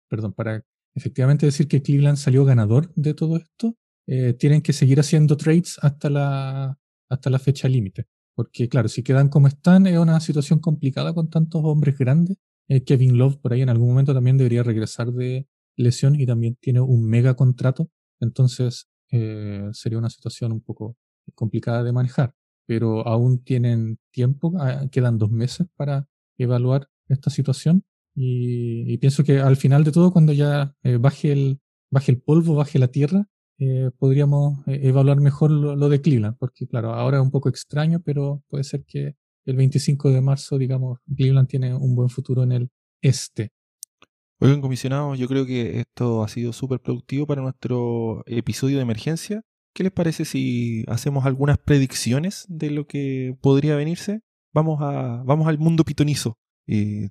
perdón, 0.09 0.33
para 0.33 0.63
efectivamente 0.95 1.45
decir 1.45 1.67
que 1.67 1.81
Cleveland 1.81 2.17
salió 2.17 2.45
ganador 2.45 2.91
de 2.95 3.13
todo 3.13 3.37
esto, 3.37 3.75
eh, 4.07 4.33
tienen 4.33 4.61
que 4.61 4.73
seguir 4.73 4.99
haciendo 4.99 5.37
trades 5.37 5.77
hasta 5.81 6.09
la, 6.09 6.77
hasta 7.09 7.29
la 7.29 7.39
fecha 7.39 7.67
límite. 7.67 8.07
Porque 8.35 8.67
claro, 8.67 8.89
si 8.89 9.03
quedan 9.03 9.29
como 9.29 9.47
están, 9.47 9.87
es 9.87 9.97
una 9.97 10.19
situación 10.19 10.59
complicada 10.59 11.13
con 11.13 11.29
tantos 11.29 11.61
hombres 11.63 11.97
grandes. 11.97 12.37
Eh, 12.67 12.83
Kevin 12.83 13.17
Love 13.17 13.37
por 13.37 13.53
ahí 13.53 13.61
en 13.61 13.69
algún 13.69 13.89
momento 13.89 14.13
también 14.13 14.37
debería 14.37 14.63
regresar 14.63 15.11
de 15.11 15.47
lesión 15.75 16.19
y 16.19 16.25
también 16.25 16.57
tiene 16.59 16.81
un 16.81 17.07
mega 17.07 17.35
contrato. 17.35 17.89
Entonces 18.19 18.87
eh, 19.11 19.69
sería 19.73 19.99
una 19.99 20.09
situación 20.09 20.51
un 20.51 20.61
poco 20.61 20.97
complicada 21.35 21.83
de 21.83 21.93
manejar. 21.93 22.33
Pero 22.65 23.07
aún 23.07 23.43
tienen 23.43 23.99
tiempo, 24.11 24.53
ah, 24.59 24.87
quedan 24.91 25.17
dos 25.17 25.31
meses 25.31 25.67
para 25.75 26.07
evaluar 26.37 26.89
esta 27.07 27.29
situación. 27.29 27.83
Y, 28.15 28.97
pienso 28.99 29.23
que 29.23 29.39
al 29.39 29.57
final 29.57 29.83
de 29.83 29.91
todo, 29.91 30.11
cuando 30.11 30.33
ya 30.33 30.75
eh, 30.83 30.97
baje, 30.97 31.31
el, 31.31 31.59
baje 31.89 32.11
el 32.11 32.21
polvo, 32.21 32.55
baje 32.55 32.79
la 32.79 32.89
tierra, 32.89 33.27
eh, 33.59 33.91
podríamos 33.97 34.59
eh, 34.67 34.81
evaluar 34.83 35.19
mejor 35.19 35.51
lo, 35.51 35.89
de 35.89 36.01
Cleveland, 36.01 36.37
porque 36.37 36.67
claro, 36.67 36.93
ahora 36.93 37.17
es 37.17 37.23
un 37.23 37.31
poco 37.31 37.49
extraño, 37.49 38.01
pero 38.03 38.43
puede 38.49 38.63
ser 38.63 38.83
que 38.85 39.15
el 39.45 39.55
25 39.55 40.11
de 40.11 40.21
marzo, 40.21 40.57
digamos, 40.57 40.99
Cleveland 41.15 41.47
tiene 41.47 41.73
un 41.73 41.95
buen 41.95 42.09
futuro 42.09 42.43
en 42.43 42.51
el 42.51 42.69
este. 43.01 43.51
Oigan, 44.39 44.61
comisionado, 44.61 45.15
yo 45.15 45.27
creo 45.27 45.45
que 45.45 45.79
esto 45.79 46.23
ha 46.23 46.27
sido 46.27 46.51
súper 46.53 46.79
productivo 46.79 47.25
para 47.25 47.41
nuestro 47.41 48.23
episodio 48.25 48.77
de 48.77 48.83
emergencia. 48.83 49.41
¿Qué 49.73 49.83
les 49.83 49.91
parece 49.91 50.25
si 50.25 50.83
hacemos 50.87 51.25
algunas 51.25 51.57
predicciones 51.57 52.45
de 52.47 52.69
lo 52.69 52.85
que 52.85 53.35
podría 53.41 53.75
venirse? 53.75 54.21
Vamos, 54.53 54.79
a, 54.81 55.23
vamos 55.25 55.47
al 55.47 55.57
mundo 55.57 55.83
pitonizo. 55.83 56.37
Eh, 56.67 57.09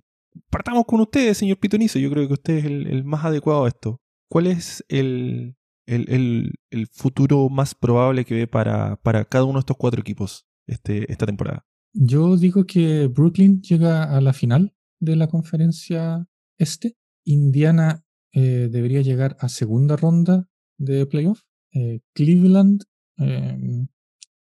partamos 0.48 0.84
con 0.86 1.00
ustedes, 1.00 1.38
señor 1.38 1.58
pitonizo. 1.58 1.98
Yo 1.98 2.10
creo 2.10 2.26
que 2.28 2.34
usted 2.34 2.58
es 2.58 2.64
el, 2.64 3.04
más 3.04 3.24
adecuado 3.24 3.64
a 3.64 3.68
esto. 3.68 4.00
¿Cuál 4.28 4.46
es 4.46 4.84
el, 4.88 5.56
el, 5.86 6.54
el, 6.70 6.86
futuro 6.86 7.48
más 7.48 7.74
probable 7.74 8.24
que 8.24 8.34
ve 8.34 8.46
para, 8.46 8.96
para, 8.96 9.24
cada 9.24 9.44
uno 9.44 9.54
de 9.54 9.60
estos 9.60 9.76
cuatro 9.76 10.00
equipos 10.00 10.46
este, 10.66 11.10
esta 11.10 11.26
temporada? 11.26 11.66
Yo 11.92 12.36
digo 12.36 12.64
que 12.64 13.08
Brooklyn 13.08 13.60
llega 13.60 14.04
a 14.04 14.20
la 14.20 14.32
final 14.32 14.74
de 15.00 15.16
la 15.16 15.26
conferencia 15.26 16.26
este. 16.58 16.96
Indiana 17.24 18.04
eh, 18.32 18.68
debería 18.70 19.02
llegar 19.02 19.36
a 19.40 19.48
segunda 19.48 19.96
ronda 19.96 20.48
de 20.78 21.06
playoff. 21.06 21.42
Eh, 21.72 22.00
Cleveland, 22.14 22.82
em, 23.16 23.86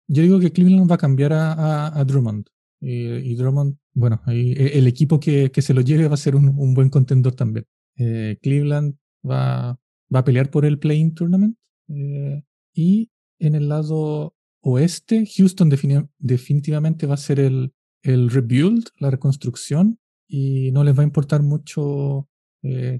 yo 0.08 0.22
digo 0.22 0.40
que 0.40 0.52
Cleveland 0.52 0.90
va 0.90 0.96
a 0.96 0.98
cambiar 0.98 1.32
a, 1.32 2.04
Drummond. 2.04 2.46
y 2.80 3.34
Drummond, 3.36 3.76
bueno, 3.94 4.20
e, 4.26 4.78
el 4.78 4.86
equipo 4.88 5.20
que, 5.20 5.50
que, 5.52 5.62
se 5.62 5.74
lo 5.74 5.82
lleve 5.82 6.08
va 6.08 6.14
a 6.14 6.16
ser 6.16 6.34
un, 6.34 6.74
buen 6.74 6.90
contendor 6.90 7.34
también. 7.34 7.66
Eh, 7.96 8.38
Cleveland 8.42 8.96
va, 9.28 9.78
va 10.14 10.18
a 10.20 10.24
pelear 10.24 10.50
por 10.50 10.64
el 10.64 10.78
Playing 10.78 11.14
Tournament. 11.14 11.56
Eh, 11.88 12.42
y 12.74 13.10
en 13.38 13.54
el 13.54 13.68
lado 13.68 14.34
oeste, 14.62 15.26
Houston 15.26 15.70
definitivamente 16.18 17.06
va 17.06 17.14
a 17.14 17.18
ser 17.18 17.40
el, 17.40 17.72
el 18.02 18.30
rebuild, 18.30 18.88
la 18.98 19.10
reconstrucción, 19.10 19.98
y 20.28 20.72
no 20.72 20.82
les 20.84 20.96
va 20.96 21.02
a 21.02 21.04
importar 21.04 21.42
mucho 21.42 22.28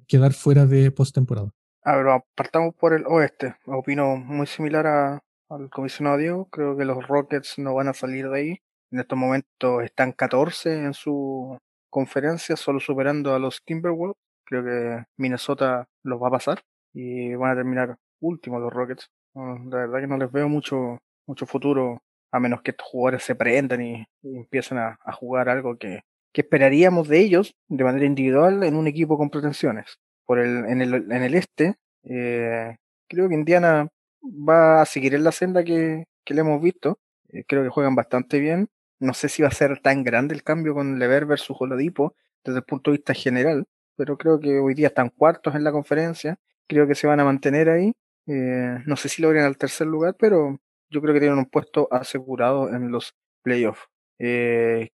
quedar 0.09 0.33
fuera 0.33 0.67
de 0.67 0.91
postemporada. 0.91 1.55
A 1.85 1.97
ver, 1.97 2.07
partamos 2.37 2.75
por 2.77 2.93
el 2.93 3.05
oeste. 3.07 3.57
Opino 3.67 4.17
muy 4.17 4.47
similar 4.47 4.87
a, 4.87 5.21
al 5.49 5.69
comisionado 5.69 6.17
Diego. 6.17 6.49
Creo 6.51 6.77
que 6.77 6.85
los 6.85 7.07
Rockets 7.09 7.59
no 7.59 7.75
van 7.75 7.89
a 7.89 7.95
salir 7.95 8.29
de 8.29 8.39
ahí. 8.39 8.59
En 8.93 9.01
estos 9.01 9.19
momentos 9.19 9.83
están 9.83 10.13
14 10.13 10.85
en 10.85 10.95
su 10.95 11.59
conferencia, 11.91 12.57
solo 12.57 12.79
superando 12.79 13.35
a 13.35 13.41
los 13.41 13.65
Timberwolves. 13.65 14.17
Creo 14.45 14.65
que 14.65 15.05
Minnesota 15.17 15.89
los 16.05 16.23
va 16.23 16.29
a 16.29 16.33
pasar 16.33 16.63
y 16.93 17.35
van 17.35 17.51
a 17.53 17.57
terminar 17.57 17.99
últimos 18.21 18.61
los 18.61 18.73
Rockets. 18.73 19.11
la 19.35 19.79
verdad 19.79 20.01
que 20.01 20.07
no 20.07 20.19
les 20.19 20.31
veo 20.31 20.49
mucho, 20.49 20.99
mucho 21.27 21.47
futuro, 21.47 22.01
a 22.31 22.39
menos 22.39 22.63
que 22.63 22.71
estos 22.73 22.87
jugadores 22.87 23.25
se 23.25 23.35
prendan 23.35 23.83
y, 23.83 24.05
empiecen 24.23 24.79
a, 24.79 24.99
jugar 25.15 25.49
algo 25.49 25.77
que, 25.79 26.03
que, 26.33 26.43
esperaríamos 26.43 27.09
de 27.09 27.19
ellos 27.21 27.57
de 27.69 27.85
manera 27.85 28.07
individual 28.07 28.63
en 28.63 28.77
un 28.77 28.87
equipo 28.87 29.19
con 29.19 29.31
pretensiones. 29.31 29.99
Por 30.27 30.39
el, 30.39 30.65
en, 30.67 30.81
el, 30.83 30.95
en 30.95 31.23
el 31.23 31.35
este, 31.35 31.77
eh, 32.05 32.77
creo 33.09 33.29
que 33.29 33.35
Indiana 33.35 33.89
va 34.23 34.83
a 34.83 34.87
seguir 34.87 35.15
en 35.15 35.25
la 35.25 35.33
senda 35.33 35.65
que, 35.65 36.05
que 36.25 36.35
le 36.35 36.41
hemos 36.41 36.63
visto. 36.63 36.99
Eh, 37.29 37.45
creo 37.47 37.63
que 37.63 37.69
juegan 37.71 37.95
bastante 37.95 38.41
bien. 38.41 38.69
No 39.01 39.15
sé 39.15 39.29
si 39.29 39.43
va 39.43 39.49
a 39.49 39.53
ser 39.53 39.81
tan 39.81 40.05
grande 40.05 40.35
el 40.35 40.43
cambio 40.45 40.75
con 40.75 40.99
Lever 40.99 41.27
versus 41.27 41.57
Oladipo 41.61 42.15
desde 42.45 42.59
el 42.59 42.65
punto 42.65 42.91
de 42.91 42.99
vista 42.99 43.15
general, 43.15 43.67
pero 43.97 44.17
creo 44.17 44.41
que 44.41 44.59
hoy 44.59 44.75
día 44.75 44.89
están 44.89 45.11
cuartos 45.11 45.55
en 45.55 45.65
la 45.65 45.73
conferencia 45.73 46.39
creo 46.69 46.87
que 46.87 46.95
se 46.95 47.07
van 47.07 47.21
a 47.21 47.25
mantener 47.25 47.69
ahí. 47.69 47.93
Eh, 48.27 48.79
no 48.87 48.97
sé 48.97 49.09
si 49.09 49.23
logran 49.23 49.45
al 49.45 49.59
tercer 49.59 49.87
lugar, 49.87 50.17
pero 50.19 50.59
yo 50.91 51.01
creo 51.03 51.15
que 51.15 51.21
tienen 51.21 51.39
un 51.39 51.47
puesto 51.47 51.89
asegurado 51.91 52.69
en 52.75 52.91
los 52.91 53.15
playoffs. 53.43 53.89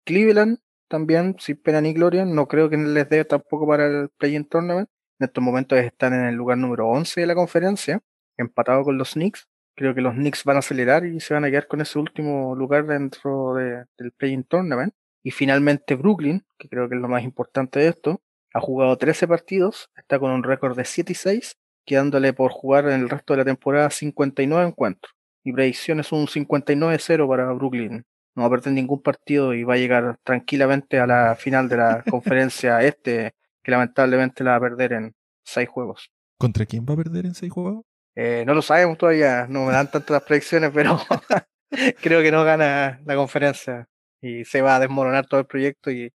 Cleveland 0.05 0.59
también, 0.89 1.35
sin 1.39 1.57
pena 1.61 1.81
ni 1.81 1.93
gloria, 1.93 2.25
no 2.25 2.47
creo 2.47 2.69
que 2.69 2.77
les 2.77 3.09
dé 3.09 3.25
tampoco 3.25 3.67
para 3.67 3.87
el 3.87 4.09
play-in 4.17 4.45
tournament. 4.45 4.89
En 5.23 5.27
estos 5.27 5.41
momentos 5.41 5.79
están 5.79 6.13
en 6.13 6.25
el 6.25 6.35
lugar 6.35 6.57
número 6.57 6.89
11 6.89 7.21
de 7.21 7.27
la 7.27 7.33
conferencia, 7.33 8.01
empatado 8.35 8.83
con 8.83 8.97
los 8.97 9.13
Knicks. 9.13 9.47
Creo 9.73 9.95
que 9.95 10.01
los 10.01 10.15
Knicks 10.15 10.43
van 10.43 10.57
a 10.57 10.59
acelerar 10.59 11.05
y 11.05 11.21
se 11.21 11.33
van 11.33 11.45
a 11.45 11.49
quedar 11.49 11.67
con 11.67 11.79
ese 11.79 11.97
último 11.97 12.53
lugar 12.57 12.85
dentro 12.85 13.53
del 13.53 14.11
play-in 14.17 14.43
tournament. 14.43 14.93
Y 15.23 15.31
finalmente 15.31 15.95
Brooklyn, 15.95 16.43
que 16.59 16.67
creo 16.67 16.89
que 16.89 16.95
es 16.95 17.01
lo 17.01 17.07
más 17.07 17.23
importante 17.23 17.79
de 17.79 17.87
esto, 17.87 18.21
ha 18.53 18.59
jugado 18.59 18.97
13 18.97 19.29
partidos, 19.29 19.89
está 19.95 20.19
con 20.19 20.29
un 20.29 20.43
récord 20.43 20.75
de 20.75 20.83
7 20.83 21.13
y 21.13 21.15
6, 21.15 21.55
quedándole 21.85 22.33
por 22.33 22.51
jugar 22.51 22.89
en 22.89 22.99
el 22.99 23.09
resto 23.09 23.31
de 23.31 23.37
la 23.37 23.45
temporada 23.45 23.91
59 23.91 24.67
encuentros. 24.67 25.15
Mi 25.45 25.53
predicción 25.53 26.01
es 26.01 26.11
un 26.11 26.27
59-0 26.27 27.29
para 27.29 27.49
Brooklyn. 27.53 28.03
No 28.35 28.41
va 28.41 28.47
a 28.47 28.49
perder 28.49 28.73
ningún 28.73 29.01
partido 29.01 29.53
y 29.53 29.63
va 29.63 29.75
a 29.75 29.77
llegar 29.77 30.17
tranquilamente 30.25 30.99
a 30.99 31.07
la 31.07 31.35
final 31.35 31.69
de 31.69 31.77
la 31.77 32.03
conferencia 32.11 32.81
este, 32.81 33.35
que 33.63 33.71
lamentablemente 33.71 34.43
la 34.43 34.51
va 34.51 34.57
a 34.57 34.69
perder 34.69 34.93
en 34.93 35.15
6 35.45 35.69
juegos. 35.69 36.11
¿Contra 36.37 36.65
quién 36.65 36.85
va 36.87 36.93
a 36.93 36.97
perder 36.97 37.25
en 37.25 37.35
6 37.35 37.51
juegos? 37.51 37.85
Eh, 38.15 38.43
no 38.45 38.53
lo 38.53 38.61
sabemos 38.61 38.97
todavía, 38.97 39.47
no 39.49 39.65
me 39.65 39.71
dan 39.71 39.89
tantas 39.89 40.21
predicciones, 40.23 40.71
pero 40.73 40.99
creo 42.01 42.21
que 42.21 42.31
no 42.31 42.43
gana 42.43 43.01
la 43.05 43.15
conferencia 43.15 43.87
y 44.21 44.45
se 44.45 44.61
va 44.61 44.75
a 44.75 44.79
desmoronar 44.79 45.25
todo 45.27 45.39
el 45.39 45.47
proyecto 45.47 45.89
y 45.89 46.11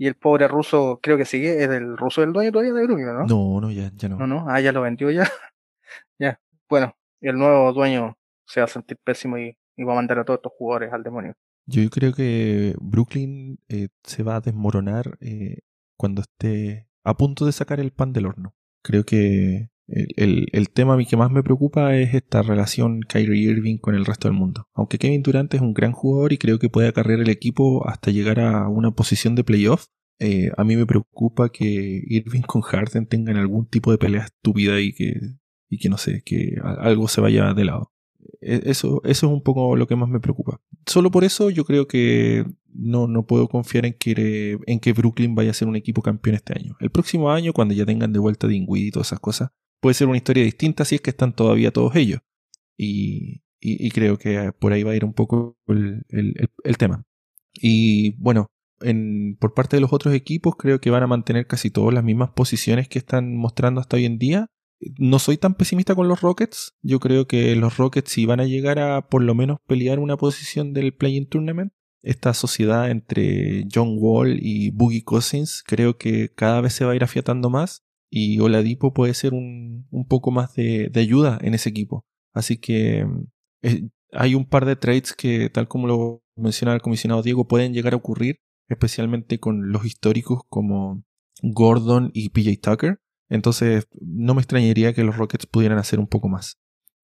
Y 0.00 0.06
el 0.06 0.14
pobre 0.14 0.46
ruso, 0.46 1.00
creo 1.02 1.16
que 1.16 1.24
sigue, 1.24 1.62
es 1.64 1.68
el 1.70 1.96
ruso 1.96 2.20
del 2.20 2.32
dueño 2.32 2.52
todavía 2.52 2.72
de 2.72 2.84
Brooklyn, 2.84 3.06
¿no? 3.06 3.26
No, 3.26 3.60
no, 3.60 3.70
ya, 3.72 3.90
ya 3.94 4.08
no. 4.08 4.16
No, 4.16 4.26
no, 4.28 4.46
ah, 4.48 4.60
ya 4.60 4.70
lo 4.70 4.82
vendió 4.82 5.10
ya. 5.10 5.24
ya, 6.18 6.40
bueno, 6.68 6.96
el 7.20 7.36
nuevo 7.36 7.72
dueño 7.72 8.16
se 8.46 8.60
va 8.60 8.64
a 8.64 8.68
sentir 8.68 8.96
pésimo 9.02 9.38
y, 9.38 9.56
y 9.76 9.84
va 9.84 9.92
a 9.94 9.96
mandar 9.96 10.20
a 10.20 10.24
todos 10.24 10.38
estos 10.38 10.52
jugadores 10.56 10.92
al 10.92 11.02
demonio. 11.02 11.34
Yo 11.66 11.82
creo 11.90 12.14
que 12.14 12.74
Brooklyn 12.80 13.58
eh, 13.68 13.88
se 14.02 14.22
va 14.22 14.36
a 14.36 14.40
desmoronar 14.40 15.18
eh, 15.20 15.58
cuando 15.98 16.22
esté 16.22 16.88
a 17.04 17.16
punto 17.16 17.44
de 17.44 17.52
sacar 17.52 17.80
el 17.80 17.92
pan 17.92 18.12
del 18.14 18.26
horno. 18.26 18.54
Creo 18.82 19.04
que 19.04 19.68
el, 19.88 20.48
el, 20.52 20.70
tema 20.70 20.94
a 20.94 20.96
mí 20.96 21.06
que 21.06 21.16
más 21.16 21.30
me 21.30 21.42
preocupa 21.42 21.96
es 21.96 22.14
esta 22.14 22.42
relación 22.42 23.00
Kyrie 23.00 23.50
Irving 23.50 23.78
con 23.78 23.94
el 23.94 24.04
resto 24.04 24.28
del 24.28 24.36
mundo. 24.36 24.68
Aunque 24.74 24.98
Kevin 24.98 25.22
Durant 25.22 25.52
es 25.54 25.60
un 25.60 25.74
gran 25.74 25.92
jugador 25.92 26.32
y 26.32 26.38
creo 26.38 26.58
que 26.58 26.68
puede 26.68 26.88
acarrear 26.88 27.20
el 27.20 27.30
equipo 27.30 27.86
hasta 27.88 28.10
llegar 28.10 28.40
a 28.40 28.68
una 28.68 28.90
posición 28.92 29.34
de 29.34 29.44
playoff, 29.44 29.86
eh, 30.20 30.50
a 30.56 30.64
mí 30.64 30.76
me 30.76 30.86
preocupa 30.86 31.50
que 31.50 32.02
Irving 32.06 32.42
con 32.42 32.62
Harden 32.62 33.06
tengan 33.06 33.36
algún 33.36 33.66
tipo 33.66 33.90
de 33.90 33.98
pelea 33.98 34.24
estúpida 34.24 34.80
y 34.80 34.92
que, 34.92 35.14
y 35.70 35.78
que 35.78 35.88
no 35.88 35.96
sé, 35.96 36.22
que 36.24 36.56
algo 36.62 37.08
se 37.08 37.20
vaya 37.20 37.54
de 37.54 37.64
lado. 37.64 37.92
E, 38.40 38.62
eso, 38.66 39.00
eso 39.04 39.26
es 39.26 39.32
un 39.32 39.42
poco 39.42 39.76
lo 39.76 39.86
que 39.86 39.96
más 39.96 40.08
me 40.08 40.20
preocupa. 40.20 40.60
Solo 40.86 41.10
por 41.10 41.24
eso 41.24 41.50
yo 41.50 41.64
creo 41.64 41.86
que 41.86 42.44
no, 42.72 43.06
no 43.06 43.26
puedo 43.26 43.48
confiar 43.48 43.86
en 43.86 43.94
que, 43.94 44.58
en 44.66 44.80
que 44.80 44.92
Brooklyn 44.92 45.34
vaya 45.34 45.50
a 45.50 45.54
ser 45.54 45.68
un 45.68 45.76
equipo 45.76 46.02
campeón 46.02 46.36
este 46.36 46.54
año. 46.58 46.76
El 46.80 46.90
próximo 46.90 47.30
año, 47.30 47.52
cuando 47.52 47.74
ya 47.74 47.86
tengan 47.86 48.12
de 48.12 48.18
vuelta 48.18 48.46
Dinwiddie 48.46 48.88
y 48.88 48.90
todas 48.90 49.08
esas 49.08 49.20
cosas, 49.20 49.50
puede 49.80 49.94
ser 49.94 50.08
una 50.08 50.16
historia 50.16 50.44
distinta 50.44 50.84
si 50.84 50.96
es 50.96 51.00
que 51.00 51.10
están 51.10 51.34
todavía 51.34 51.72
todos 51.72 51.94
ellos. 51.96 52.20
Y, 52.76 53.42
y, 53.60 53.90
creo 53.90 54.18
que 54.18 54.52
por 54.58 54.72
ahí 54.72 54.84
va 54.84 54.92
a 54.92 54.96
ir 54.96 55.04
un 55.04 55.14
poco 55.14 55.58
el, 55.66 56.04
el, 56.10 56.34
el 56.62 56.76
tema. 56.78 57.04
Y 57.60 58.10
bueno, 58.22 58.46
en, 58.80 59.36
por 59.40 59.54
parte 59.54 59.76
de 59.76 59.80
los 59.80 59.92
otros 59.92 60.14
equipos 60.14 60.54
creo 60.56 60.80
que 60.80 60.90
van 60.90 61.02
a 61.02 61.08
mantener 61.08 61.46
casi 61.46 61.70
todas 61.70 61.94
las 61.94 62.04
mismas 62.04 62.30
posiciones 62.30 62.88
que 62.88 62.98
están 62.98 63.36
mostrando 63.36 63.80
hasta 63.80 63.96
hoy 63.96 64.04
en 64.04 64.18
día. 64.18 64.46
No 64.98 65.18
soy 65.18 65.38
tan 65.38 65.54
pesimista 65.54 65.96
con 65.96 66.06
los 66.06 66.20
Rockets. 66.20 66.76
Yo 66.82 67.00
creo 67.00 67.26
que 67.26 67.56
los 67.56 67.76
Rockets 67.78 68.12
si 68.12 68.26
van 68.26 68.40
a 68.40 68.44
llegar 68.44 68.78
a 68.78 69.08
por 69.08 69.22
lo 69.22 69.34
menos 69.34 69.58
pelear 69.66 69.98
una 69.98 70.16
posición 70.16 70.72
del 70.72 70.94
Playing 70.94 71.28
Tournament, 71.28 71.72
esta 72.02 72.34
sociedad 72.34 72.90
entre 72.90 73.66
John 73.72 73.96
Wall 73.98 74.38
y 74.40 74.70
Boogie 74.70 75.04
Cousins 75.04 75.62
creo 75.66 75.98
que 75.98 76.30
cada 76.34 76.60
vez 76.60 76.72
se 76.72 76.84
va 76.84 76.92
a 76.92 76.96
ir 76.96 77.04
afiatando 77.04 77.50
más 77.50 77.84
y 78.10 78.38
Oladipo 78.40 78.92
puede 78.92 79.14
ser 79.14 79.34
un, 79.34 79.86
un 79.90 80.06
poco 80.06 80.30
más 80.30 80.54
de, 80.54 80.88
de, 80.90 81.00
ayuda 81.00 81.38
en 81.42 81.54
ese 81.54 81.68
equipo. 81.68 82.06
Así 82.32 82.58
que 82.58 83.06
eh, 83.62 83.88
hay 84.12 84.34
un 84.34 84.46
par 84.46 84.64
de 84.64 84.76
trades 84.76 85.12
que, 85.12 85.50
tal 85.50 85.68
como 85.68 85.86
lo 85.86 86.22
menciona 86.36 86.74
el 86.74 86.80
comisionado 86.80 87.22
Diego, 87.22 87.46
pueden 87.46 87.74
llegar 87.74 87.92
a 87.92 87.96
ocurrir, 87.96 88.40
especialmente 88.68 89.38
con 89.38 89.70
los 89.70 89.84
históricos 89.84 90.40
como 90.48 91.04
Gordon 91.42 92.10
y 92.14 92.30
PJ 92.30 92.58
Tucker. 92.62 93.00
Entonces 93.28 93.86
no 94.00 94.34
me 94.34 94.40
extrañaría 94.40 94.94
que 94.94 95.04
los 95.04 95.16
Rockets 95.16 95.46
pudieran 95.46 95.78
hacer 95.78 95.98
un 95.98 96.06
poco 96.06 96.28
más. 96.28 96.58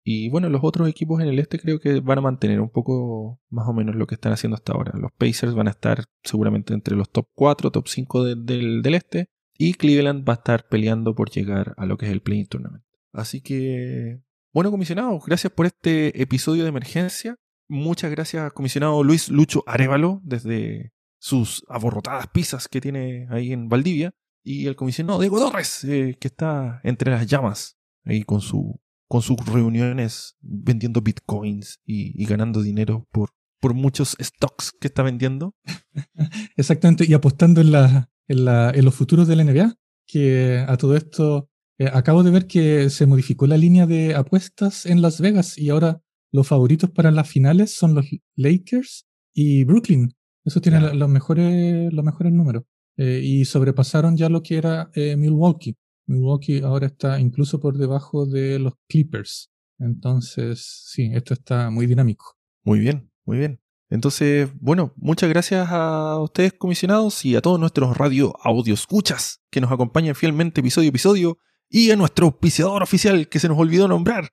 Y 0.06 0.28
bueno, 0.28 0.50
los 0.50 0.60
otros 0.62 0.86
equipos 0.86 1.22
en 1.22 1.28
el 1.28 1.38
este 1.38 1.58
creo 1.58 1.80
que 1.80 2.00
van 2.00 2.18
a 2.18 2.20
mantener 2.20 2.60
un 2.60 2.68
poco 2.68 3.40
más 3.48 3.66
o 3.66 3.72
menos 3.72 3.96
lo 3.96 4.06
que 4.06 4.14
están 4.14 4.32
haciendo 4.32 4.54
hasta 4.54 4.74
ahora. 4.74 4.92
Los 4.98 5.10
Pacers 5.12 5.54
van 5.54 5.66
a 5.66 5.70
estar 5.70 6.04
seguramente 6.22 6.74
entre 6.74 6.94
los 6.94 7.10
top 7.10 7.28
4, 7.32 7.70
top 7.70 7.88
5 7.88 8.24
de, 8.24 8.34
del, 8.36 8.82
del 8.82 8.94
este. 8.94 9.30
Y 9.56 9.74
Cleveland 9.74 10.28
va 10.28 10.34
a 10.34 10.36
estar 10.36 10.68
peleando 10.68 11.14
por 11.14 11.30
llegar 11.30 11.74
a 11.78 11.86
lo 11.86 11.96
que 11.96 12.06
es 12.06 12.12
el 12.12 12.20
Play 12.20 12.44
Tournament. 12.44 12.84
Así 13.12 13.40
que, 13.40 14.20
bueno, 14.52 14.70
comisionado, 14.70 15.18
gracias 15.20 15.52
por 15.52 15.66
este 15.66 16.20
episodio 16.20 16.64
de 16.64 16.68
emergencia. 16.68 17.36
Muchas 17.68 18.10
gracias, 18.10 18.52
comisionado 18.52 19.02
Luis 19.02 19.30
Lucho 19.30 19.62
Arevalo, 19.66 20.20
desde 20.22 20.92
sus 21.18 21.64
aborrotadas 21.68 22.26
pizzas 22.26 22.68
que 22.68 22.80
tiene 22.82 23.26
ahí 23.30 23.52
en 23.52 23.68
Valdivia. 23.68 24.12
Y 24.42 24.66
el 24.66 24.76
comisionado 24.76 25.20
Diego 25.20 25.38
Torres, 25.38 25.84
eh, 25.84 26.18
que 26.20 26.28
está 26.28 26.80
entre 26.82 27.10
las 27.10 27.26
llamas, 27.26 27.78
ahí 28.04 28.22
con, 28.24 28.42
su, 28.42 28.78
con 29.08 29.22
sus 29.22 29.36
reuniones 29.46 30.36
vendiendo 30.40 31.02
bitcoins 31.02 31.80
y, 31.84 32.20
y 32.20 32.26
ganando 32.26 32.62
dinero 32.62 33.06
por, 33.12 33.30
por 33.60 33.74
muchos 33.74 34.16
stocks 34.20 34.72
que 34.80 34.88
está 34.88 35.02
vendiendo. 35.02 35.54
Exactamente, 36.56 37.04
y 37.08 37.14
apostando 37.14 37.60
en 37.60 37.72
la, 37.72 38.10
en, 38.28 38.44
la, 38.44 38.70
en, 38.70 38.84
los 38.84 38.94
futuros 38.94 39.28
de 39.28 39.36
la 39.36 39.44
NBA, 39.44 39.74
que 40.06 40.64
a 40.66 40.76
todo 40.76 40.96
esto 40.96 41.48
eh, 41.78 41.90
acabo 41.92 42.22
de 42.22 42.30
ver 42.30 42.46
que 42.46 42.90
se 42.90 43.06
modificó 43.06 43.46
la 43.46 43.56
línea 43.56 43.86
de 43.86 44.14
apuestas 44.14 44.86
en 44.86 45.02
Las 45.02 45.20
Vegas 45.20 45.58
y 45.58 45.70
ahora 45.70 46.00
los 46.30 46.46
favoritos 46.46 46.90
para 46.90 47.10
las 47.10 47.28
finales 47.28 47.74
son 47.74 47.94
los 47.94 48.06
Lakers 48.36 49.06
y 49.32 49.64
Brooklyn. 49.64 50.14
Eso 50.44 50.60
tiene 50.60 50.78
claro. 50.78 50.94
los, 50.94 51.08
mejores, 51.08 51.92
los 51.92 52.04
mejores 52.04 52.32
números. 52.32 52.64
Eh, 52.96 53.20
y 53.24 53.44
sobrepasaron 53.44 54.16
ya 54.16 54.28
lo 54.28 54.42
que 54.42 54.56
era 54.56 54.90
eh, 54.94 55.16
Milwaukee. 55.16 55.76
Milwaukee 56.06 56.60
ahora 56.62 56.86
está 56.86 57.18
incluso 57.20 57.60
por 57.60 57.78
debajo 57.78 58.26
de 58.26 58.58
los 58.58 58.74
Clippers. 58.88 59.50
Entonces, 59.78 60.84
sí, 60.86 61.10
esto 61.14 61.34
está 61.34 61.70
muy 61.70 61.86
dinámico. 61.86 62.36
Muy 62.62 62.78
bien, 62.78 63.10
muy 63.24 63.38
bien. 63.38 63.60
Entonces, 63.90 64.48
bueno, 64.60 64.92
muchas 64.96 65.28
gracias 65.28 65.68
a 65.70 66.18
ustedes 66.18 66.52
comisionados 66.52 67.24
y 67.24 67.36
a 67.36 67.40
todos 67.40 67.60
nuestros 67.60 67.96
radio 67.96 68.34
audio 68.42 68.74
escuchas 68.74 69.42
que 69.50 69.60
nos 69.60 69.70
acompañan 69.70 70.14
fielmente 70.14 70.60
episodio 70.60 70.88
a 70.88 70.90
episodio 70.90 71.38
y 71.68 71.90
a 71.90 71.96
nuestro 71.96 72.26
auspiciador 72.26 72.82
oficial 72.82 73.28
que 73.28 73.38
se 73.38 73.48
nos 73.48 73.58
olvidó 73.58 73.88
nombrar, 73.88 74.30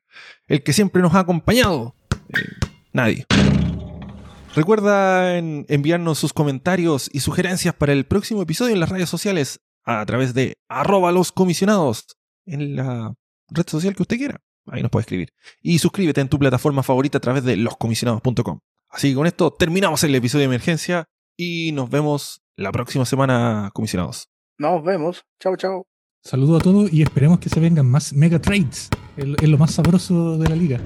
el 0.48 0.64
que 0.64 0.74
siempre 0.74 1.02
nos 1.02 1.14
ha 1.16 1.20
acompañado, 1.20 1.96
eh, 2.30 2.68
nadie. 2.94 3.26
Recuerda 4.56 5.38
en 5.38 5.66
enviarnos 5.70 6.20
sus 6.20 6.34
comentarios 6.34 7.10
y 7.14 7.22
sugerencias 7.22 7.74
para 7.74 7.94
el 7.94 8.06
próximo 8.06 8.42
episodio 8.42 8.74
en 8.74 8.80
las 8.80 8.90
redes 8.90 9.10
sociales 9.10 9.62
a 9.84 10.06
través 10.06 10.34
de 10.34 10.58
arroba 10.68 11.12
los 11.12 11.32
comisionados 11.32 12.06
en 12.46 12.76
la 12.76 13.14
red 13.50 13.68
social 13.68 13.96
que 13.96 14.04
usted 14.04 14.18
quiera. 14.18 14.42
Ahí 14.68 14.82
nos 14.82 14.92
puede 14.92 15.02
escribir. 15.02 15.30
Y 15.62 15.80
suscríbete 15.80 16.22
en 16.22 16.30
tu 16.30 16.40
plataforma 16.40 16.84
favorita 16.84 17.18
a 17.18 17.22
través 17.22 17.44
de 17.44 17.58
loscomisionados.com. 17.58 18.60
Así 18.90 19.10
que 19.10 19.16
con 19.16 19.28
esto 19.28 19.52
terminamos 19.52 20.04
el 20.04 20.14
episodio 20.16 20.42
de 20.42 20.54
emergencia 20.56 21.06
y 21.38 21.72
nos 21.72 21.90
vemos 21.90 22.42
la 22.56 22.72
próxima 22.72 23.06
semana, 23.06 23.72
comisionados. 23.74 24.30
Nos 24.58 24.84
vemos. 24.84 25.24
Chao, 25.40 25.56
chao. 25.56 25.88
Saludos 26.24 26.62
a 26.62 26.64
todos 26.64 26.94
y 26.94 27.02
esperemos 27.02 27.40
que 27.40 27.50
se 27.50 27.60
vengan 27.60 27.90
más 27.90 28.14
mega 28.14 28.40
trades. 28.40 28.90
Es 29.18 29.50
lo 29.50 29.58
más 29.58 29.72
sabroso 29.72 30.38
de 30.38 30.50
la 30.50 30.56
liga. 30.56 30.80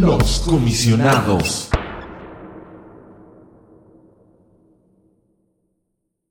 Los 0.00 0.38
comisionados. 0.46 1.68